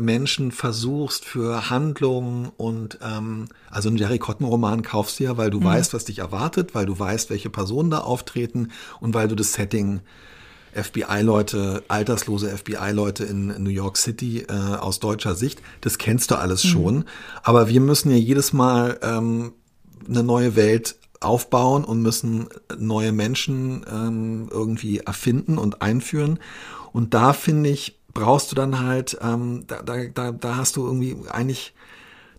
Menschen 0.00 0.50
versuchst 0.50 1.24
für 1.24 1.70
Handlungen 1.70 2.50
und 2.56 2.98
ähm, 3.02 3.46
also 3.70 3.88
einen 3.88 3.98
Jerry 3.98 4.18
Cotton 4.18 4.46
Roman 4.46 4.82
kaufst 4.82 5.20
du 5.20 5.24
ja, 5.24 5.36
weil 5.36 5.50
du 5.50 5.60
mhm. 5.60 5.64
weißt, 5.64 5.94
was 5.94 6.04
dich 6.04 6.18
erwartet, 6.18 6.74
weil 6.74 6.86
du 6.86 6.98
weißt, 6.98 7.30
welche 7.30 7.50
Personen 7.50 7.90
da 7.90 7.98
auftreten 7.98 8.70
und 9.00 9.14
weil 9.14 9.28
du 9.28 9.34
das 9.34 9.52
Setting 9.52 10.00
FBI-Leute, 10.74 11.84
alterslose 11.88 12.48
FBI-Leute 12.56 13.24
in 13.24 13.62
New 13.62 13.70
York 13.70 13.96
City 13.96 14.44
äh, 14.48 14.52
aus 14.52 15.00
deutscher 15.00 15.34
Sicht, 15.34 15.62
das 15.80 15.98
kennst 15.98 16.30
du 16.30 16.36
alles 16.36 16.64
mhm. 16.64 16.68
schon. 16.68 17.04
Aber 17.42 17.68
wir 17.68 17.80
müssen 17.80 18.10
ja 18.10 18.16
jedes 18.16 18.52
Mal 18.52 18.98
ähm, 19.02 19.52
eine 20.08 20.22
neue 20.22 20.56
Welt 20.56 20.96
aufbauen 21.20 21.84
und 21.84 22.02
müssen 22.02 22.48
neue 22.76 23.12
Menschen 23.12 23.84
ähm, 23.90 24.48
irgendwie 24.50 24.98
erfinden 24.98 25.58
und 25.58 25.80
einführen. 25.82 26.38
Und 26.92 27.14
da 27.14 27.32
finde 27.32 27.70
ich, 27.70 27.98
brauchst 28.12 28.52
du 28.52 28.56
dann 28.56 28.80
halt, 28.80 29.18
ähm, 29.22 29.64
da, 29.66 29.82
da, 29.82 30.32
da 30.32 30.56
hast 30.56 30.76
du 30.76 30.84
irgendwie 30.84 31.16
eigentlich, 31.30 31.74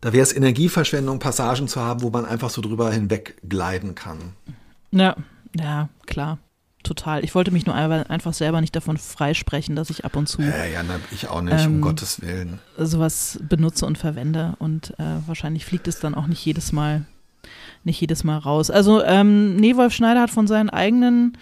da 0.02 0.14
wäre 0.14 0.24
es 0.24 0.34
Energieverschwendung, 0.36 1.20
Passagen 1.20 1.68
zu 1.68 1.82
haben, 1.82 2.02
wo 2.02 2.10
man 2.10 2.26
einfach 2.26 2.50
so 2.50 2.62
drüber 2.62 2.92
hinweg 2.92 3.38
gleiten 3.48 3.96
kann. 3.96 4.34
Ja, 4.92 5.16
ja, 5.58 5.90
klar 6.06 6.38
total. 6.86 7.24
Ich 7.24 7.36
wollte 7.36 7.52
mich 7.52 7.66
nur 7.66 7.76
einfach 7.76 8.34
selber 8.34 8.62
nicht 8.62 8.76
davon 8.76 8.98
freisprechen, 8.98 9.76
dass 9.76 9.90
ich 9.90 10.06
ab 10.06 10.16
und 10.16 10.28
zu. 10.28 10.42
Ja, 10.42 10.66
ja, 10.66 10.84
na, 10.84 11.00
ich 11.12 11.28
auch 11.28 11.42
nicht, 11.42 11.66
ähm, 11.66 11.76
um 11.76 11.82
Gottes 11.82 12.22
Willen. 12.22 12.60
Sowas 12.78 13.40
benutze 13.42 13.86
und 13.86 13.98
verwende. 13.98 14.54
Und 14.60 14.92
äh, 15.00 15.04
wahrscheinlich 15.26 15.66
fliegt 15.66 15.88
es 15.88 16.00
dann 16.00 16.16
auch 16.16 16.28
nicht 16.28 16.46
jedes 16.46 16.72
Mal, 16.72 17.06
nicht 17.84 18.00
jedes 18.00 18.24
Mal 18.24 18.38
raus. 18.38 18.72
Also, 18.72 19.04
ähm, 19.04 19.58
nee, 19.58 19.76
Wolf 19.76 19.94
Schneider 19.94 20.22
hat 20.22 20.32
von 20.32 20.48
seinen 20.48 20.70
eigenen 20.70 21.38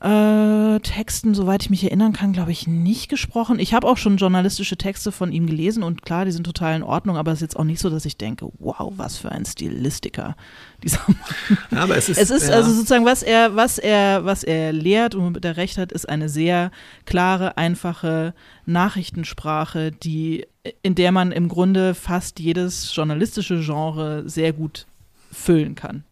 äh, 0.00 0.80
Texten, 0.80 1.34
soweit 1.34 1.62
ich 1.62 1.70
mich 1.70 1.84
erinnern 1.84 2.12
kann, 2.12 2.32
glaube 2.32 2.50
ich, 2.50 2.66
nicht 2.66 3.08
gesprochen. 3.08 3.58
Ich 3.58 3.74
habe 3.74 3.86
auch 3.86 3.96
schon 3.96 4.16
journalistische 4.16 4.76
Texte 4.76 5.12
von 5.12 5.30
ihm 5.32 5.46
gelesen 5.46 5.82
und 5.82 6.02
klar, 6.02 6.24
die 6.24 6.32
sind 6.32 6.44
total 6.44 6.74
in 6.74 6.82
Ordnung, 6.82 7.16
aber 7.16 7.30
es 7.30 7.38
ist 7.38 7.42
jetzt 7.42 7.56
auch 7.56 7.64
nicht 7.64 7.80
so, 7.80 7.90
dass 7.90 8.04
ich 8.04 8.16
denke, 8.16 8.48
wow, 8.58 8.92
was 8.96 9.16
für 9.16 9.30
ein 9.30 9.44
Stilistiker 9.44 10.36
dieser 10.82 11.00
Mann. 11.06 11.80
Aber 11.80 11.96
es 11.96 12.08
ist, 12.10 12.18
es 12.18 12.30
ist 12.30 12.48
ja. 12.48 12.56
also 12.56 12.72
sozusagen, 12.72 13.04
was 13.04 13.22
er, 13.22 13.54
was 13.54 13.78
er, 13.78 14.24
was 14.24 14.42
er 14.42 14.72
lehrt 14.72 15.14
und 15.14 15.32
mit 15.32 15.44
der 15.44 15.56
Recht 15.56 15.78
hat, 15.78 15.92
ist 15.92 16.08
eine 16.08 16.28
sehr 16.28 16.72
klare, 17.04 17.56
einfache 17.56 18.34
Nachrichtensprache, 18.66 19.92
die, 19.92 20.46
in 20.82 20.96
der 20.96 21.12
man 21.12 21.30
im 21.30 21.48
Grunde 21.48 21.94
fast 21.94 22.40
jedes 22.40 22.94
journalistische 22.94 23.60
Genre 23.60 24.24
sehr 24.26 24.52
gut 24.52 24.86
füllen 25.30 25.76
kann 25.76 26.04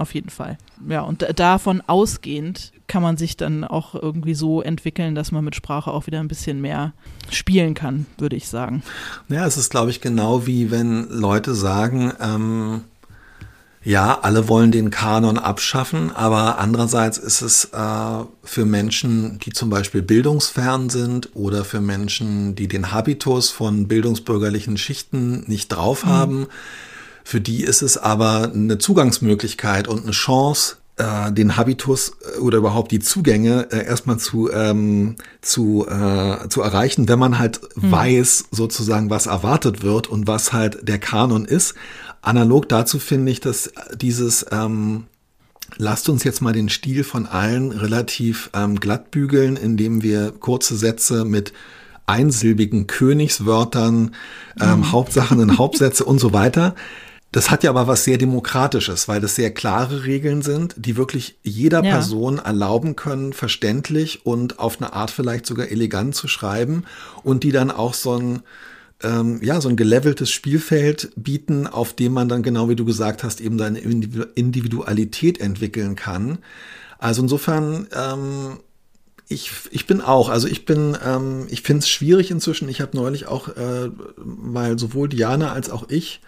auf 0.00 0.14
jeden 0.14 0.30
Fall. 0.30 0.58
Ja, 0.88 1.02
und 1.02 1.26
davon 1.38 1.82
ausgehend 1.86 2.72
kann 2.86 3.02
man 3.02 3.16
sich 3.16 3.36
dann 3.36 3.64
auch 3.64 3.94
irgendwie 3.94 4.34
so 4.34 4.62
entwickeln, 4.62 5.14
dass 5.14 5.30
man 5.30 5.44
mit 5.44 5.54
Sprache 5.54 5.90
auch 5.90 6.06
wieder 6.06 6.20
ein 6.20 6.28
bisschen 6.28 6.60
mehr 6.60 6.92
spielen 7.30 7.74
kann, 7.74 8.06
würde 8.18 8.36
ich 8.36 8.48
sagen. 8.48 8.82
Ja, 9.28 9.46
es 9.46 9.56
ist, 9.56 9.70
glaube 9.70 9.90
ich, 9.90 10.00
genau 10.00 10.46
wie 10.46 10.70
wenn 10.70 11.08
Leute 11.08 11.54
sagen, 11.54 12.12
ähm, 12.20 12.80
ja, 13.82 14.18
alle 14.20 14.48
wollen 14.48 14.72
den 14.72 14.90
Kanon 14.90 15.38
abschaffen, 15.38 16.14
aber 16.14 16.58
andererseits 16.58 17.16
ist 17.16 17.40
es 17.40 17.66
äh, 17.72 18.24
für 18.42 18.66
Menschen, 18.66 19.38
die 19.38 19.52
zum 19.52 19.70
Beispiel 19.70 20.02
bildungsfern 20.02 20.90
sind 20.90 21.30
oder 21.34 21.64
für 21.64 21.80
Menschen, 21.80 22.54
die 22.56 22.68
den 22.68 22.92
Habitus 22.92 23.50
von 23.50 23.88
bildungsbürgerlichen 23.88 24.76
Schichten 24.76 25.44
nicht 25.46 25.68
drauf 25.68 26.04
mhm. 26.04 26.10
Für 27.30 27.40
die 27.40 27.62
ist 27.62 27.80
es 27.80 27.96
aber 27.96 28.50
eine 28.52 28.78
Zugangsmöglichkeit 28.78 29.86
und 29.86 30.02
eine 30.02 30.10
Chance, 30.10 30.78
äh, 30.96 31.30
den 31.30 31.56
Habitus 31.56 32.16
äh, 32.36 32.40
oder 32.40 32.58
überhaupt 32.58 32.90
die 32.90 32.98
Zugänge 32.98 33.68
äh, 33.70 33.86
erstmal 33.86 34.18
zu, 34.18 34.50
ähm, 34.50 35.14
zu, 35.40 35.86
äh, 35.86 36.48
zu 36.48 36.60
erreichen, 36.60 37.08
wenn 37.08 37.20
man 37.20 37.38
halt 37.38 37.60
mhm. 37.76 37.92
weiß, 37.92 38.46
sozusagen, 38.50 39.10
was 39.10 39.26
erwartet 39.26 39.84
wird 39.84 40.08
und 40.08 40.26
was 40.26 40.52
halt 40.52 40.88
der 40.88 40.98
Kanon 40.98 41.44
ist. 41.44 41.74
Analog 42.20 42.68
dazu 42.68 42.98
finde 42.98 43.30
ich, 43.30 43.38
dass 43.38 43.72
dieses 43.94 44.44
ähm, 44.50 45.04
Lasst 45.76 46.08
uns 46.08 46.24
jetzt 46.24 46.42
mal 46.42 46.52
den 46.52 46.68
Stil 46.68 47.04
von 47.04 47.26
allen 47.26 47.70
relativ 47.70 48.50
ähm, 48.54 48.80
glatt 48.80 49.12
bügeln, 49.12 49.56
indem 49.56 50.02
wir 50.02 50.32
kurze 50.32 50.74
Sätze 50.74 51.24
mit 51.24 51.52
einsilbigen 52.06 52.88
Königswörtern, 52.88 54.16
ähm, 54.60 54.78
mhm. 54.78 54.90
Hauptsachen 54.90 55.38
in 55.38 55.58
Hauptsätze 55.58 56.04
und 56.04 56.18
so 56.18 56.32
weiter 56.32 56.74
das 57.32 57.50
hat 57.50 57.62
ja 57.62 57.70
aber 57.70 57.86
was 57.86 58.04
sehr 58.04 58.18
Demokratisches, 58.18 59.06
weil 59.06 59.20
das 59.20 59.36
sehr 59.36 59.52
klare 59.52 60.04
Regeln 60.04 60.42
sind, 60.42 60.74
die 60.76 60.96
wirklich 60.96 61.38
jeder 61.42 61.84
ja. 61.84 61.92
Person 61.92 62.38
erlauben 62.38 62.96
können, 62.96 63.32
verständlich 63.32 64.26
und 64.26 64.58
auf 64.58 64.80
eine 64.80 64.92
Art 64.94 65.12
vielleicht 65.12 65.46
sogar 65.46 65.68
elegant 65.68 66.16
zu 66.16 66.26
schreiben 66.26 66.84
und 67.22 67.44
die 67.44 67.52
dann 67.52 67.70
auch 67.70 67.94
so 67.94 68.16
ein, 68.16 68.42
ähm, 69.02 69.40
ja, 69.42 69.60
so 69.60 69.68
ein 69.68 69.76
geleveltes 69.76 70.30
Spielfeld 70.30 71.12
bieten, 71.14 71.68
auf 71.68 71.92
dem 71.92 72.12
man 72.12 72.28
dann 72.28 72.42
genau 72.42 72.68
wie 72.68 72.76
du 72.76 72.84
gesagt 72.84 73.22
hast, 73.22 73.40
eben 73.40 73.58
seine 73.58 73.78
Individualität 73.78 75.40
entwickeln 75.40 75.94
kann. 75.94 76.38
Also 76.98 77.22
insofern, 77.22 77.86
ähm, 77.94 78.58
ich, 79.28 79.52
ich 79.70 79.86
bin 79.86 80.00
auch, 80.00 80.28
also 80.30 80.48
ich 80.48 80.64
bin, 80.64 80.98
ähm, 81.06 81.46
ich 81.48 81.62
finde 81.62 81.84
es 81.84 81.88
schwierig 81.88 82.32
inzwischen. 82.32 82.68
Ich 82.68 82.80
habe 82.80 82.96
neulich 82.96 83.26
auch, 83.26 83.48
äh, 83.48 83.90
weil 84.16 84.80
sowohl 84.80 85.08
Diana 85.08 85.52
als 85.52 85.70
auch 85.70 85.88
ich 85.88 86.20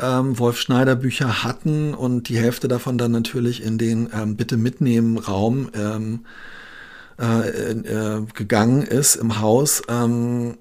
ähm, 0.00 0.38
Wolf 0.38 0.58
Schneider 0.58 0.96
Bücher 0.96 1.44
hatten 1.44 1.94
und 1.94 2.28
die 2.28 2.38
Hälfte 2.38 2.68
davon 2.68 2.98
dann 2.98 3.12
natürlich 3.12 3.62
in 3.62 3.78
den 3.78 4.08
ähm, 4.12 4.36
Bitte 4.36 4.56
mitnehmen 4.56 5.18
Raum 5.18 5.70
ähm, 5.74 6.20
äh, 7.18 7.70
äh, 7.70 8.26
gegangen 8.34 8.82
ist 8.82 9.16
im 9.16 9.40
Haus, 9.40 9.82
ähm, 9.88 10.58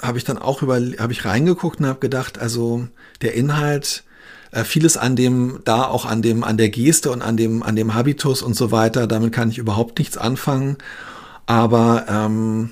habe 0.00 0.16
ich 0.16 0.24
dann 0.24 0.38
auch 0.38 0.62
über, 0.62 0.76
habe 0.76 1.12
ich 1.12 1.24
reingeguckt 1.24 1.80
und 1.80 1.86
habe 1.86 2.00
gedacht, 2.00 2.38
also 2.38 2.88
der 3.20 3.34
Inhalt, 3.34 4.04
äh, 4.52 4.64
vieles 4.64 4.96
an 4.96 5.14
dem, 5.14 5.60
da 5.64 5.84
auch 5.84 6.06
an 6.06 6.22
dem, 6.22 6.42
an 6.42 6.56
der 6.56 6.70
Geste 6.70 7.10
und 7.10 7.22
an 7.22 7.36
dem, 7.36 7.62
an 7.62 7.76
dem 7.76 7.94
Habitus 7.94 8.42
und 8.42 8.54
so 8.54 8.72
weiter, 8.72 9.06
damit 9.06 9.32
kann 9.32 9.50
ich 9.50 9.58
überhaupt 9.58 9.98
nichts 9.98 10.16
anfangen. 10.16 10.78
Aber 11.46 12.06
ähm, 12.08 12.70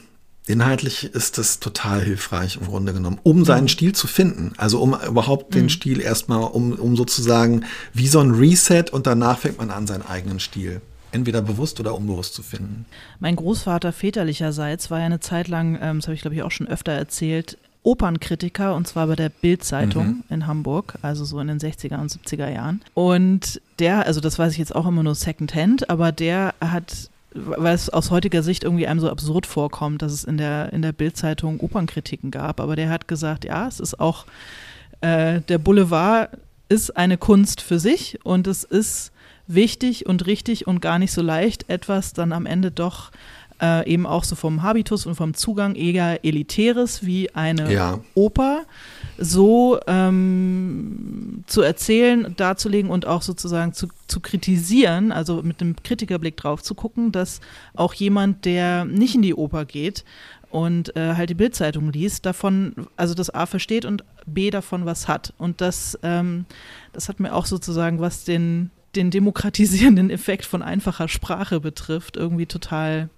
Inhaltlich 0.48 1.04
ist 1.04 1.36
das 1.36 1.60
total 1.60 2.02
hilfreich 2.02 2.58
im 2.58 2.66
Grunde 2.66 2.94
genommen, 2.94 3.20
um 3.22 3.44
seinen 3.44 3.64
mhm. 3.64 3.68
Stil 3.68 3.94
zu 3.94 4.06
finden. 4.06 4.52
Also 4.56 4.80
um 4.80 4.96
überhaupt 5.06 5.54
den 5.54 5.64
mhm. 5.64 5.68
Stil 5.68 6.00
erstmal, 6.00 6.42
um, 6.42 6.72
um 6.72 6.96
sozusagen 6.96 7.66
wie 7.92 8.08
so 8.08 8.20
ein 8.20 8.30
Reset 8.30 8.84
und 8.90 9.06
danach 9.06 9.38
fängt 9.40 9.58
man 9.58 9.70
an, 9.70 9.86
seinen 9.86 10.06
eigenen 10.06 10.40
Stil 10.40 10.80
entweder 11.12 11.42
bewusst 11.42 11.80
oder 11.80 11.94
unbewusst 11.94 12.34
zu 12.34 12.42
finden. 12.42 12.86
Mein 13.20 13.36
Großvater 13.36 13.92
väterlicherseits 13.92 14.90
war 14.90 15.00
ja 15.00 15.06
eine 15.06 15.20
Zeit 15.20 15.48
lang, 15.48 15.78
ähm, 15.80 15.98
das 15.98 16.06
habe 16.06 16.14
ich 16.14 16.20
glaube 16.22 16.34
ich 16.34 16.42
auch 16.42 16.50
schon 16.50 16.68
öfter 16.68 16.92
erzählt, 16.92 17.58
Opernkritiker 17.82 18.74
und 18.74 18.86
zwar 18.86 19.06
bei 19.06 19.16
der 19.16 19.28
Bild-Zeitung 19.28 20.06
mhm. 20.06 20.24
in 20.28 20.46
Hamburg, 20.46 20.94
also 21.02 21.24
so 21.24 21.40
in 21.40 21.48
den 21.48 21.58
60er 21.58 21.98
und 21.98 22.10
70er 22.10 22.50
Jahren. 22.50 22.82
Und 22.94 23.60
der, 23.78 24.06
also 24.06 24.20
das 24.20 24.38
weiß 24.38 24.52
ich 24.52 24.58
jetzt 24.58 24.74
auch 24.74 24.86
immer 24.86 25.02
nur 25.02 25.14
secondhand, 25.14 25.88
aber 25.88 26.12
der 26.12 26.54
hat 26.60 27.10
weil 27.34 27.74
es 27.74 27.90
aus 27.90 28.10
heutiger 28.10 28.42
Sicht 28.42 28.64
irgendwie 28.64 28.86
einem 28.86 29.00
so 29.00 29.10
absurd 29.10 29.46
vorkommt, 29.46 30.02
dass 30.02 30.12
es 30.12 30.24
in 30.24 30.38
der, 30.38 30.72
in 30.72 30.82
der 30.82 30.92
Bildzeitung 30.92 31.60
Opernkritiken 31.60 32.30
gab. 32.30 32.60
Aber 32.60 32.76
der 32.76 32.88
hat 32.88 33.08
gesagt, 33.08 33.44
ja, 33.44 33.68
es 33.68 33.80
ist 33.80 34.00
auch, 34.00 34.26
äh, 35.00 35.40
der 35.42 35.58
Boulevard 35.58 36.30
ist 36.68 36.96
eine 36.96 37.18
Kunst 37.18 37.60
für 37.60 37.78
sich 37.78 38.18
und 38.24 38.46
es 38.46 38.64
ist 38.64 39.12
wichtig 39.46 40.06
und 40.06 40.26
richtig 40.26 40.66
und 40.66 40.80
gar 40.80 40.98
nicht 40.98 41.12
so 41.12 41.22
leicht, 41.22 41.68
etwas 41.68 42.12
dann 42.12 42.32
am 42.32 42.46
Ende 42.46 42.70
doch 42.70 43.10
äh, 43.60 43.88
eben 43.90 44.06
auch 44.06 44.24
so 44.24 44.36
vom 44.36 44.62
Habitus 44.62 45.06
und 45.06 45.14
vom 45.14 45.34
Zugang 45.34 45.74
eher 45.74 46.24
elitäres 46.24 47.04
wie 47.04 47.34
eine 47.34 47.72
ja. 47.72 48.00
Oper 48.14 48.62
so 49.18 49.80
ähm, 49.86 51.42
zu 51.46 51.62
erzählen, 51.62 52.34
darzulegen 52.36 52.90
und 52.90 53.06
auch 53.06 53.22
sozusagen 53.22 53.72
zu, 53.72 53.88
zu 54.06 54.20
kritisieren, 54.20 55.12
also 55.12 55.42
mit 55.42 55.60
einem 55.60 55.76
Kritikerblick 55.82 56.36
drauf 56.36 56.62
zu 56.62 56.74
gucken, 56.74 57.10
dass 57.10 57.40
auch 57.74 57.94
jemand, 57.94 58.44
der 58.44 58.84
nicht 58.84 59.16
in 59.16 59.22
die 59.22 59.34
Oper 59.34 59.64
geht 59.64 60.04
und 60.50 60.96
äh, 60.96 61.14
halt 61.14 61.30
die 61.30 61.34
Bildzeitung 61.34 61.92
liest, 61.92 62.24
davon, 62.24 62.74
also 62.96 63.14
das 63.14 63.30
A 63.30 63.46
versteht 63.46 63.84
und 63.84 64.04
B 64.26 64.50
davon 64.50 64.86
was 64.86 65.08
hat. 65.08 65.34
Und 65.36 65.60
das, 65.60 65.98
ähm, 66.02 66.46
das 66.92 67.08
hat 67.08 67.20
mir 67.20 67.34
auch 67.34 67.46
sozusagen, 67.46 68.00
was 68.00 68.24
den, 68.24 68.70
den 68.94 69.10
demokratisierenden 69.10 70.10
Effekt 70.10 70.44
von 70.44 70.62
einfacher 70.62 71.08
Sprache 71.08 71.60
betrifft, 71.60 72.16
irgendwie 72.16 72.46
total 72.46 73.10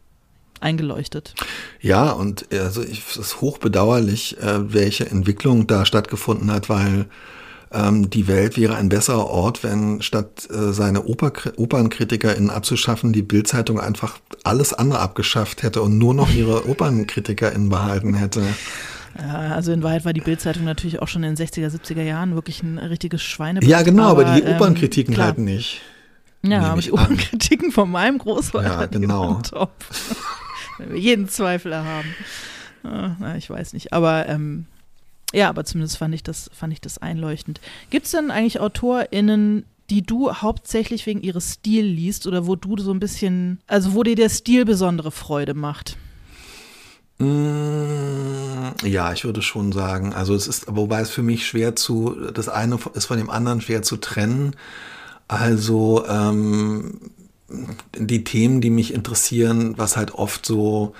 eingeleuchtet. 0.61 1.35
Ja, 1.81 2.11
und 2.11 2.47
also 2.53 2.83
ich, 2.83 3.03
es 3.11 3.17
ist 3.17 3.41
hochbedauerlich, 3.41 4.39
äh, 4.39 4.73
welche 4.73 5.07
Entwicklung 5.07 5.67
da 5.67 5.85
stattgefunden 5.85 6.51
hat, 6.51 6.69
weil 6.69 7.07
ähm, 7.73 8.11
die 8.11 8.27
Welt 8.27 8.57
wäre 8.57 8.75
ein 8.75 8.89
besserer 8.89 9.27
Ort, 9.27 9.63
wenn 9.63 10.03
statt 10.03 10.49
äh, 10.51 10.73
seine 10.73 11.05
Oper 11.05 11.33
OpernkritikerInnen 11.57 12.51
abzuschaffen, 12.51 13.13
die 13.13 13.23
Bildzeitung 13.23 13.79
einfach 13.79 14.19
alles 14.43 14.75
andere 14.75 15.01
abgeschafft 15.01 15.63
hätte 15.63 15.83
und 15.83 15.97
nur 15.97 16.15
noch 16.15 16.33
ihre 16.33 16.67
OpernkritikerInnen 16.69 17.69
behalten 17.69 18.15
hätte. 18.15 18.43
Ja, 19.19 19.55
also 19.55 19.73
in 19.73 19.83
Wahrheit 19.83 20.05
war 20.05 20.13
die 20.13 20.21
Bildzeitung 20.21 20.65
natürlich 20.65 21.01
auch 21.01 21.09
schon 21.09 21.23
in 21.23 21.35
den 21.35 21.47
60er, 21.47 21.69
70er 21.69 22.03
Jahren 22.03 22.35
wirklich 22.35 22.63
ein 22.63 22.79
richtiges 22.79 23.23
Schweine. 23.23 23.61
Ja, 23.63 23.83
genau, 23.83 24.09
aber, 24.11 24.27
aber 24.27 24.41
die 24.41 24.47
ähm, 24.47 24.57
Opernkritiken 24.57 25.15
ähm, 25.15 25.21
halt 25.21 25.39
nicht. 25.39 25.81
Ja, 26.43 26.63
aber 26.63 26.81
die 26.81 26.93
Opernkritiken 26.93 27.71
von 27.71 27.91
meinem 27.91 28.19
Großvater. 28.19 28.81
Ja, 28.81 28.87
genau. 28.87 29.41
Top. 29.49 29.73
Wenn 30.81 30.93
wir 30.93 30.99
jeden 30.99 31.29
Zweifel 31.29 31.77
haben. 31.77 32.15
Na, 32.83 33.37
ich 33.37 33.51
weiß 33.51 33.75
nicht. 33.75 33.93
Aber 33.93 34.29
ähm, 34.29 34.67
ja, 35.33 35.49
aber 35.49 35.65
zumindest 35.65 35.99
fand 35.99 36.15
ich 36.15 36.23
das, 36.23 36.51
fand 36.53 36.73
ich 36.73 36.81
das 36.81 36.99
einleuchtend. 36.99 37.61
Gibt 37.91 38.07
es 38.07 38.13
denn 38.13 38.31
eigentlich 38.31 38.61
AutorInnen, 38.61 39.65
die 39.91 40.03
du 40.03 40.33
hauptsächlich 40.33 41.05
wegen 41.07 41.21
ihres 41.21 41.53
Stil 41.53 41.85
liest 41.85 42.27
oder 42.27 42.47
wo 42.47 42.57
du 42.57 42.77
so 42.79 42.93
ein 42.93 43.01
bisschen, 43.01 43.61
also 43.67 43.95
wo 43.95 44.03
dir 44.03 44.17
der 44.17 44.29
Stil 44.29 44.65
besondere 44.65 45.11
Freude 45.11 45.55
macht? 45.55 45.97
Mm, 47.19 48.73
ja, 48.85 49.13
ich 49.13 49.25
würde 49.25 49.43
schon 49.43 49.73
sagen. 49.73 50.15
Also 50.15 50.35
es 50.35 50.47
ist, 50.47 50.65
wobei 50.69 51.01
es 51.01 51.11
für 51.11 51.23
mich 51.23 51.47
schwer 51.47 51.77
zu, 51.77 52.17
das 52.33 52.49
eine 52.49 52.79
ist 52.95 53.07
von 53.07 53.19
dem 53.19 53.31
anderen 53.31 53.61
schwer 53.61 53.83
zu 53.83 53.99
trennen. 53.99 54.57
Also 55.29 56.07
ähm, 56.09 56.99
die 57.97 58.25
Themen, 58.25 58.61
die 58.61 58.71
mich 58.71 58.95
interessieren, 58.95 59.75
was 59.77 59.97
halt 59.97 60.15
oft 60.15 60.47
so 60.47 60.95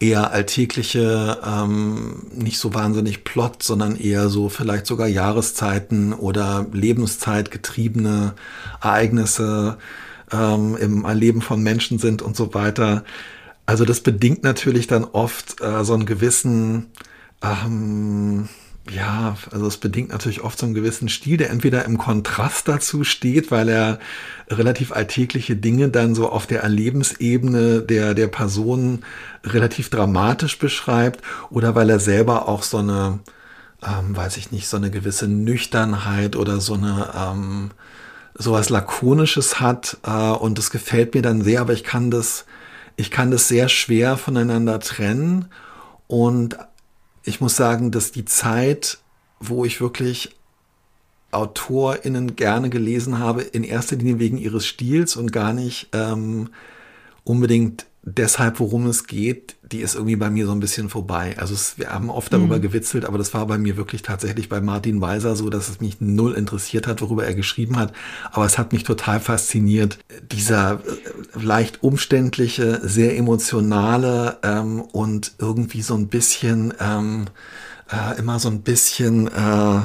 eher 0.00 0.32
alltägliche, 0.32 1.38
ähm, 1.44 2.26
nicht 2.34 2.58
so 2.58 2.74
wahnsinnig 2.74 3.24
Plot, 3.24 3.62
sondern 3.62 3.96
eher 3.96 4.28
so 4.28 4.48
vielleicht 4.48 4.86
sogar 4.86 5.06
Jahreszeiten 5.06 6.12
oder 6.12 6.66
Lebenszeit 6.72 7.50
getriebene 7.50 8.34
Ereignisse 8.82 9.78
ähm, 10.32 10.76
im 10.76 11.04
Erleben 11.04 11.42
von 11.42 11.62
Menschen 11.62 11.98
sind 11.98 12.22
und 12.22 12.36
so 12.36 12.54
weiter. 12.54 13.04
Also 13.66 13.84
das 13.84 14.00
bedingt 14.00 14.42
natürlich 14.42 14.86
dann 14.86 15.04
oft 15.04 15.60
äh, 15.62 15.84
so 15.84 15.94
einen 15.94 16.06
gewissen 16.06 16.86
ähm, 17.42 18.48
ja, 18.90 19.36
also 19.50 19.66
es 19.66 19.78
bedingt 19.78 20.10
natürlich 20.10 20.42
oft 20.42 20.58
so 20.58 20.66
einen 20.66 20.74
gewissen 20.74 21.08
Stil, 21.08 21.38
der 21.38 21.50
entweder 21.50 21.86
im 21.86 21.96
Kontrast 21.96 22.68
dazu 22.68 23.02
steht, 23.02 23.50
weil 23.50 23.68
er 23.70 23.98
relativ 24.48 24.92
alltägliche 24.92 25.56
Dinge 25.56 25.88
dann 25.88 26.14
so 26.14 26.28
auf 26.28 26.46
der 26.46 26.62
Erlebensebene 26.62 27.80
der, 27.80 28.12
der 28.12 28.26
Person 28.26 29.02
relativ 29.42 29.88
dramatisch 29.88 30.58
beschreibt 30.58 31.22
oder 31.50 31.74
weil 31.74 31.88
er 31.88 31.98
selber 31.98 32.46
auch 32.46 32.62
so 32.62 32.78
eine, 32.78 33.20
ähm, 33.82 34.14
weiß 34.14 34.36
ich 34.36 34.52
nicht, 34.52 34.68
so 34.68 34.76
eine 34.76 34.90
gewisse 34.90 35.28
Nüchternheit 35.28 36.36
oder 36.36 36.60
so 36.60 36.74
eine, 36.74 37.10
ähm, 37.16 37.70
sowas 38.34 38.68
Lakonisches 38.68 39.60
hat 39.60 39.96
äh, 40.06 40.10
und 40.10 40.58
das 40.58 40.70
gefällt 40.70 41.14
mir 41.14 41.22
dann 41.22 41.40
sehr, 41.40 41.62
aber 41.62 41.72
ich 41.72 41.84
kann 41.84 42.10
das, 42.10 42.44
ich 42.96 43.10
kann 43.10 43.30
das 43.30 43.48
sehr 43.48 43.70
schwer 43.70 44.18
voneinander 44.18 44.78
trennen. 44.78 45.46
Und 46.06 46.58
ich 47.24 47.40
muss 47.40 47.56
sagen, 47.56 47.90
dass 47.90 48.12
die 48.12 48.24
Zeit, 48.24 48.98
wo 49.40 49.64
ich 49.64 49.80
wirklich 49.80 50.36
AutorInnen 51.30 52.36
gerne 52.36 52.70
gelesen 52.70 53.18
habe, 53.18 53.42
in 53.42 53.64
erster 53.64 53.96
Linie 53.96 54.18
wegen 54.18 54.36
ihres 54.36 54.66
Stils 54.66 55.16
und 55.16 55.32
gar 55.32 55.52
nicht 55.52 55.88
ähm, 55.92 56.50
unbedingt 57.24 57.86
deshalb, 58.02 58.60
worum 58.60 58.86
es 58.86 59.06
geht, 59.06 59.56
die 59.74 59.80
ist 59.80 59.96
irgendwie 59.96 60.14
bei 60.14 60.30
mir 60.30 60.46
so 60.46 60.52
ein 60.52 60.60
bisschen 60.60 60.88
vorbei. 60.88 61.34
Also 61.36 61.52
es, 61.52 61.76
wir 61.78 61.88
haben 61.88 62.08
oft 62.08 62.32
darüber 62.32 62.58
mhm. 62.58 62.62
gewitzelt, 62.62 63.04
aber 63.04 63.18
das 63.18 63.34
war 63.34 63.44
bei 63.46 63.58
mir 63.58 63.76
wirklich 63.76 64.02
tatsächlich 64.02 64.48
bei 64.48 64.60
Martin 64.60 65.00
Weiser 65.00 65.34
so, 65.34 65.50
dass 65.50 65.68
es 65.68 65.80
mich 65.80 66.00
null 66.00 66.34
interessiert 66.34 66.86
hat, 66.86 67.02
worüber 67.02 67.26
er 67.26 67.34
geschrieben 67.34 67.76
hat. 67.76 67.92
Aber 68.30 68.46
es 68.46 68.56
hat 68.56 68.72
mich 68.72 68.84
total 68.84 69.18
fasziniert. 69.18 69.98
Dieser 70.30 70.74
äh, 70.74 71.42
leicht 71.42 71.82
umständliche, 71.82 72.80
sehr 72.84 73.18
emotionale 73.18 74.38
ähm, 74.44 74.80
und 74.80 75.32
irgendwie 75.40 75.82
so 75.82 75.96
ein 75.96 76.06
bisschen 76.06 76.72
ähm, 76.78 77.24
äh, 77.90 78.16
immer 78.18 78.38
so 78.38 78.48
ein 78.48 78.62
bisschen 78.62 79.26
äh, 79.26 79.80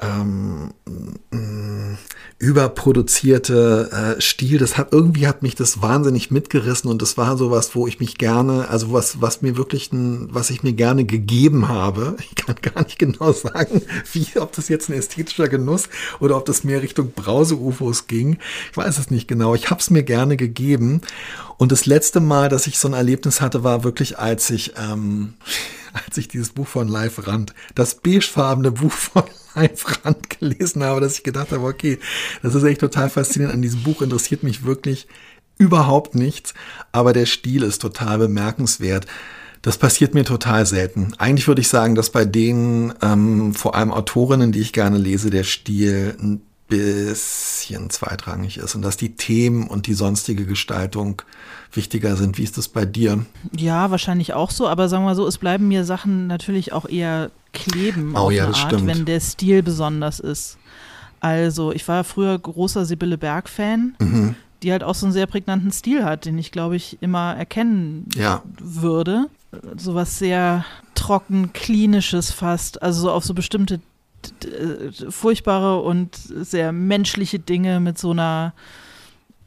ähm, 0.00 0.72
mm, 1.30 1.96
überproduzierte 2.38 4.16
äh, 4.18 4.20
Stil, 4.20 4.58
das 4.58 4.76
hat 4.76 4.92
irgendwie 4.92 5.26
hat 5.26 5.42
mich 5.42 5.54
das 5.54 5.80
wahnsinnig 5.80 6.30
mitgerissen 6.30 6.90
und 6.90 7.00
das 7.00 7.16
war 7.16 7.38
sowas, 7.38 7.74
wo 7.74 7.86
ich 7.86 7.98
mich 7.98 8.18
gerne, 8.18 8.68
also 8.68 8.92
was, 8.92 9.22
was 9.22 9.40
mir 9.40 9.56
wirklich 9.56 9.90
ein, 9.92 10.28
was 10.32 10.50
ich 10.50 10.62
mir 10.62 10.74
gerne 10.74 11.04
gegeben 11.04 11.68
habe. 11.68 12.16
Ich 12.26 12.44
kann 12.46 12.56
gar 12.60 12.84
nicht 12.84 12.98
genau 12.98 13.32
sagen, 13.32 13.82
wie, 14.12 14.38
ob 14.38 14.52
das 14.52 14.68
jetzt 14.68 14.88
ein 14.88 14.92
ästhetischer 14.92 15.48
Genuss 15.48 15.88
oder 16.20 16.36
ob 16.36 16.44
das 16.44 16.62
mehr 16.62 16.82
Richtung 16.82 17.10
Brause-UFOs 17.12 18.06
ging. 18.06 18.38
Ich 18.70 18.76
weiß 18.76 18.98
es 18.98 19.10
nicht 19.10 19.26
genau. 19.26 19.54
Ich 19.54 19.70
habe 19.70 19.80
es 19.80 19.90
mir 19.90 20.02
gerne 20.04 20.36
gegeben. 20.36 21.00
Und 21.56 21.72
das 21.72 21.86
letzte 21.86 22.20
Mal, 22.20 22.48
dass 22.48 22.66
ich 22.66 22.78
so 22.78 22.86
ein 22.88 22.94
Erlebnis 22.94 23.40
hatte, 23.40 23.64
war 23.64 23.82
wirklich, 23.82 24.18
als 24.18 24.50
ich 24.50 24.74
ähm, 24.76 25.34
als 26.06 26.16
ich 26.18 26.28
dieses 26.28 26.50
Buch 26.50 26.68
von 26.68 26.88
Live 26.88 27.26
Rand, 27.26 27.54
das 27.74 27.96
beigefarbene 27.96 28.72
Buch 28.72 28.92
von 28.92 29.24
Live 29.56 29.84
Rand 30.04 30.38
gelesen 30.38 30.84
habe, 30.84 31.00
dass 31.00 31.18
ich 31.18 31.24
gedacht 31.24 31.50
habe, 31.50 31.66
okay, 31.66 31.98
das 32.42 32.54
ist 32.54 32.62
echt 32.62 32.80
total 32.80 33.10
faszinierend. 33.10 33.54
An 33.54 33.62
diesem 33.62 33.82
Buch 33.82 34.02
interessiert 34.02 34.42
mich 34.42 34.64
wirklich 34.64 35.08
überhaupt 35.58 36.14
nichts, 36.14 36.54
aber 36.92 37.12
der 37.12 37.26
Stil 37.26 37.62
ist 37.62 37.80
total 37.80 38.18
bemerkenswert. 38.18 39.06
Das 39.62 39.78
passiert 39.78 40.14
mir 40.14 40.24
total 40.24 40.64
selten. 40.66 41.14
Eigentlich 41.18 41.48
würde 41.48 41.60
ich 41.60 41.68
sagen, 41.68 41.96
dass 41.96 42.10
bei 42.10 42.24
den 42.24 42.94
ähm, 43.02 43.52
vor 43.52 43.74
allem 43.74 43.90
Autorinnen, 43.90 44.52
die 44.52 44.60
ich 44.60 44.72
gerne 44.72 44.98
lese, 44.98 45.30
der 45.30 45.42
Stil 45.42 46.40
bisschen 46.68 47.90
zweitrangig 47.90 48.58
ist 48.58 48.74
und 48.74 48.82
dass 48.82 48.96
die 48.96 49.14
Themen 49.14 49.66
und 49.68 49.86
die 49.86 49.94
sonstige 49.94 50.46
Gestaltung 50.46 51.22
wichtiger 51.72 52.16
sind. 52.16 52.38
Wie 52.38 52.42
ist 52.42 52.58
das 52.58 52.68
bei 52.68 52.84
dir? 52.84 53.24
Ja, 53.56 53.90
wahrscheinlich 53.90 54.34
auch 54.34 54.50
so, 54.50 54.66
aber 54.68 54.88
sagen 54.88 55.04
wir 55.04 55.10
mal 55.10 55.14
so, 55.14 55.26
es 55.26 55.38
bleiben 55.38 55.68
mir 55.68 55.84
Sachen 55.84 56.26
natürlich 56.26 56.72
auch 56.72 56.88
eher 56.88 57.30
kleben 57.52 58.14
oh, 58.14 58.26
auf 58.26 58.32
ja, 58.32 58.46
eine 58.46 58.54
Art, 58.54 58.66
stimmt. 58.72 58.86
wenn 58.86 59.04
der 59.04 59.20
Stil 59.20 59.62
besonders 59.62 60.20
ist. 60.20 60.58
Also, 61.20 61.72
ich 61.72 61.86
war 61.88 62.04
früher 62.04 62.38
großer 62.38 62.84
Sibylle 62.84 63.18
Berg-Fan, 63.18 63.94
mhm. 63.98 64.34
die 64.62 64.72
halt 64.72 64.82
auch 64.82 64.94
so 64.94 65.06
einen 65.06 65.12
sehr 65.12 65.26
prägnanten 65.26 65.72
Stil 65.72 66.04
hat, 66.04 66.24
den 66.24 66.38
ich, 66.38 66.52
glaube 66.52 66.76
ich, 66.76 66.98
immer 67.00 67.34
erkennen 67.36 68.08
ja. 68.14 68.42
würde. 68.58 69.26
So 69.76 69.94
was 69.94 70.18
sehr 70.18 70.64
trocken, 70.94 71.52
klinisches 71.52 72.30
fast, 72.32 72.82
also 72.82 73.02
so 73.02 73.10
auf 73.10 73.24
so 73.24 73.32
bestimmte 73.32 73.80
furchtbare 75.10 75.80
und 75.80 76.16
sehr 76.16 76.72
menschliche 76.72 77.38
Dinge 77.38 77.80
mit 77.80 77.98
so 77.98 78.10
einer 78.10 78.54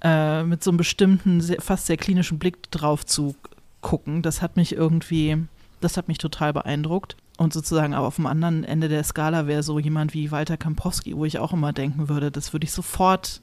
äh, 0.01 0.43
mit 0.43 0.63
so 0.63 0.71
einem 0.71 0.77
bestimmten, 0.77 1.41
sehr, 1.41 1.61
fast 1.61 1.88
sehr 1.88 1.97
klinischen 1.97 2.39
Blick 2.39 2.71
drauf 2.71 3.05
zu 3.05 3.36
gucken. 3.82 4.21
Das 4.21 4.41
hat 4.41 4.55
mich 4.55 4.73
irgendwie, 4.73 5.38
das 5.82 5.97
hat 5.97 6.07
mich 6.07 6.17
total 6.17 6.53
beeindruckt. 6.53 7.17
Und 7.38 7.53
sozusagen 7.53 7.93
aber 7.93 8.07
auf 8.07 8.17
dem 8.17 8.25
anderen 8.25 8.65
Ende 8.65 8.89
der 8.89 9.03
Skala 9.03 9.47
wäre 9.47 9.63
so 9.63 9.80
jemand 9.80 10.13
wie 10.13 10.32
Walter 10.32 10.57
Kampowski, 10.57 11.15
wo 11.15 11.23
ich 11.23 11.39
auch 11.39 11.53
immer 11.53 11.71
denken 11.71 12.09
würde, 12.09 12.32
das 12.32 12.51
würde 12.53 12.65
ich 12.65 12.73
sofort, 12.73 13.41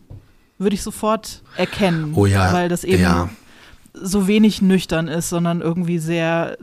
würde 0.59 0.75
ich 0.75 0.83
sofort 0.83 1.43
erkennen. 1.57 2.13
Oh 2.15 2.27
ja. 2.27 2.53
Weil 2.53 2.69
das 2.69 2.85
eben 2.85 3.03
ja. 3.03 3.31
So 4.01 4.29
wenig 4.29 4.63
nüchtern 4.63 5.09
ist, 5.09 5.29
sondern 5.29 5.61
irgendwie 5.61 5.99
sehr, 5.99 6.59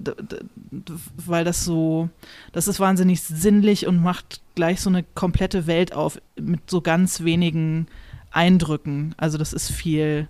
weil 1.18 1.44
das 1.44 1.66
so, 1.66 2.10
das 2.52 2.68
ist 2.68 2.80
wahnsinnig 2.80 3.22
sinnlich 3.22 3.88
und 3.88 4.02
macht 4.02 4.42
gleich 4.56 4.82
so 4.82 4.90
eine 4.90 5.04
komplette 5.16 5.68
Welt 5.68 5.94
auf 5.94 6.22
mit 6.40 6.70
so 6.70 6.82
ganz 6.82 7.24
wenigen 7.24 7.88
Eindrücken. 8.32 9.16
Also 9.18 9.38
das 9.38 9.54
ist 9.54 9.72
viel, 9.72 10.28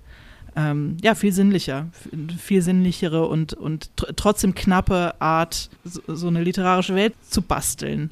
ähm, 0.56 0.98
ja, 1.02 1.16
viel 1.16 1.34
sinnlicher, 1.34 1.88
viel 2.38 2.62
sinnlichere 2.62 3.28
und, 3.28 3.54
und 3.54 3.96
tr 3.98 4.16
trotzdem 4.16 4.56
knappe 4.56 5.20
Art, 5.20 5.70
so, 5.84 6.02
so, 6.08 6.28
eine 6.28 6.44
literarische 6.44 6.96
Welt 6.96 7.16
zu 7.30 7.42
basteln. 7.42 8.12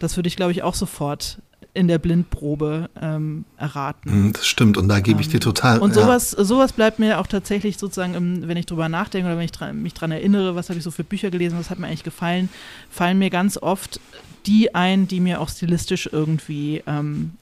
Das 0.00 0.16
würde 0.16 0.28
ich, 0.28 0.36
glaube 0.36 0.52
ich, 0.52 0.62
auch 0.62 0.74
sofort 0.74 1.38
in 1.74 1.88
der 1.88 1.98
Blindprobe 1.98 2.88
ähm, 3.00 3.44
erraten. 3.56 4.10
Hm, 4.10 4.32
das 4.32 4.46
stimmt, 4.46 4.78
und 4.78 4.88
da 4.88 5.00
gebe 5.00 5.20
ich 5.20 5.28
dir 5.28 5.34
ähm, 5.34 5.40
total. 5.40 5.80
Und 5.80 5.92
sowas, 5.92 6.34
ja. 6.38 6.44
sowas 6.44 6.72
bleibt 6.72 7.00
mir 7.00 7.18
auch 7.18 7.26
tatsächlich 7.26 7.78
sozusagen, 7.78 8.14
im, 8.14 8.48
wenn 8.48 8.56
ich 8.56 8.66
drüber 8.66 8.88
nachdenke 8.88 9.26
oder 9.26 9.36
wenn 9.36 9.44
ich 9.44 9.52
dran, 9.52 9.82
mich 9.82 9.92
daran 9.92 10.12
erinnere, 10.12 10.54
was 10.54 10.68
habe 10.68 10.78
ich 10.78 10.84
so 10.84 10.92
für 10.92 11.04
Bücher 11.04 11.30
gelesen, 11.30 11.58
was 11.58 11.70
hat 11.70 11.80
mir 11.80 11.88
eigentlich 11.88 12.04
gefallen, 12.04 12.48
fallen 12.90 13.18
mir 13.18 13.30
ganz 13.30 13.58
oft 13.58 14.00
die 14.46 14.74
ein, 14.74 15.08
die 15.08 15.20
mir 15.20 15.40
auch 15.40 15.48
stilistisch 15.48 16.08
irgendwie 16.12 16.82
ähm, 16.86 17.32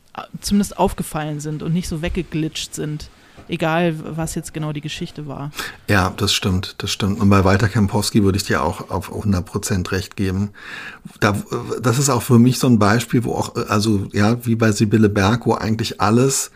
zumindest 0.40 0.78
aufgefallen 0.78 1.40
sind 1.40 1.62
und 1.62 1.72
nicht 1.72 1.88
so 1.88 2.00
weggeglitscht 2.02 2.74
sind. 2.74 3.10
Egal, 3.48 3.94
was 4.16 4.34
jetzt 4.34 4.54
genau 4.54 4.72
die 4.72 4.80
Geschichte 4.80 5.26
war. 5.26 5.50
Ja, 5.88 6.12
das 6.16 6.32
stimmt, 6.32 6.76
das 6.78 6.90
stimmt. 6.90 7.20
Und 7.20 7.28
bei 7.28 7.44
Walter 7.44 7.68
Kempowski 7.68 8.24
würde 8.24 8.36
ich 8.36 8.44
dir 8.44 8.62
auch 8.62 8.90
auf 8.90 9.12
100 9.12 9.44
Prozent 9.44 9.92
recht 9.92 10.16
geben. 10.16 10.50
Da, 11.20 11.36
das 11.80 11.98
ist 11.98 12.08
auch 12.08 12.22
für 12.22 12.38
mich 12.38 12.58
so 12.58 12.66
ein 12.66 12.78
Beispiel, 12.78 13.24
wo 13.24 13.34
auch, 13.34 13.54
also 13.68 14.06
ja, 14.12 14.44
wie 14.46 14.54
bei 14.54 14.72
Sibylle 14.72 15.08
Berg, 15.08 15.46
wo 15.46 15.54
eigentlich 15.54 16.00
alles, 16.00 16.50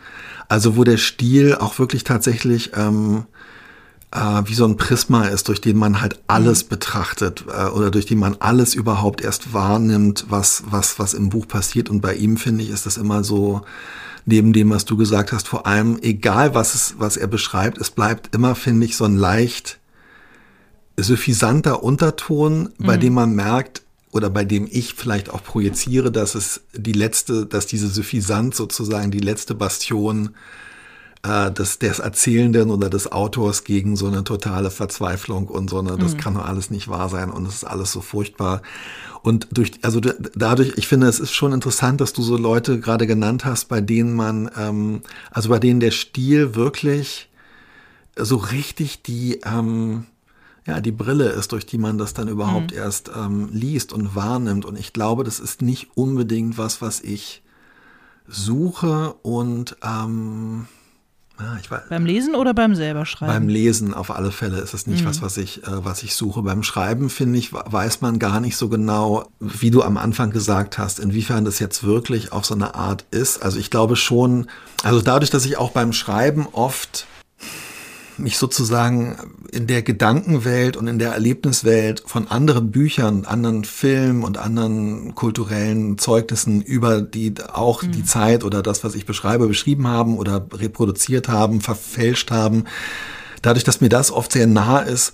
also 0.47 0.75
wo 0.75 0.83
der 0.83 0.97
Stil 0.97 1.55
auch 1.55 1.77
wirklich 1.79 2.03
tatsächlich 2.03 2.71
ähm, 2.75 3.25
äh, 4.11 4.41
wie 4.45 4.53
so 4.53 4.65
ein 4.65 4.77
Prisma 4.77 5.25
ist, 5.25 5.47
durch 5.47 5.61
den 5.61 5.77
man 5.77 6.01
halt 6.01 6.19
alles 6.27 6.63
mhm. 6.63 6.69
betrachtet 6.69 7.45
äh, 7.47 7.67
oder 7.67 7.91
durch 7.91 8.05
den 8.05 8.19
man 8.19 8.37
alles 8.39 8.73
überhaupt 8.75 9.21
erst 9.21 9.53
wahrnimmt, 9.53 10.25
was, 10.29 10.63
was, 10.69 10.99
was 10.99 11.13
im 11.13 11.29
Buch 11.29 11.47
passiert. 11.47 11.89
Und 11.89 12.01
bei 12.01 12.15
ihm, 12.15 12.37
finde 12.37 12.63
ich, 12.63 12.69
ist 12.69 12.85
das 12.85 12.97
immer 12.97 13.23
so, 13.23 13.63
neben 14.27 14.53
dem, 14.53 14.69
was 14.69 14.85
du 14.85 14.97
gesagt 14.97 15.31
hast, 15.31 15.47
vor 15.47 15.65
allem, 15.65 15.97
egal 16.01 16.53
was 16.53 16.75
es, 16.75 16.95
was 16.97 17.17
er 17.17 17.27
beschreibt, 17.27 17.79
es 17.79 17.89
bleibt 17.89 18.35
immer, 18.35 18.53
finde 18.53 18.85
ich, 18.85 18.95
so 18.95 19.05
ein 19.05 19.17
leicht 19.17 19.79
suffisanter 20.97 21.81
Unterton, 21.81 22.69
bei 22.77 22.97
mhm. 22.97 23.01
dem 23.01 23.13
man 23.13 23.33
merkt, 23.33 23.83
oder 24.11 24.29
bei 24.29 24.43
dem 24.43 24.67
ich 24.69 24.95
vielleicht 24.95 25.29
auch 25.29 25.43
projiziere, 25.43 26.11
dass 26.11 26.35
es 26.35 26.61
die 26.73 26.93
letzte, 26.93 27.45
dass 27.45 27.67
diese 27.67 27.87
Suffisanz 27.87 28.57
sozusagen 28.57 29.11
die 29.11 29.19
letzte 29.19 29.53
Bastion 29.53 30.27
äh, 30.27 30.66
des, 31.25 31.79
des 31.79 31.99
Erzählenden 31.99 32.69
oder 32.69 32.89
des 32.89 33.11
Autors 33.11 33.63
gegen 33.63 33.95
so 33.95 34.07
eine 34.07 34.23
totale 34.23 34.71
Verzweiflung 34.71 35.47
und 35.47 35.69
so 35.69 35.79
eine, 35.79 35.97
das 35.97 36.13
mhm. 36.13 36.17
kann 36.17 36.33
doch 36.35 36.45
alles 36.45 36.69
nicht 36.69 36.87
wahr 36.87 37.09
sein 37.09 37.31
und 37.31 37.45
es 37.47 37.55
ist 37.55 37.63
alles 37.63 37.91
so 37.91 38.01
furchtbar. 38.01 38.61
Und 39.23 39.47
durch, 39.51 39.73
also 39.81 39.99
dadurch, 39.99 40.73
ich 40.77 40.87
finde, 40.87 41.07
es 41.07 41.19
ist 41.19 41.33
schon 41.33 41.51
interessant, 41.51 41.99
dass 41.99 42.13
du 42.13 42.21
so 42.21 42.37
Leute 42.37 42.79
gerade 42.79 43.07
genannt 43.07 43.45
hast, 43.45 43.65
bei 43.65 43.81
denen 43.81 44.13
man, 44.13 44.49
ähm, 44.57 45.01
also 45.31 45.49
bei 45.49 45.59
denen 45.59 45.79
der 45.79 45.91
Stil 45.91 46.55
wirklich 46.55 47.29
so 48.15 48.37
richtig 48.37 49.03
die, 49.03 49.41
ähm, 49.43 50.05
ja, 50.65 50.81
die 50.81 50.91
Brille 50.91 51.29
ist, 51.29 51.51
durch 51.51 51.65
die 51.65 51.77
man 51.77 51.97
das 51.97 52.13
dann 52.13 52.27
überhaupt 52.27 52.71
mhm. 52.71 52.77
erst 52.77 53.11
ähm, 53.15 53.49
liest 53.51 53.91
und 53.91 54.15
wahrnimmt. 54.15 54.65
Und 54.65 54.77
ich 54.77 54.93
glaube, 54.93 55.23
das 55.23 55.39
ist 55.39 55.61
nicht 55.61 55.89
unbedingt 55.95 56.57
was, 56.57 56.81
was 56.81 57.01
ich 57.01 57.41
suche 58.27 59.13
und 59.23 59.77
ähm, 59.83 60.67
ja, 61.39 61.57
weiß, 61.69 61.83
beim 61.89 62.05
Lesen 62.05 62.35
oder 62.35 62.53
beim 62.53 62.75
selber 62.75 63.05
schreiben? 63.05 63.31
Beim 63.31 63.47
Lesen 63.47 63.93
auf 63.93 64.11
alle 64.11 64.31
Fälle 64.31 64.57
ist 64.57 64.73
es 64.73 64.87
nicht 64.87 65.03
mhm. 65.03 65.09
was, 65.09 65.21
was 65.21 65.37
ich, 65.37 65.63
äh, 65.63 65.85
was 65.85 66.03
ich 66.03 66.15
suche. 66.15 66.41
Beim 66.41 66.63
Schreiben, 66.63 67.09
finde 67.09 67.39
ich, 67.39 67.53
weiß 67.53 68.01
man 68.01 68.19
gar 68.19 68.39
nicht 68.39 68.57
so 68.57 68.69
genau, 68.69 69.27
wie 69.39 69.71
du 69.71 69.83
am 69.83 69.97
Anfang 69.97 70.31
gesagt 70.31 70.77
hast, 70.77 70.99
inwiefern 70.99 71.45
das 71.45 71.59
jetzt 71.59 71.83
wirklich 71.83 72.31
auf 72.31 72.45
so 72.45 72.55
eine 72.55 72.75
Art 72.75 73.05
ist. 73.11 73.43
Also 73.43 73.59
ich 73.59 73.69
glaube 73.69 73.95
schon, 73.95 74.47
also 74.83 75.01
dadurch, 75.01 75.29
dass 75.29 75.45
ich 75.45 75.57
auch 75.57 75.71
beim 75.71 75.93
Schreiben 75.93 76.47
oft 76.51 77.07
mich 78.19 78.37
sozusagen 78.37 79.17
in 79.51 79.67
der 79.67 79.81
Gedankenwelt 79.81 80.77
und 80.77 80.87
in 80.87 80.99
der 80.99 81.13
Erlebniswelt 81.13 82.03
von 82.05 82.27
anderen 82.27 82.71
Büchern, 82.71 83.25
anderen 83.25 83.63
Filmen 83.63 84.23
und 84.23 84.37
anderen 84.37 85.15
kulturellen 85.15 85.97
Zeugnissen 85.97 86.61
über 86.61 87.01
die 87.01 87.33
auch 87.53 87.83
mhm. 87.83 87.91
die 87.91 88.03
Zeit 88.03 88.43
oder 88.43 88.61
das, 88.61 88.83
was 88.83 88.95
ich 88.95 89.05
beschreibe, 89.05 89.47
beschrieben 89.47 89.87
haben 89.87 90.17
oder 90.17 90.45
reproduziert 90.53 91.27
haben, 91.27 91.61
verfälscht 91.61 92.31
haben. 92.31 92.65
Dadurch, 93.41 93.63
dass 93.63 93.81
mir 93.81 93.89
das 93.89 94.11
oft 94.11 94.31
sehr 94.31 94.47
nah 94.47 94.79
ist, 94.79 95.13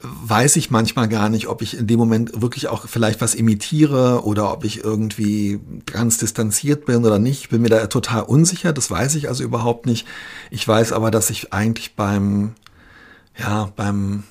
weiß 0.00 0.56
ich 0.56 0.70
manchmal 0.70 1.08
gar 1.08 1.28
nicht, 1.28 1.48
ob 1.48 1.62
ich 1.62 1.76
in 1.76 1.86
dem 1.86 1.98
Moment 1.98 2.40
wirklich 2.40 2.68
auch 2.68 2.86
vielleicht 2.86 3.20
was 3.20 3.34
imitiere 3.34 4.24
oder 4.24 4.52
ob 4.52 4.64
ich 4.64 4.84
irgendwie 4.84 5.58
ganz 5.86 6.18
distanziert 6.18 6.84
bin 6.84 7.04
oder 7.04 7.18
nicht. 7.18 7.40
Ich 7.42 7.48
bin 7.48 7.62
mir 7.62 7.70
da 7.70 7.86
total 7.86 8.22
unsicher, 8.22 8.72
das 8.72 8.90
weiß 8.90 9.14
ich 9.14 9.28
also 9.28 9.42
überhaupt 9.42 9.86
nicht. 9.86 10.06
Ich 10.50 10.66
weiß 10.66 10.92
aber, 10.92 11.10
dass 11.10 11.30
ich 11.30 11.52
eigentlich 11.54 11.94
beim, 11.94 12.54
ja, 13.38 13.70
beim, 13.74 14.24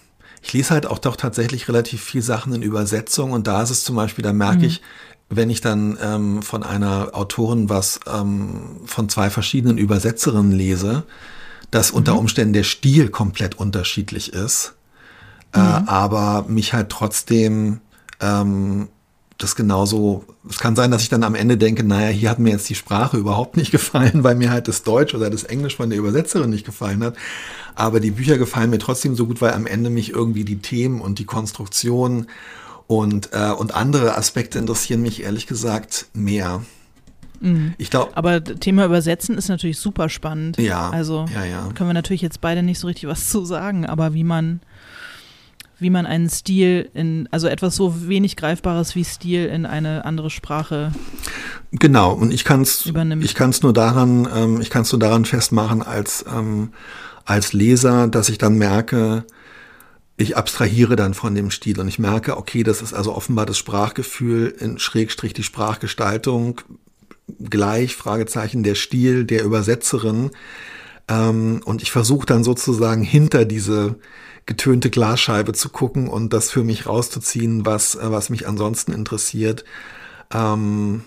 ich 0.44 0.54
lese 0.54 0.70
halt 0.70 0.86
auch 0.86 1.00
doch 1.00 1.16
tatsächlich 1.16 1.68
relativ 1.68 2.04
viel 2.04 2.22
Sachen 2.22 2.54
in 2.54 2.62
Übersetzung 2.62 3.32
und 3.32 3.48
da 3.48 3.64
ist 3.64 3.72
es 3.72 3.84
zum 3.84 3.96
Beispiel, 3.96 4.24
da 4.24 4.34
merke 4.34 4.60
mhm. 4.60 4.66
ich, 4.66 4.82
wenn 5.30 5.50
ich 5.50 5.62
dann 5.62 5.98
ähm, 6.00 6.44
von 6.44 6.62
einer 6.62 7.10
Autorin 7.14 7.70
was 7.70 8.00
ähm, 8.06 8.82
von 8.86 9.10
zwei 9.10 9.32
verschiedenen 9.32 9.80
Übersetzerinnen 9.80 10.52
lese, 10.52 11.04
dass 11.72 11.90
unter 11.90 12.14
mhm. 12.14 12.20
Umständen 12.20 12.54
der 12.54 12.64
Stil 12.64 13.10
komplett 13.10 13.56
unterschiedlich 13.58 14.32
ist 14.32 14.76
äh, 15.56 15.60
mhm. 15.60 15.88
aber 15.88 16.46
mich 16.48 16.74
halt 16.74 16.90
trotzdem 16.90 17.80
ähm, 18.20 18.90
das 19.38 19.56
genauso, 19.56 20.24
es 20.50 20.60
kann 20.60 20.76
sein, 20.76 20.92
dass 20.92 21.02
ich 21.02 21.10
dann 21.10 21.24
am 21.24 21.36
Ende 21.36 21.58
denke, 21.58 21.84
naja, 21.84 22.08
hier 22.08 22.30
hat 22.30 22.40
mir 22.40 22.52
jetzt 22.52 22.70
die 22.70 22.76
Sprache 22.76 23.18
überhaupt 23.18 23.58
nicht 23.58 23.72
gefallen, 23.72 24.24
weil 24.24 24.36
mir 24.36 24.52
halt 24.52 24.68
das 24.68 24.84
Deutsch 24.84 25.14
oder 25.14 25.30
das 25.30 25.44
Englisch 25.44 25.76
von 25.76 25.90
der 25.90 26.00
Übersetzerin 26.00 26.50
nicht 26.50 26.66
gefallen 26.66 27.04
hat. 27.04 27.16
Aber 27.76 28.00
die 28.00 28.12
Bücher 28.12 28.38
gefallen 28.38 28.70
mir 28.70 28.80
trotzdem 28.80 29.16
so 29.16 29.28
gut, 29.28 29.42
weil 29.42 29.54
am 29.54 29.68
Ende 29.68 29.90
mich 29.90 30.12
irgendwie 30.12 30.46
die 30.46 30.60
Themen 30.60 31.02
und 31.02 31.20
die 31.20 31.26
Konstruktion 31.26 32.28
und, 32.88 33.30
äh, 33.34 33.52
und 33.52 33.76
andere 33.76 34.18
Aspekte 34.18 34.60
interessieren 34.60 35.02
mich 35.02 35.24
ehrlich 35.24 35.48
gesagt 35.48 36.06
mehr. 36.14 36.62
Mhm. 37.42 37.74
Ich 37.78 37.90
glaube. 37.90 38.16
Aber 38.16 38.42
Thema 38.42 38.86
Übersetzen 38.86 39.38
ist 39.38 39.50
natürlich 39.50 39.80
super 39.80 40.08
spannend. 40.08 40.58
Ja. 40.58 40.90
Also 40.92 41.26
ja, 41.34 41.44
ja. 41.44 41.70
können 41.74 41.90
wir 41.90 41.94
natürlich 41.94 42.22
jetzt 42.22 42.40
beide 42.40 42.64
nicht 42.64 42.80
so 42.80 42.88
richtig 42.88 43.10
was 43.10 43.30
zu 43.30 43.44
sagen, 43.44 43.86
aber 43.86 44.14
wie 44.14 44.24
man 44.24 44.62
wie 45.80 45.90
man 45.90 46.06
einen 46.06 46.30
Stil 46.30 46.90
in, 46.94 47.28
also 47.32 47.48
etwas 47.48 47.76
so 47.76 48.08
wenig 48.08 48.36
Greifbares 48.36 48.96
wie 48.96 49.04
Stil 49.04 49.46
in 49.46 49.66
eine 49.66 50.06
andere 50.06 50.30
Sprache 50.30 50.92
Genau, 51.72 52.14
und 52.14 52.32
ich 52.32 52.46
kann 52.46 52.62
es 52.62 52.86
ich 52.86 53.36
kann 53.36 53.50
es 53.50 53.62
nur 53.62 53.74
daran, 53.74 54.28
ähm, 54.34 54.62
ich 54.62 54.70
kann 54.70 54.84
es 54.84 54.92
nur 54.92 55.00
daran 55.00 55.26
festmachen 55.26 55.82
als, 55.82 56.24
ähm, 56.32 56.72
als 57.26 57.54
Leser, 57.54 58.08
dass 58.08 58.30
ich 58.30 58.38
dann 58.38 58.58
merke, 58.58 59.26
ich 60.18 60.38
abstrahiere 60.38 60.96
dann 60.96 61.14
von 61.14 61.36
dem 61.36 61.52
Stil 61.52 61.80
und 61.80 61.88
ich 61.88 62.00
merke, 62.00 62.38
okay, 62.38 62.64
das 62.64 62.82
ist 62.82 62.94
also 62.94 63.14
offenbar 63.14 63.46
das 63.46 63.58
Sprachgefühl 63.58 64.56
in 64.58 64.80
Schrägstrich 64.80 65.34
die 65.34 65.44
Sprachgestaltung 65.44 66.62
gleich, 67.50 67.96
Fragezeichen, 67.96 68.64
der 68.64 68.76
Stil 68.76 69.26
der 69.26 69.44
Übersetzerin. 69.44 70.32
Ähm, 71.08 71.62
und 71.66 71.82
ich 71.82 71.92
versuche 71.92 72.26
dann 72.26 72.44
sozusagen 72.44 73.04
hinter 73.04 73.46
diese 73.46 73.96
getönte 74.46 74.90
Glasscheibe 74.90 75.54
zu 75.54 75.70
gucken 75.70 76.08
und 76.08 76.34
das 76.34 76.52
für 76.52 76.64
mich 76.64 76.86
rauszuziehen, 76.86 77.66
was, 77.66 77.96
äh, 77.96 78.12
was 78.12 78.30
mich 78.30 78.48
ansonsten 78.48 78.92
interessiert. 78.92 79.66
Ähm, 80.34 81.04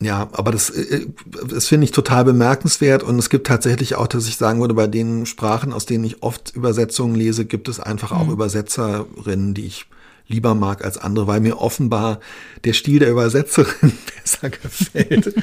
ja, 0.00 0.28
aber 0.32 0.50
das, 0.50 0.70
äh, 0.70 1.06
das 1.48 1.68
finde 1.68 1.84
ich 1.84 1.92
total 1.92 2.24
bemerkenswert 2.24 3.02
und 3.02 3.18
es 3.18 3.30
gibt 3.30 3.46
tatsächlich 3.46 3.94
auch, 3.94 4.06
dass 4.06 4.26
ich 4.26 4.36
sagen 4.36 4.60
würde, 4.60 4.74
bei 4.74 4.86
den 4.86 5.26
Sprachen, 5.26 5.72
aus 5.72 5.86
denen 5.86 6.04
ich 6.04 6.22
oft 6.22 6.54
Übersetzungen 6.54 7.14
lese, 7.14 7.44
gibt 7.44 7.68
es 7.68 7.80
einfach 7.80 8.12
auch 8.12 8.26
mhm. 8.26 8.32
Übersetzerinnen, 8.32 9.54
die 9.54 9.66
ich 9.66 9.86
lieber 10.26 10.54
mag 10.54 10.84
als 10.84 10.98
andere, 10.98 11.26
weil 11.26 11.40
mir 11.40 11.58
offenbar 11.58 12.20
der 12.64 12.72
Stil 12.72 12.98
der 12.98 13.10
Übersetzerin 13.10 13.92
besser 14.22 14.50
gefällt. 14.50 15.34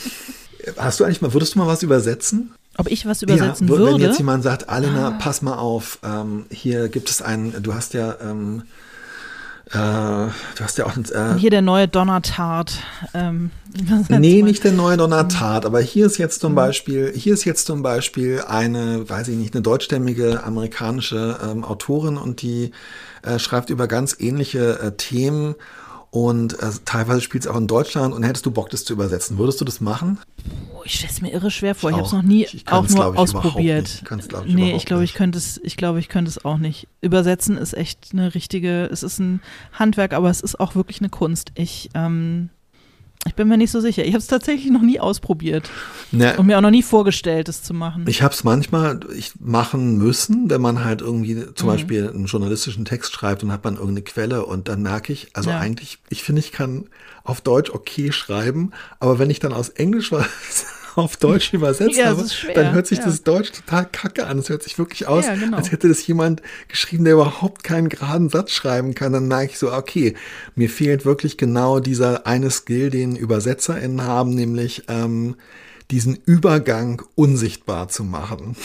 Hast 0.76 0.98
du 0.98 1.04
eigentlich 1.04 1.20
mal, 1.20 1.32
würdest 1.32 1.54
du 1.54 1.58
mal 1.58 1.66
was 1.66 1.82
übersetzen? 1.82 2.54
Ob 2.76 2.90
ich 2.90 3.06
was 3.06 3.22
übersetzen 3.22 3.68
ja, 3.68 3.72
würde? 3.72 3.94
Wenn 3.94 4.00
jetzt 4.00 4.18
jemand 4.18 4.42
sagt, 4.42 4.68
Alena, 4.68 5.08
ah. 5.08 5.18
pass 5.18 5.42
mal 5.42 5.56
auf, 5.56 5.98
ähm, 6.04 6.46
hier 6.50 6.88
gibt 6.88 7.08
es 7.08 7.22
einen, 7.22 7.62
du 7.62 7.74
hast 7.74 7.94
ja, 7.94 8.16
ähm, 8.20 8.62
äh, 9.70 9.72
du 9.72 10.60
hast 10.60 10.76
ja 10.78 10.86
auch 10.86 10.96
äh, 10.96 11.38
hier 11.38 11.50
der 11.50 11.62
neue 11.62 11.86
Donnertart. 11.86 12.78
Ähm, 13.14 13.50
nee, 14.08 14.42
nicht 14.42 14.64
der 14.64 14.72
neue 14.72 14.96
Donnertart, 14.96 15.64
aber 15.66 15.80
hier 15.80 16.06
ist 16.06 16.18
jetzt 16.18 16.40
zum 16.40 16.52
mhm. 16.52 16.56
Beispiel, 16.56 17.12
hier 17.14 17.34
ist 17.34 17.44
jetzt 17.44 17.66
zum 17.66 17.82
Beispiel 17.82 18.42
eine, 18.46 19.08
weiß 19.08 19.28
ich 19.28 19.36
nicht, 19.36 19.54
eine 19.54 19.62
deutschstämmige 19.62 20.42
amerikanische 20.42 21.38
ähm, 21.48 21.64
Autorin 21.64 22.16
und 22.16 22.42
die 22.42 22.72
äh, 23.22 23.38
schreibt 23.38 23.70
über 23.70 23.86
ganz 23.86 24.16
ähnliche 24.18 24.80
äh, 24.80 24.92
Themen 24.92 25.54
und 26.14 26.60
äh, 26.60 26.70
teilweise 26.84 27.20
spielt 27.20 27.44
es 27.44 27.50
auch 27.50 27.56
in 27.56 27.66
Deutschland 27.66 28.14
und 28.14 28.22
hättest 28.22 28.46
du 28.46 28.52
Bock, 28.52 28.70
das 28.70 28.84
zu 28.84 28.92
übersetzen, 28.92 29.36
würdest 29.36 29.60
du 29.60 29.64
das 29.64 29.80
machen? 29.80 30.20
ich 30.84 30.94
stelle 30.94 31.10
es 31.10 31.20
mir 31.22 31.32
irre 31.32 31.50
schwer 31.50 31.74
vor. 31.74 31.90
Ich, 31.90 31.96
ich 31.96 31.98
habe 31.98 32.06
es 32.06 32.12
noch 32.12 32.22
nie 32.22 32.46
auch 32.66 32.88
nur 32.88 33.18
ausprobiert. 33.18 34.02
Ich 34.04 34.46
ich, 34.46 34.54
nee, 34.54 34.76
ich 34.76 34.84
glaube, 34.84 35.02
ich 35.02 35.14
könnte 35.14 35.38
es, 35.38 35.58
ich 35.64 35.76
glaube, 35.76 35.98
ich 35.98 36.08
könnte 36.08 36.28
es 36.28 36.44
auch 36.44 36.58
nicht. 36.58 36.86
Übersetzen 37.00 37.56
ist 37.56 37.72
echt 37.72 38.10
eine 38.12 38.34
richtige, 38.34 38.84
es 38.92 39.02
ist 39.02 39.18
ein 39.18 39.40
Handwerk, 39.72 40.12
aber 40.12 40.30
es 40.30 40.40
ist 40.40 40.60
auch 40.60 40.74
wirklich 40.74 41.00
eine 41.00 41.08
Kunst. 41.08 41.52
Ich, 41.54 41.88
ähm, 41.94 42.50
ich 43.26 43.34
bin 43.34 43.48
mir 43.48 43.56
nicht 43.56 43.70
so 43.70 43.80
sicher. 43.80 44.04
Ich 44.04 44.10
habe 44.10 44.18
es 44.18 44.26
tatsächlich 44.26 44.70
noch 44.70 44.82
nie 44.82 45.00
ausprobiert. 45.00 45.70
Ne, 46.12 46.36
und 46.36 46.46
mir 46.46 46.58
auch 46.58 46.62
noch 46.62 46.70
nie 46.70 46.82
vorgestellt, 46.82 47.48
es 47.48 47.62
zu 47.62 47.74
machen. 47.74 48.04
Ich 48.06 48.22
habe 48.22 48.34
es 48.34 48.44
manchmal 48.44 49.00
ich 49.16 49.32
machen 49.40 49.96
müssen, 49.96 50.50
wenn 50.50 50.60
man 50.60 50.84
halt 50.84 51.00
irgendwie 51.00 51.46
zum 51.54 51.66
mhm. 51.66 51.72
Beispiel 51.72 52.08
einen 52.08 52.26
journalistischen 52.26 52.84
Text 52.84 53.12
schreibt 53.12 53.42
und 53.42 53.50
hat 53.50 53.64
man 53.64 53.74
irgendeine 53.74 54.02
Quelle 54.02 54.44
und 54.44 54.68
dann 54.68 54.82
merke 54.82 55.12
ich, 55.12 55.28
also 55.32 55.50
ja. 55.50 55.58
eigentlich, 55.58 55.98
ich 56.10 56.22
finde, 56.22 56.40
ich 56.40 56.52
kann 56.52 56.86
auf 57.24 57.40
Deutsch 57.40 57.70
okay 57.70 58.12
schreiben, 58.12 58.72
aber 59.00 59.18
wenn 59.18 59.30
ich 59.30 59.40
dann 59.40 59.52
aus 59.52 59.70
Englisch 59.70 60.12
was 60.12 60.66
auf 60.96 61.16
Deutsch 61.16 61.52
übersetzt 61.52 61.96
ja, 61.96 62.06
habe, 62.06 62.24
dann 62.54 62.72
hört 62.72 62.86
sich 62.86 62.98
ja. 62.98 63.04
das 63.04 63.22
Deutsch 63.22 63.52
total 63.52 63.86
kacke 63.86 64.26
an. 64.26 64.38
Es 64.38 64.48
hört 64.48 64.62
sich 64.62 64.78
wirklich 64.78 65.06
aus, 65.06 65.26
ja, 65.26 65.34
genau. 65.34 65.56
als 65.56 65.72
hätte 65.72 65.88
das 65.88 66.06
jemand 66.06 66.42
geschrieben, 66.68 67.04
der 67.04 67.14
überhaupt 67.14 67.64
keinen 67.64 67.88
geraden 67.88 68.28
Satz 68.28 68.52
schreiben 68.52 68.94
kann. 68.94 69.12
Dann 69.12 69.28
merke 69.28 69.52
ich 69.52 69.58
so, 69.58 69.72
okay, 69.72 70.14
mir 70.54 70.68
fehlt 70.68 71.04
wirklich 71.04 71.36
genau 71.36 71.80
dieser 71.80 72.26
eine 72.26 72.50
Skill, 72.50 72.90
den 72.90 73.16
ÜbersetzerInnen 73.16 74.02
haben, 74.02 74.34
nämlich 74.34 74.84
ähm, 74.88 75.36
diesen 75.90 76.18
Übergang 76.24 77.02
unsichtbar 77.14 77.88
zu 77.88 78.04
machen. 78.04 78.56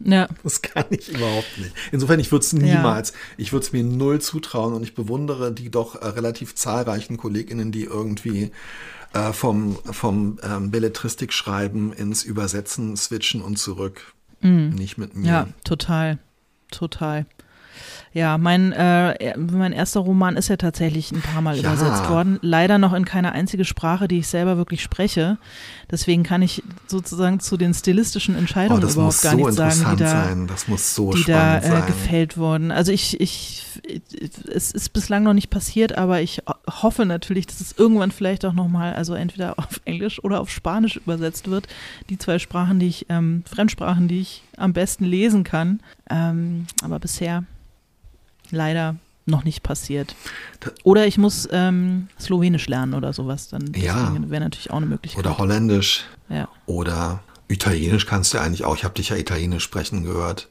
Ja. 0.00 0.28
Das 0.42 0.60
kann 0.60 0.84
ich 0.90 1.08
überhaupt 1.08 1.58
nicht. 1.58 1.72
Insofern, 1.92 2.20
ich 2.20 2.30
würde 2.30 2.44
es 2.44 2.52
niemals, 2.52 3.10
ja. 3.10 3.16
ich 3.38 3.52
würde 3.52 3.64
es 3.64 3.72
mir 3.72 3.84
null 3.84 4.20
zutrauen 4.20 4.74
und 4.74 4.82
ich 4.82 4.94
bewundere 4.94 5.52
die 5.52 5.70
doch 5.70 6.00
äh, 6.00 6.06
relativ 6.06 6.54
zahlreichen 6.54 7.16
KollegInnen, 7.16 7.72
die 7.72 7.84
irgendwie 7.84 8.50
äh, 9.14 9.32
vom, 9.32 9.78
vom 9.90 10.38
ähm, 10.42 10.70
Belletristik 10.70 11.32
schreiben 11.32 11.92
ins 11.92 12.22
Übersetzen 12.24 12.96
switchen 12.96 13.40
und 13.40 13.58
zurück. 13.58 14.12
Mhm. 14.40 14.70
Nicht 14.70 14.98
mit 14.98 15.16
mir. 15.16 15.26
Ja, 15.26 15.46
total. 15.64 16.18
total. 16.70 17.26
Ja, 18.12 18.38
mein, 18.38 18.70
äh, 18.72 19.36
mein 19.36 19.72
erster 19.72 19.98
Roman 20.00 20.36
ist 20.36 20.46
ja 20.48 20.56
tatsächlich 20.56 21.10
ein 21.10 21.20
paar 21.20 21.42
Mal 21.42 21.56
Ja. 21.56 21.72
übersetzt 21.72 22.08
worden. 22.08 22.38
Leider 22.42 22.78
noch 22.78 22.92
in 22.92 23.04
keine 23.04 23.32
einzige 23.32 23.64
Sprache, 23.64 24.06
die 24.06 24.18
ich 24.18 24.28
selber 24.28 24.56
wirklich 24.56 24.82
spreche. 24.82 25.38
Deswegen 25.90 26.22
kann 26.22 26.40
ich 26.40 26.62
sozusagen 26.86 27.40
zu 27.40 27.56
den 27.56 27.74
stilistischen 27.74 28.36
Oh, 28.36 28.38
Entscheidungen 28.38 28.80
das 28.80 28.94
überhaupt 28.94 29.20
gar 29.22 29.32
so 29.32 29.36
nichts 29.38 29.56
sagen, 29.56 29.96
die 29.96 30.02
da, 30.04 30.24
sein. 30.24 30.46
Das 30.46 30.68
muss 30.68 30.94
so 30.94 31.12
die 31.12 31.24
da 31.24 31.58
äh, 31.58 31.86
gefällt 31.86 32.36
wurden. 32.36 32.70
Also 32.70 32.92
ich, 32.92 33.20
ich, 33.20 33.63
es 34.52 34.70
ist 34.72 34.92
bislang 34.92 35.22
noch 35.22 35.32
nicht 35.34 35.50
passiert, 35.50 35.96
aber 35.96 36.20
ich 36.20 36.42
hoffe 36.70 37.04
natürlich, 37.06 37.46
dass 37.46 37.60
es 37.60 37.72
irgendwann 37.76 38.10
vielleicht 38.10 38.44
auch 38.44 38.52
nochmal, 38.52 38.94
also 38.94 39.14
entweder 39.14 39.58
auf 39.58 39.80
Englisch 39.84 40.22
oder 40.22 40.40
auf 40.40 40.50
Spanisch 40.50 40.96
übersetzt 40.96 41.48
wird. 41.50 41.66
Die 42.10 42.18
zwei 42.18 42.38
Sprachen, 42.38 42.78
die 42.78 42.88
ich, 42.88 43.06
ähm, 43.08 43.42
Fremdsprachen, 43.46 44.08
die 44.08 44.20
ich 44.20 44.42
am 44.56 44.72
besten 44.72 45.04
lesen 45.04 45.44
kann. 45.44 45.80
Ähm, 46.10 46.66
aber 46.82 46.98
bisher 46.98 47.44
leider 48.50 48.96
noch 49.26 49.44
nicht 49.44 49.62
passiert. 49.62 50.14
Oder 50.82 51.06
ich 51.06 51.16
muss 51.16 51.48
ähm, 51.50 52.08
Slowenisch 52.20 52.68
lernen 52.68 52.92
oder 52.94 53.12
sowas. 53.12 53.48
Dann 53.48 53.72
Ja. 53.74 54.12
wäre 54.28 54.42
natürlich 54.44 54.70
auch 54.70 54.76
eine 54.76 54.86
Möglichkeit. 54.86 55.24
Oder 55.24 55.38
Holländisch. 55.38 56.04
ja. 56.28 56.48
Oder 56.66 57.22
Italienisch 57.48 58.06
kannst 58.06 58.32
du 58.34 58.38
eigentlich 58.38 58.64
auch. 58.64 58.74
Ich 58.76 58.84
habe 58.84 58.94
dich 58.94 59.10
ja 59.10 59.16
Italienisch 59.16 59.62
sprechen 59.64 60.02
gehört. 60.04 60.48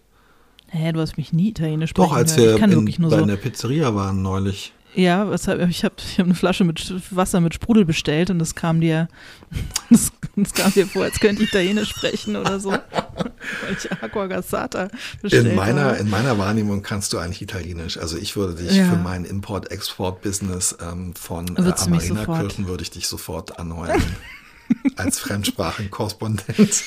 Hä, 0.75 0.91
du 0.91 0.99
hast 0.99 1.17
mich 1.17 1.31
nie 1.33 1.49
Italienisch 1.49 1.91
sprechen 1.91 2.09
Doch, 2.09 2.15
als 2.15 2.35
wir 2.35 2.57
in, 2.57 2.85
bei 2.85 3.09
so. 3.19 3.25
der 3.25 3.35
Pizzeria 3.35 3.93
waren 3.93 4.21
neulich. 4.23 4.73
Ja, 4.95 5.27
was 5.29 5.47
hab, 5.47 5.59
ich 5.67 5.83
habe 5.83 5.95
ich 5.97 6.19
hab 6.19 6.25
eine 6.25 6.35
Flasche 6.35 6.63
mit 6.63 6.93
Wasser 7.15 7.41
mit 7.41 7.53
Sprudel 7.53 7.85
bestellt 7.85 8.29
und 8.29 8.37
das 8.39 8.53
kam 8.55 8.79
dir, 8.81 9.07
das, 9.91 10.11
das 10.35 10.53
kam 10.53 10.71
dir 10.71 10.85
vor, 10.87 11.03
als 11.03 11.19
könnte 11.19 11.43
ich 11.43 11.49
Italienisch 11.49 11.89
sprechen 11.89 12.35
oder 12.35 12.59
so. 12.59 12.71
Weil 13.63 13.77
ich 13.77 13.91
Aqua 13.91 14.25
Gassata 14.27 14.87
bestellt 15.21 15.47
In 15.47 15.55
meiner, 15.55 15.83
habe. 15.85 15.97
in 15.97 16.09
meiner 16.09 16.37
Wahrnehmung 16.39 16.81
kannst 16.81 17.13
du 17.13 17.17
eigentlich 17.19 17.41
Italienisch. 17.43 17.97
Also 17.97 18.17
ich 18.17 18.35
würde 18.35 18.55
dich 18.61 18.75
Ja. 18.75 18.89
für 18.89 18.97
mein 18.97 19.25
Import-Export-Business 19.25 20.77
ähm, 20.81 21.13
von 21.15 21.55
äh, 21.55 21.61
sofort- 21.63 22.39
Kirchen 22.39 22.67
würde 22.67 22.81
ich 22.83 22.89
dich 22.91 23.07
sofort 23.07 23.59
anheuern. 23.59 24.01
als 24.95 25.19
Fremdsprachenkorrespondent. 25.19 26.83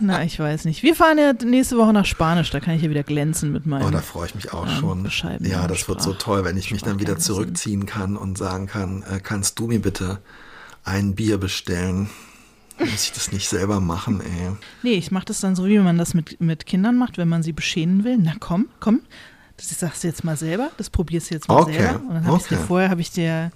Na, 0.00 0.22
ich 0.24 0.38
weiß 0.38 0.64
nicht. 0.64 0.82
Wir 0.82 0.94
fahren 0.94 1.18
ja 1.18 1.32
nächste 1.32 1.76
Woche 1.78 1.92
nach 1.92 2.04
Spanisch, 2.06 2.50
da 2.50 2.60
kann 2.60 2.74
ich 2.74 2.82
ja 2.82 2.90
wieder 2.90 3.02
glänzen 3.02 3.52
mit 3.52 3.66
meinem. 3.66 3.86
Oh, 3.86 3.90
da 3.90 4.00
freue 4.00 4.26
ich 4.26 4.34
mich 4.34 4.52
auch 4.52 4.66
Ja, 4.66 4.72
schon. 4.76 5.02
bescheiden, 5.02 5.48
Ja, 5.48 5.66
das 5.66 5.88
wird 5.88 6.02
so 6.02 6.12
toll, 6.12 6.44
wenn 6.44 6.56
ich 6.56 6.70
mich 6.70 6.82
dann 6.82 6.98
wieder 7.00 7.18
zurückziehen 7.18 7.86
kann 7.86 8.16
und 8.16 8.36
sagen 8.38 8.66
kann, 8.66 9.02
äh, 9.02 9.20
kannst 9.20 9.58
du 9.58 9.66
mir 9.66 9.80
bitte 9.80 10.18
ein 10.84 11.14
Bier 11.14 11.38
bestellen? 11.38 12.08
Muss 12.78 13.04
ich 13.04 13.12
das 13.12 13.32
nicht 13.32 13.48
selber 13.48 13.80
machen, 13.80 14.20
ey. 14.20 14.52
Nee, 14.82 14.94
ich 14.94 15.10
mache 15.10 15.24
das 15.26 15.40
dann 15.40 15.56
so, 15.56 15.64
wie 15.66 15.78
man 15.78 15.96
das 15.96 16.12
mit, 16.14 16.40
mit 16.40 16.66
Kindern 16.66 16.96
macht, 16.96 17.16
wenn 17.16 17.28
man 17.28 17.42
sie 17.42 17.52
beschämen 17.52 18.04
will. 18.04 18.18
Na 18.18 18.34
komm, 18.38 18.68
komm. 18.80 19.00
Das 19.56 19.70
sagst 19.70 20.04
du 20.04 20.08
jetzt 20.08 20.22
mal 20.24 20.36
selber, 20.36 20.70
das 20.76 20.90
probierst 20.90 21.30
du 21.30 21.34
jetzt 21.36 21.48
mal 21.48 21.62
Okay, 21.62 21.72
selber. 21.72 22.00
Und 22.00 22.14
dann 22.14 22.26
habe 22.26 22.36
ich 22.36 22.42
dir 22.46 22.56
okay. 22.58 22.66
vorher, 22.66 22.90
habe 22.90 23.00
ich 23.00 23.10
dir, 23.10 23.50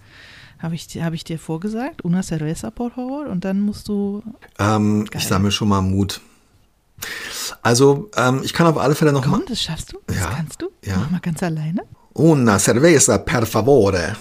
habe 0.63 0.75
ich, 0.75 0.87
dir- 0.87 1.05
habe 1.05 1.15
ich 1.15 1.25
dir 1.25 1.39
vorgesagt, 1.39 2.05
una 2.05 2.23
cerveza, 2.23 2.71
por 2.71 2.91
favor, 2.93 3.27
und 3.29 3.45
dann 3.45 3.61
musst 3.61 3.89
du 3.89 4.23
Ähm, 4.59 5.07
ich 5.15 5.27
sammle 5.27 5.51
schon 5.51 5.69
mal 5.69 5.81
Mut. 5.81 6.21
Also, 7.63 8.11
ähm, 8.17 8.41
ich 8.45 8.53
kann 8.53 8.67
auf 8.67 8.77
alle 8.79 8.95
Fälle 8.95 9.13
noch 9.13 9.25
mal... 9.27 9.39
Komm, 9.39 9.47
das 9.49 9.63
schaffst 9.63 9.93
du? 9.93 9.99
Das 10.07 10.17
Ja, 10.19 10.31
kannst 10.37 10.61
du? 10.61 10.69
ja. 10.85 10.99
Mach 10.99 11.11
mal 11.11 11.21
ganz 11.21 11.43
alleine. 11.43 11.83
Una 12.15 12.59
cerveza, 12.59 13.19
per 13.19 13.47
favore. 13.47 14.17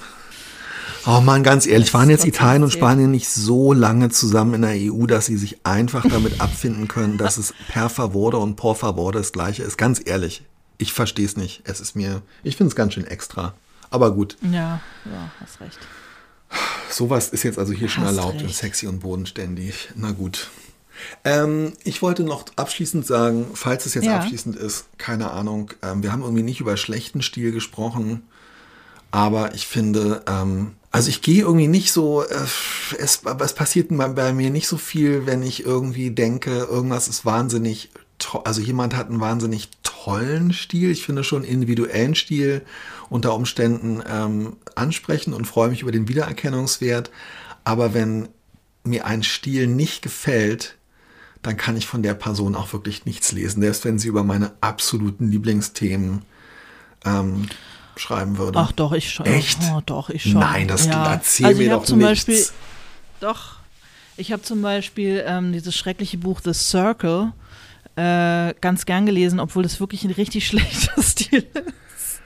Oh 1.05 1.21
Mann, 1.21 1.43
ganz 1.43 1.65
ehrlich, 1.65 1.93
waren 1.93 2.09
jetzt 2.09 2.25
Italien 2.25 2.63
und. 2.63 2.71
Spanien 2.71 3.09
nicht 3.11 3.29
so 3.29 3.73
lange 3.73 4.09
zusammen 4.09 4.55
in 4.55 4.61
der 4.61 4.75
EU, 4.93 5.05
dass 5.07 5.25
sie 5.25 5.37
sich 5.37 5.65
einfach 5.65 6.05
damit 6.07 6.39
abfinden 6.45 6.87
können, 6.87 7.17
dass 7.17 7.37
es 7.37 7.53
per 7.69 7.89
favore 7.89 8.37
und 8.37 8.55
por 8.57 8.75
favore 8.75 9.13
das 9.13 9.31
gleiche 9.31 9.63
ist? 9.63 9.77
Ganz 9.77 10.01
ehrlich, 10.05 10.43
ich 10.77 10.93
verstehe 10.93 11.25
es 11.25 11.35
nicht. 11.37 11.61
Es 11.63 11.79
ist 11.79 11.95
mir, 11.95 12.21
ich 12.43 12.57
finde 12.57 12.69
es 12.69 12.75
ganz 12.75 12.93
schön 12.93 13.07
extra. 13.07 13.53
Aber 13.89 14.11
gut, 14.13 14.37
Ja, 14.41 14.81
ja, 15.05 15.31
hast 15.41 15.59
recht. 15.61 15.79
Sowas 16.89 17.29
ist 17.29 17.43
jetzt 17.43 17.59
also 17.59 17.73
hier 17.73 17.89
schon 17.89 18.03
Hast 18.03 18.17
erlaubt 18.17 18.41
und 18.41 18.47
recht. 18.47 18.55
sexy 18.57 18.87
und 18.87 18.99
bodenständig. 18.99 19.89
Na 19.95 20.11
gut. 20.11 20.49
Ähm, 21.23 21.73
ich 21.83 22.01
wollte 22.01 22.23
noch 22.23 22.45
abschließend 22.57 23.05
sagen, 23.05 23.47
falls 23.53 23.85
es 23.85 23.93
jetzt 23.93 24.05
Ja. 24.05 24.17
abschließend 24.19 24.55
ist, 24.57 24.85
keine 24.97 25.31
Ahnung, 25.31 25.71
ähm, 25.81 26.03
wir 26.03 26.11
haben 26.11 26.23
irgendwie 26.23 26.43
nicht 26.43 26.59
über 26.59 26.75
schlechten 26.75 27.21
Stil 27.21 27.51
gesprochen, 27.53 28.23
aber 29.11 29.55
ich 29.55 29.65
finde, 29.67 30.23
ähm, 30.27 30.73
also 30.91 31.09
ich 31.09 31.21
gehe 31.21 31.41
irgendwie 31.43 31.67
nicht 31.67 31.93
so, 31.93 32.23
äh, 32.23 32.35
es, 32.97 33.21
es 33.39 33.53
passiert 33.53 33.87
bei, 33.91 34.07
bei 34.09 34.33
mir 34.33 34.49
nicht 34.49 34.67
so 34.67 34.77
viel, 34.77 35.25
wenn 35.25 35.41
ich 35.41 35.63
irgendwie 35.65 36.11
denke, 36.11 36.51
irgendwas 36.51 37.07
ist 37.07 37.25
wahnsinnig 37.25 37.91
toll, 38.17 38.41
also 38.43 38.59
jemand 38.59 38.93
hat 38.95 39.07
einen 39.09 39.21
wahnsinnig 39.21 39.69
tollen 39.83 40.51
Stil, 40.51 40.91
ich 40.91 41.05
finde 41.05 41.23
schon 41.23 41.43
individuellen 41.45 42.15
Stil 42.15 42.61
unter 43.09 43.33
Umständen 43.33 44.03
ähm, 44.07 44.57
ansprechen 44.75 45.33
und 45.33 45.45
freue 45.45 45.69
mich 45.69 45.81
über 45.81 45.91
den 45.91 46.07
Wiedererkennungswert, 46.07 47.11
aber 47.63 47.93
wenn 47.93 48.29
mir 48.83 49.05
ein 49.05 49.23
Stil 49.23 49.67
nicht 49.67 50.01
gefällt, 50.01 50.75
dann 51.41 51.57
kann 51.57 51.77
ich 51.77 51.87
von 51.87 52.03
der 52.03 52.13
Person 52.13 52.55
auch 52.55 52.73
wirklich 52.73 53.05
nichts 53.05 53.31
lesen, 53.31 53.61
selbst 53.61 53.85
wenn 53.85 53.99
sie 53.99 54.07
über 54.07 54.23
meine 54.23 54.51
absoluten 54.61 55.29
Lieblingsthemen 55.29 56.23
ähm, 57.05 57.47
schreiben 57.95 58.37
würde. 58.37 58.59
Ach 58.59 58.71
doch, 58.71 58.91
ich 58.91 59.11
schon. 59.11 59.25
Echt? 59.25 59.59
Oh, 59.73 59.81
doch, 59.85 60.09
ich 60.09 60.23
schon. 60.23 60.33
Nein, 60.33 60.67
das 60.67 60.85
erzähl 60.85 61.45
also 61.45 61.61
mir 61.61 61.69
doch 61.69 61.83
zum 61.83 61.99
nichts. 61.99 62.25
Beispiel, 62.25 62.45
doch, 63.19 63.57
ich 64.17 64.31
habe 64.31 64.41
zum 64.41 64.61
Beispiel 64.61 65.23
ähm, 65.25 65.53
dieses 65.53 65.75
schreckliche 65.75 66.17
Buch 66.17 66.41
The 66.43 66.53
Circle 66.53 67.31
äh, 67.95 68.53
ganz 68.59 68.85
gern 68.85 69.05
gelesen, 69.05 69.39
obwohl 69.39 69.63
das 69.63 69.79
wirklich 69.79 70.03
ein 70.03 70.11
richtig 70.11 70.47
schlechter 70.47 71.01
Stil 71.01 71.47
ist. 71.53 71.73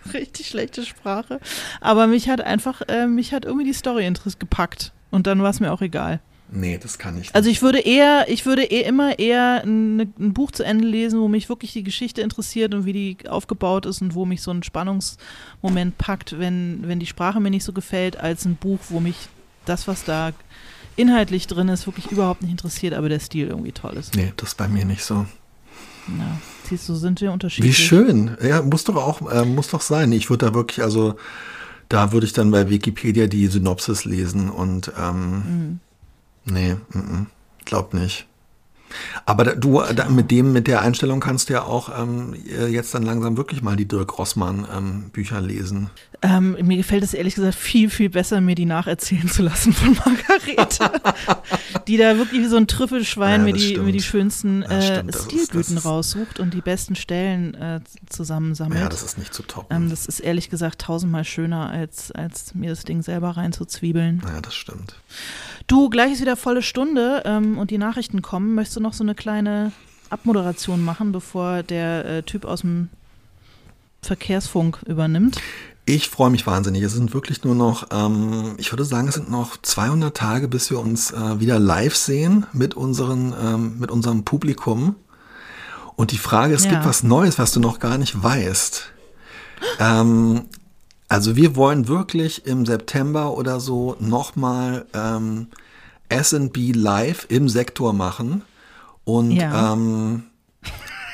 Richtig 0.13 0.47
schlechte 0.47 0.85
Sprache. 0.85 1.39
Aber 1.81 2.07
mich 2.07 2.29
hat 2.29 2.41
einfach, 2.41 2.81
äh, 2.87 3.07
mich 3.07 3.33
hat 3.33 3.45
irgendwie 3.45 3.65
die 3.65 3.73
Story 3.73 4.05
interess 4.05 4.39
gepackt. 4.39 4.91
Und 5.11 5.27
dann 5.27 5.43
war 5.43 5.49
es 5.49 5.59
mir 5.59 5.71
auch 5.71 5.81
egal. 5.81 6.19
Nee, 6.55 6.77
das 6.77 6.99
kann 6.99 7.15
ich 7.15 7.21
nicht. 7.21 7.35
Also 7.35 7.49
ich 7.49 7.61
würde 7.61 7.79
eher, 7.79 8.25
ich 8.27 8.45
würde 8.45 8.63
eh 8.63 8.81
immer 8.81 9.17
eher 9.17 9.63
ein, 9.63 9.99
ein 9.99 10.33
Buch 10.33 10.51
zu 10.51 10.63
Ende 10.63 10.85
lesen, 10.87 11.19
wo 11.19 11.27
mich 11.27 11.49
wirklich 11.49 11.73
die 11.73 11.83
Geschichte 11.83 12.21
interessiert 12.21 12.75
und 12.75 12.85
wie 12.85 12.93
die 12.93 13.17
aufgebaut 13.27 13.85
ist 13.85 14.01
und 14.01 14.13
wo 14.13 14.25
mich 14.25 14.41
so 14.41 14.51
ein 14.51 14.61
Spannungsmoment 14.61 15.97
packt, 15.97 16.37
wenn, 16.37 16.87
wenn 16.87 16.99
die 16.99 17.07
Sprache 17.07 17.39
mir 17.39 17.49
nicht 17.49 17.63
so 17.63 17.73
gefällt, 17.73 18.17
als 18.17 18.45
ein 18.45 18.55
Buch, 18.55 18.79
wo 18.89 18.99
mich 18.99 19.15
das, 19.65 19.87
was 19.87 20.03
da 20.03 20.31
inhaltlich 20.95 21.47
drin 21.47 21.69
ist, 21.69 21.87
wirklich 21.87 22.11
überhaupt 22.11 22.43
nicht 22.43 22.51
interessiert, 22.51 22.93
aber 22.93 23.09
der 23.09 23.19
Stil 23.19 23.47
irgendwie 23.47 23.71
toll 23.71 23.93
ist. 23.93 24.15
nee, 24.15 24.31
das 24.37 24.49
ist 24.49 24.55
bei 24.55 24.67
mir 24.67 24.85
nicht 24.85 25.03
so. 25.03 25.25
Ja, 26.07 26.37
siehst 26.67 26.89
du, 26.89 26.95
sind 26.95 27.21
wir 27.21 27.31
unterschiedlich. 27.31 27.71
Wie 27.71 27.75
schön. 27.75 28.37
Ja, 28.41 28.61
muss 28.61 28.83
doch 28.83 28.95
auch, 28.95 29.31
äh, 29.31 29.45
muss 29.45 29.69
doch 29.69 29.81
sein. 29.81 30.11
Ich 30.11 30.29
würde 30.29 30.47
da 30.47 30.53
wirklich, 30.53 30.81
also 30.83 31.15
da 31.89 32.11
würde 32.11 32.25
ich 32.25 32.33
dann 32.33 32.51
bei 32.51 32.69
Wikipedia 32.69 33.27
die 33.27 33.47
Synopsis 33.47 34.05
lesen 34.05 34.49
und 34.49 34.91
ähm, 34.99 35.79
nee, 36.45 36.73
mm, 36.73 36.97
mm, 36.97 37.27
glaub 37.65 37.93
nicht. 37.93 38.27
Aber 39.25 39.43
da, 39.43 39.55
du, 39.55 39.81
da, 39.95 40.09
mit 40.09 40.31
dem, 40.31 40.53
mit 40.53 40.67
der 40.67 40.81
Einstellung 40.81 41.19
kannst 41.19 41.49
du 41.49 41.53
ja 41.53 41.63
auch 41.63 41.89
ähm, 42.01 42.35
jetzt 42.69 42.93
dann 42.93 43.03
langsam 43.03 43.37
wirklich 43.37 43.61
mal 43.61 43.75
die 43.75 43.87
Dirk 43.87 44.17
Rossmann 44.17 44.67
ähm, 44.75 45.09
Bücher 45.11 45.41
lesen. 45.41 45.89
Ähm, 46.21 46.55
mir 46.61 46.77
gefällt 46.77 47.03
es 47.03 47.13
ehrlich 47.13 47.35
gesagt 47.35 47.55
viel, 47.55 47.89
viel 47.89 48.09
besser, 48.09 48.39
mir 48.39 48.55
die 48.55 48.65
nacherzählen 48.65 49.27
zu 49.27 49.43
lassen 49.43 49.73
von 49.73 49.93
Margarete. 50.05 51.01
die 51.87 51.97
da 51.97 52.17
wirklich 52.17 52.41
wie 52.41 52.47
so 52.47 52.55
ein 52.55 52.67
Trüffelschwein 52.67 53.41
Ja, 53.41 53.45
mir, 53.45 53.53
die, 53.53 53.59
stimmt. 53.71 53.85
mir 53.85 53.91
die 53.91 54.01
schönsten 54.01 54.63
äh, 54.63 55.03
Stilblüten 55.11 55.77
raussucht 55.79 56.39
und 56.39 56.53
die 56.53 56.61
besten 56.61 56.95
Stellen 56.95 57.55
äh, 57.55 57.81
zusammensammelt. 58.09 58.79
Ja, 58.79 58.87
das 58.87 59.03
ist 59.03 59.17
nicht 59.17 59.33
zu 59.33 59.43
toppen. 59.43 59.75
ähm, 59.75 59.89
das 59.89 60.05
ist 60.05 60.19
ehrlich 60.21 60.49
gesagt 60.49 60.79
tausendmal 60.81 61.25
schöner, 61.25 61.69
als, 61.69 62.11
als 62.13 62.55
mir 62.55 62.69
das 62.69 62.83
Ding 62.85 63.01
selber 63.01 63.31
reinzuzwiebeln. 63.31 64.21
ja, 64.25 64.39
das 64.41 64.55
stimmt. 64.55 64.95
Du, 65.67 65.89
gleich 65.89 66.13
ist 66.13 66.21
wieder 66.21 66.35
volle 66.37 66.61
Stunde 66.61 67.23
ähm, 67.25 67.57
und 67.57 67.69
die 67.71 67.77
Nachrichten 67.77 68.21
kommen. 68.21 68.55
Möchtest 68.55 68.77
du 68.77 68.81
noch 68.83 68.93
so 68.93 69.03
eine 69.03 69.15
kleine 69.15 69.71
Abmoderation 70.11 70.83
machen, 70.83 71.11
bevor 71.11 71.63
der 71.63 72.05
äh, 72.05 72.23
Typ 72.23 72.45
aus 72.45 72.61
dem 72.61 72.89
Verkehrsfunk 74.01 74.79
übernimmt? 74.85 75.39
Ich 75.85 76.09
freue 76.09 76.29
mich 76.29 76.47
wahnsinnig. 76.47 76.81
Es 76.83 76.93
sind 76.93 77.13
wirklich 77.13 77.43
nur 77.43 77.55
noch, 77.55 77.87
ähm, 77.91 78.53
ich 78.57 78.71
würde 78.71 78.85
sagen, 78.85 79.07
es 79.07 79.15
sind 79.15 79.29
noch 79.29 79.57
200 79.61 80.15
Tage, 80.15 80.47
bis 80.47 80.69
wir 80.69 80.79
uns 80.79 81.11
äh, 81.11 81.39
wieder 81.39 81.59
live 81.59 81.95
sehen 81.95 82.45
mit, 82.53 82.73
unseren, 82.73 83.33
ähm, 83.41 83.79
mit 83.79 83.91
unserem 83.91 84.23
Publikum. 84.23 84.95
Und 85.95 86.11
die 86.11 86.17
Frage, 86.17 86.53
es 86.53 86.63
Ja. 86.65 86.71
gibt 86.71 86.85
was 86.85 87.03
Neues, 87.03 87.37
was 87.37 87.51
du 87.51 87.59
noch 87.59 87.79
gar 87.79 87.97
nicht 87.97 88.21
weißt. 88.21 88.91
Ähm, 89.79 90.43
also 91.09 91.35
wir 91.35 91.55
wollen 91.55 91.87
wirklich 91.87 92.45
im 92.47 92.65
September 92.65 93.33
oder 93.37 93.59
so 93.59 93.95
nochmal 93.99 94.85
ähm, 94.93 95.47
S&B 96.09 96.71
live 96.71 97.25
im 97.29 97.49
Sektor 97.49 97.93
machen. 97.93 98.41
Und 99.05 99.31
Ja. 99.31 99.73
ähm, 99.73 100.23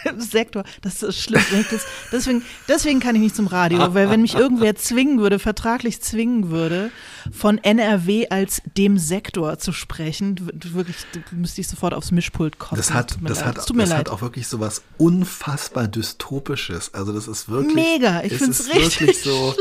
Sektor, 0.17 0.63
das 0.81 1.03
ist 1.03 1.21
schlimm. 1.21 1.41
Das, 1.71 1.81
deswegen, 2.11 2.43
deswegen 2.67 2.99
kann 2.99 3.15
ich 3.15 3.21
nicht 3.21 3.35
zum 3.35 3.47
Radio, 3.47 3.93
weil 3.93 4.09
wenn 4.09 4.21
mich 4.21 4.35
irgendwer 4.35 4.75
zwingen 4.75 5.19
würde, 5.19 5.39
vertraglich 5.39 6.01
zwingen 6.01 6.49
würde, 6.49 6.91
von 7.31 7.57
NRW 7.57 8.27
als 8.29 8.61
dem 8.77 8.97
Sektor 8.97 9.57
zu 9.59 9.71
sprechen, 9.73 10.49
wirklich 10.73 10.95
müsste 11.31 11.61
ich 11.61 11.67
sofort 11.67 11.93
aufs 11.93 12.11
Mischpult 12.11 12.59
kommen. 12.59 12.77
Das 12.77 12.93
hat, 12.93 13.17
das 13.23 13.43
hat, 13.43 13.57
das 13.57 13.93
hat 13.93 14.09
auch 14.09 14.21
wirklich 14.21 14.47
so 14.47 14.59
was 14.59 14.83
unfassbar 14.97 15.87
dystopisches. 15.87 16.93
Also 16.93 17.11
das 17.11 17.27
ist 17.27 17.49
wirklich 17.49 17.75
mega. 17.75 18.23
Ich 18.23 18.33
finde 18.33 18.51
es 18.51 18.69
richtig 18.73 19.21
so. 19.21 19.53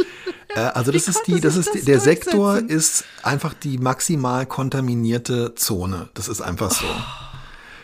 Äh, 0.55 0.61
also 0.61 0.93
das 0.93 1.09
ist 1.09 1.23
die, 1.27 1.41
das 1.41 1.57
ist 1.57 1.75
die, 1.75 1.83
der 1.83 2.01
Sektor 2.01 2.59
ist 2.59 3.05
einfach 3.23 3.55
die 3.55 3.79
maximal 3.79 4.47
kontaminierte 4.47 5.55
Zone. 5.57 6.09
Das 6.15 6.29
ist 6.29 6.41
einfach 6.41 6.71
so. 6.71 6.87
Oh. 6.87 7.28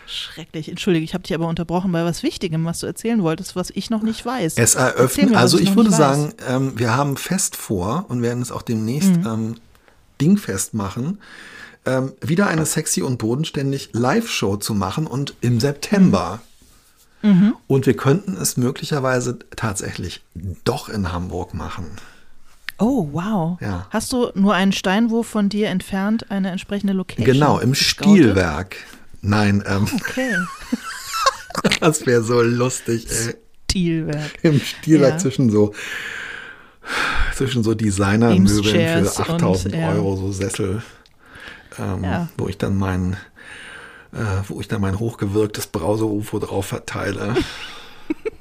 Schrecklich. 0.07 0.69
Entschuldige, 0.69 1.03
ich 1.03 1.13
habe 1.13 1.23
dich 1.23 1.33
aber 1.33 1.47
unterbrochen 1.47 1.91
bei 1.91 2.03
was 2.05 2.23
Wichtigem, 2.23 2.65
was 2.65 2.79
du 2.79 2.87
erzählen 2.87 3.23
wolltest, 3.23 3.55
was 3.55 3.71
ich 3.71 3.89
noch 3.89 4.03
nicht 4.03 4.25
weiß. 4.25 4.53
Es 4.57 4.75
eröffnet, 4.75 5.31
mir, 5.31 5.37
also 5.37 5.57
ich, 5.57 5.69
ich 5.69 5.75
würde 5.75 5.91
sagen, 5.91 6.33
ähm, 6.47 6.73
wir 6.77 6.95
haben 6.95 7.17
fest 7.17 7.55
vor 7.55 8.05
und 8.09 8.21
werden 8.21 8.41
es 8.41 8.51
auch 8.51 8.61
demnächst 8.61 9.15
mhm. 9.17 9.27
ähm, 9.27 9.55
dingfest 10.21 10.73
machen, 10.73 11.19
ähm, 11.85 12.13
wieder 12.21 12.47
eine 12.47 12.65
sexy 12.65 13.01
und 13.01 13.17
bodenständig 13.17 13.89
Live-Show 13.93 14.57
zu 14.57 14.73
machen 14.73 15.07
und 15.07 15.35
im 15.41 15.59
September. 15.59 16.39
Mhm. 17.21 17.29
mhm. 17.29 17.55
Und 17.67 17.85
wir 17.85 17.97
könnten 17.97 18.37
es 18.37 18.57
möglicherweise 18.57 19.39
tatsächlich 19.55 20.21
doch 20.63 20.89
in 20.89 21.11
Hamburg 21.11 21.53
machen. 21.53 21.85
Oh, 22.77 23.07
wow. 23.13 23.57
Ja. 23.61 23.87
Hast 23.89 24.11
du 24.11 24.31
nur 24.35 24.53
einen 24.53 24.73
Steinwurf 24.73 25.27
von 25.27 25.49
dir 25.49 25.69
entfernt 25.69 26.29
eine 26.29 26.51
entsprechende 26.51 26.93
Location? 26.93 27.25
Genau, 27.25 27.57
im 27.59 27.73
Stilwerk. 27.73 28.75
Nein, 29.25 29.63
ähm. 29.67 29.87
Okay. 29.93 30.35
das 31.79 32.05
wäre 32.05 32.23
so 32.23 32.41
lustig, 32.41 33.07
ey. 33.09 33.35
Stilwerk. 33.69 34.31
Im 34.43 34.59
Stilwerk 34.59 35.13
ja. 35.13 35.17
zwischen 35.17 35.49
so 35.49 35.73
zwischen 37.35 37.63
so 37.63 37.73
Designermöbeln 37.73 39.05
für 39.05 39.21
8000 39.21 39.73
und, 39.73 39.79
ja. 39.79 39.91
Euro, 39.91 40.15
so 40.15 40.31
Sessel, 40.31 40.81
ähm, 41.77 42.03
ja. 42.03 42.29
wo 42.37 42.47
ich 42.47 42.57
dann 42.57 42.77
mein, 42.77 43.17
äh, 44.13 44.17
wo 44.47 44.61
ich 44.61 44.67
dann 44.67 44.81
mein 44.81 44.99
hochgewirktes 44.99 45.67
Brause-UFO 45.67 46.39
drauf 46.39 46.67
verteile. 46.67 47.35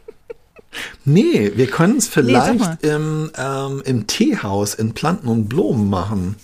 nee, 1.04 1.52
wir 1.54 1.66
können 1.66 1.96
es 1.96 2.08
vielleicht 2.08 2.82
nee, 2.82 2.88
im, 2.88 3.30
ähm, 3.36 3.82
im 3.84 4.06
Teehaus 4.06 4.74
in 4.74 4.94
Planten 4.94 5.28
und 5.28 5.48
Blumen 5.48 5.90
machen. 5.90 6.36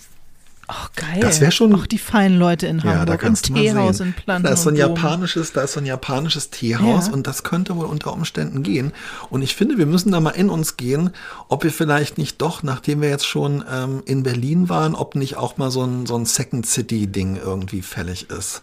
Ach, 0.73 0.89
geil. 0.93 1.19
Das 1.19 1.41
wäre 1.41 1.51
schon. 1.51 1.75
Auch 1.75 1.85
die 1.85 1.97
feinen 1.97 2.39
Leute 2.39 2.65
in 2.65 2.81
Hamburg. 2.81 2.99
Ja, 2.99 3.05
da 3.05 3.17
kannst 3.17 3.49
Im 3.49 3.55
Teehaus 3.55 3.99
in 3.99 4.13
Planten. 4.13 4.43
Da 4.47 4.53
ist 4.53 4.63
so 4.63 4.69
ein 4.69 4.77
japanisches, 4.77 5.51
da 5.51 5.63
ist 5.63 5.73
so 5.73 5.81
ein 5.81 5.85
japanisches 5.85 6.49
Teehaus 6.49 7.07
ja. 7.07 7.13
und 7.13 7.27
das 7.27 7.43
könnte 7.43 7.75
wohl 7.75 7.85
unter 7.85 8.13
Umständen 8.13 8.63
gehen. 8.63 8.93
Und 9.29 9.41
ich 9.41 9.53
finde, 9.53 9.77
wir 9.77 9.85
müssen 9.85 10.13
da 10.13 10.21
mal 10.21 10.29
in 10.29 10.49
uns 10.49 10.77
gehen, 10.77 11.09
ob 11.49 11.65
wir 11.65 11.73
vielleicht 11.73 12.17
nicht 12.17 12.41
doch, 12.41 12.63
nachdem 12.63 13.01
wir 13.01 13.09
jetzt 13.09 13.27
schon 13.27 13.65
ähm, 13.69 14.01
in 14.05 14.23
Berlin 14.23 14.69
waren, 14.69 14.95
ob 14.95 15.15
nicht 15.15 15.35
auch 15.35 15.57
mal 15.57 15.71
so 15.71 15.83
ein, 15.83 16.05
so 16.05 16.15
ein 16.15 16.25
Second 16.25 16.65
City-Ding 16.65 17.35
irgendwie 17.35 17.81
fällig 17.81 18.29
ist. 18.29 18.61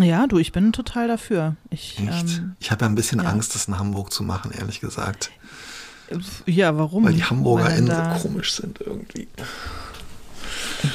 Ja, 0.00 0.26
du, 0.26 0.38
ich 0.38 0.52
bin 0.52 0.72
total 0.72 1.08
dafür. 1.08 1.56
Ich, 1.68 1.98
ähm, 1.98 2.54
ich 2.58 2.70
habe 2.70 2.86
ja 2.86 2.88
ein 2.88 2.94
bisschen 2.94 3.20
ja. 3.20 3.28
Angst, 3.28 3.54
das 3.54 3.68
in 3.68 3.78
Hamburg 3.78 4.14
zu 4.14 4.22
machen, 4.22 4.50
ehrlich 4.50 4.80
gesagt. 4.80 5.30
Ja, 6.46 6.78
warum? 6.78 7.04
Weil 7.04 7.14
die 7.14 7.24
HamburgerInnen 7.24 7.88
so 7.88 8.22
komisch 8.22 8.54
sind 8.54 8.80
irgendwie. 8.80 9.28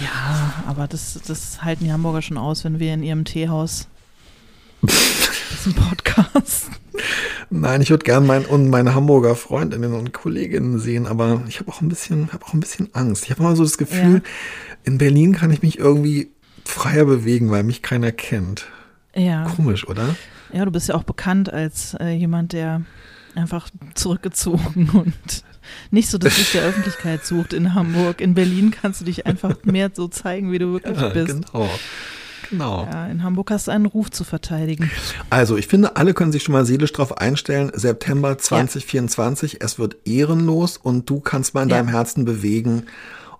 Ja, 0.01 0.53
aber 0.67 0.87
das, 0.87 1.19
das 1.25 1.63
halten 1.63 1.85
die 1.85 1.91
Hamburger 1.91 2.21
schon 2.21 2.37
aus, 2.37 2.63
wenn 2.63 2.79
wir 2.79 2.93
in 2.93 3.03
ihrem 3.03 3.25
Teehaus 3.25 3.87
diesen 4.81 5.73
Podcast. 5.73 6.69
Nein, 7.49 7.81
ich 7.81 7.89
würde 7.89 8.05
gerne 8.05 8.25
mein, 8.25 8.45
und 8.45 8.69
meine 8.69 8.95
Hamburger 8.95 9.35
Freundinnen 9.35 9.93
und 9.93 10.13
Kolleginnen 10.13 10.79
sehen, 10.79 11.05
aber 11.05 11.43
ich 11.47 11.59
habe 11.59 11.71
auch 11.71 11.81
ein 11.81 11.89
bisschen, 11.89 12.31
habe 12.31 12.45
auch 12.45 12.53
ein 12.53 12.59
bisschen 12.59 12.89
Angst. 12.93 13.25
Ich 13.25 13.31
habe 13.31 13.41
immer 13.41 13.55
so 13.55 13.63
das 13.63 13.77
Gefühl, 13.77 14.21
ja. 14.23 14.75
in 14.83 14.97
Berlin 14.97 15.33
kann 15.33 15.51
ich 15.51 15.61
mich 15.61 15.77
irgendwie 15.77 16.31
freier 16.65 17.05
bewegen, 17.05 17.51
weil 17.51 17.63
mich 17.63 17.81
keiner 17.81 18.11
kennt. 18.11 18.67
Ja. 19.15 19.45
Komisch, 19.55 19.87
oder? 19.87 20.15
Ja, 20.53 20.65
du 20.65 20.71
bist 20.71 20.89
ja 20.89 20.95
auch 20.95 21.03
bekannt 21.03 21.51
als 21.51 21.95
äh, 21.99 22.11
jemand, 22.11 22.53
der 22.53 22.83
einfach 23.35 23.69
zurückgezogen 23.93 24.89
und 24.93 25.43
nicht 25.91 26.09
so 26.09 26.17
das 26.17 26.37
Licht 26.37 26.53
der 26.53 26.63
Öffentlichkeit 26.67 27.25
sucht 27.25 27.53
in 27.53 27.73
Hamburg. 27.73 28.21
In 28.21 28.33
Berlin 28.33 28.71
kannst 28.71 29.01
du 29.01 29.05
dich 29.05 29.25
einfach 29.25 29.55
mehr 29.63 29.91
so 29.93 30.07
zeigen, 30.07 30.51
wie 30.51 30.59
du 30.59 30.73
wirklich 30.73 30.99
ja, 30.99 31.09
bist. 31.09 31.27
Genau. 31.51 31.69
Genau. 32.49 32.83
Ja, 32.91 33.07
in 33.07 33.23
Hamburg 33.23 33.49
hast 33.49 33.67
du 33.67 33.71
einen 33.71 33.85
Ruf 33.85 34.11
zu 34.11 34.25
verteidigen. 34.25 34.91
Also, 35.29 35.55
ich 35.55 35.67
finde, 35.67 35.95
alle 35.95 36.13
können 36.13 36.33
sich 36.33 36.43
schon 36.43 36.51
mal 36.51 36.65
seelisch 36.65 36.91
darauf 36.91 37.17
einstellen. 37.17 37.71
September 37.73 38.37
2024, 38.37 39.53
ja. 39.53 39.59
es 39.61 39.79
wird 39.79 39.95
ehrenlos 40.05 40.75
und 40.75 41.09
du 41.09 41.21
kannst 41.21 41.53
mal 41.53 41.63
in 41.63 41.69
ja. 41.69 41.77
deinem 41.77 41.87
Herzen 41.87 42.25
bewegen, 42.25 42.87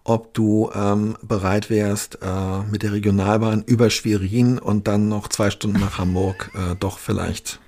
ob 0.05 0.33
du 0.33 0.71
ähm, 0.73 1.17
bereit 1.21 1.69
wärst, 1.69 2.19
äh, 2.21 2.61
mit 2.71 2.83
der 2.83 2.93
Regionalbahn 2.93 3.63
über 3.65 3.89
Schwerin 3.89 4.59
und 4.59 4.87
dann 4.87 5.09
noch 5.09 5.27
zwei 5.27 5.51
Stunden 5.51 5.79
nach 5.79 5.97
Hamburg 5.97 6.51
äh, 6.55 6.75
doch 6.79 6.97
vielleicht 6.97 7.59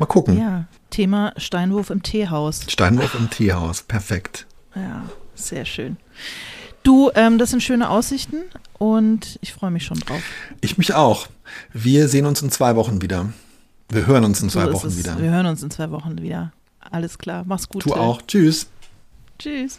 mal 0.00 0.06
gucken. 0.06 0.36
Ja, 0.36 0.64
Thema 0.90 1.32
Steinwurf 1.36 1.90
im 1.90 2.02
Teehaus. 2.02 2.62
Steinwurf 2.68 3.14
im 3.14 3.30
Teehaus, 3.30 3.82
perfekt. 3.82 4.46
Ja, 4.74 5.04
sehr 5.34 5.64
schön. 5.64 5.96
Du, 6.82 7.10
ähm, 7.14 7.38
das 7.38 7.50
sind 7.50 7.62
schöne 7.62 7.90
Aussichten 7.90 8.38
und 8.78 9.38
ich 9.42 9.52
freue 9.52 9.70
mich 9.70 9.84
schon 9.84 10.00
drauf. 10.00 10.22
Ich 10.60 10.78
mich 10.78 10.94
auch. 10.94 11.26
Wir 11.72 12.08
sehen 12.08 12.26
uns 12.26 12.40
in 12.42 12.50
zwei 12.50 12.74
Wochen 12.74 13.02
wieder. 13.02 13.32
Wir 13.90 14.06
hören 14.06 14.24
uns 14.24 14.40
in 14.40 14.48
zwei 14.48 14.66
so 14.66 14.72
Wochen 14.72 14.86
es. 14.86 14.98
wieder. 14.98 15.18
Wir 15.20 15.30
hören 15.30 15.46
uns 15.46 15.62
in 15.62 15.70
zwei 15.70 15.90
Wochen 15.90 16.20
wieder. 16.22 16.52
Alles 16.80 17.18
klar. 17.18 17.44
Mach's 17.46 17.68
gut. 17.68 17.84
Du 17.84 17.94
auch. 17.94 18.22
Tschüss. 18.22 18.66
Tschüss. 19.38 19.78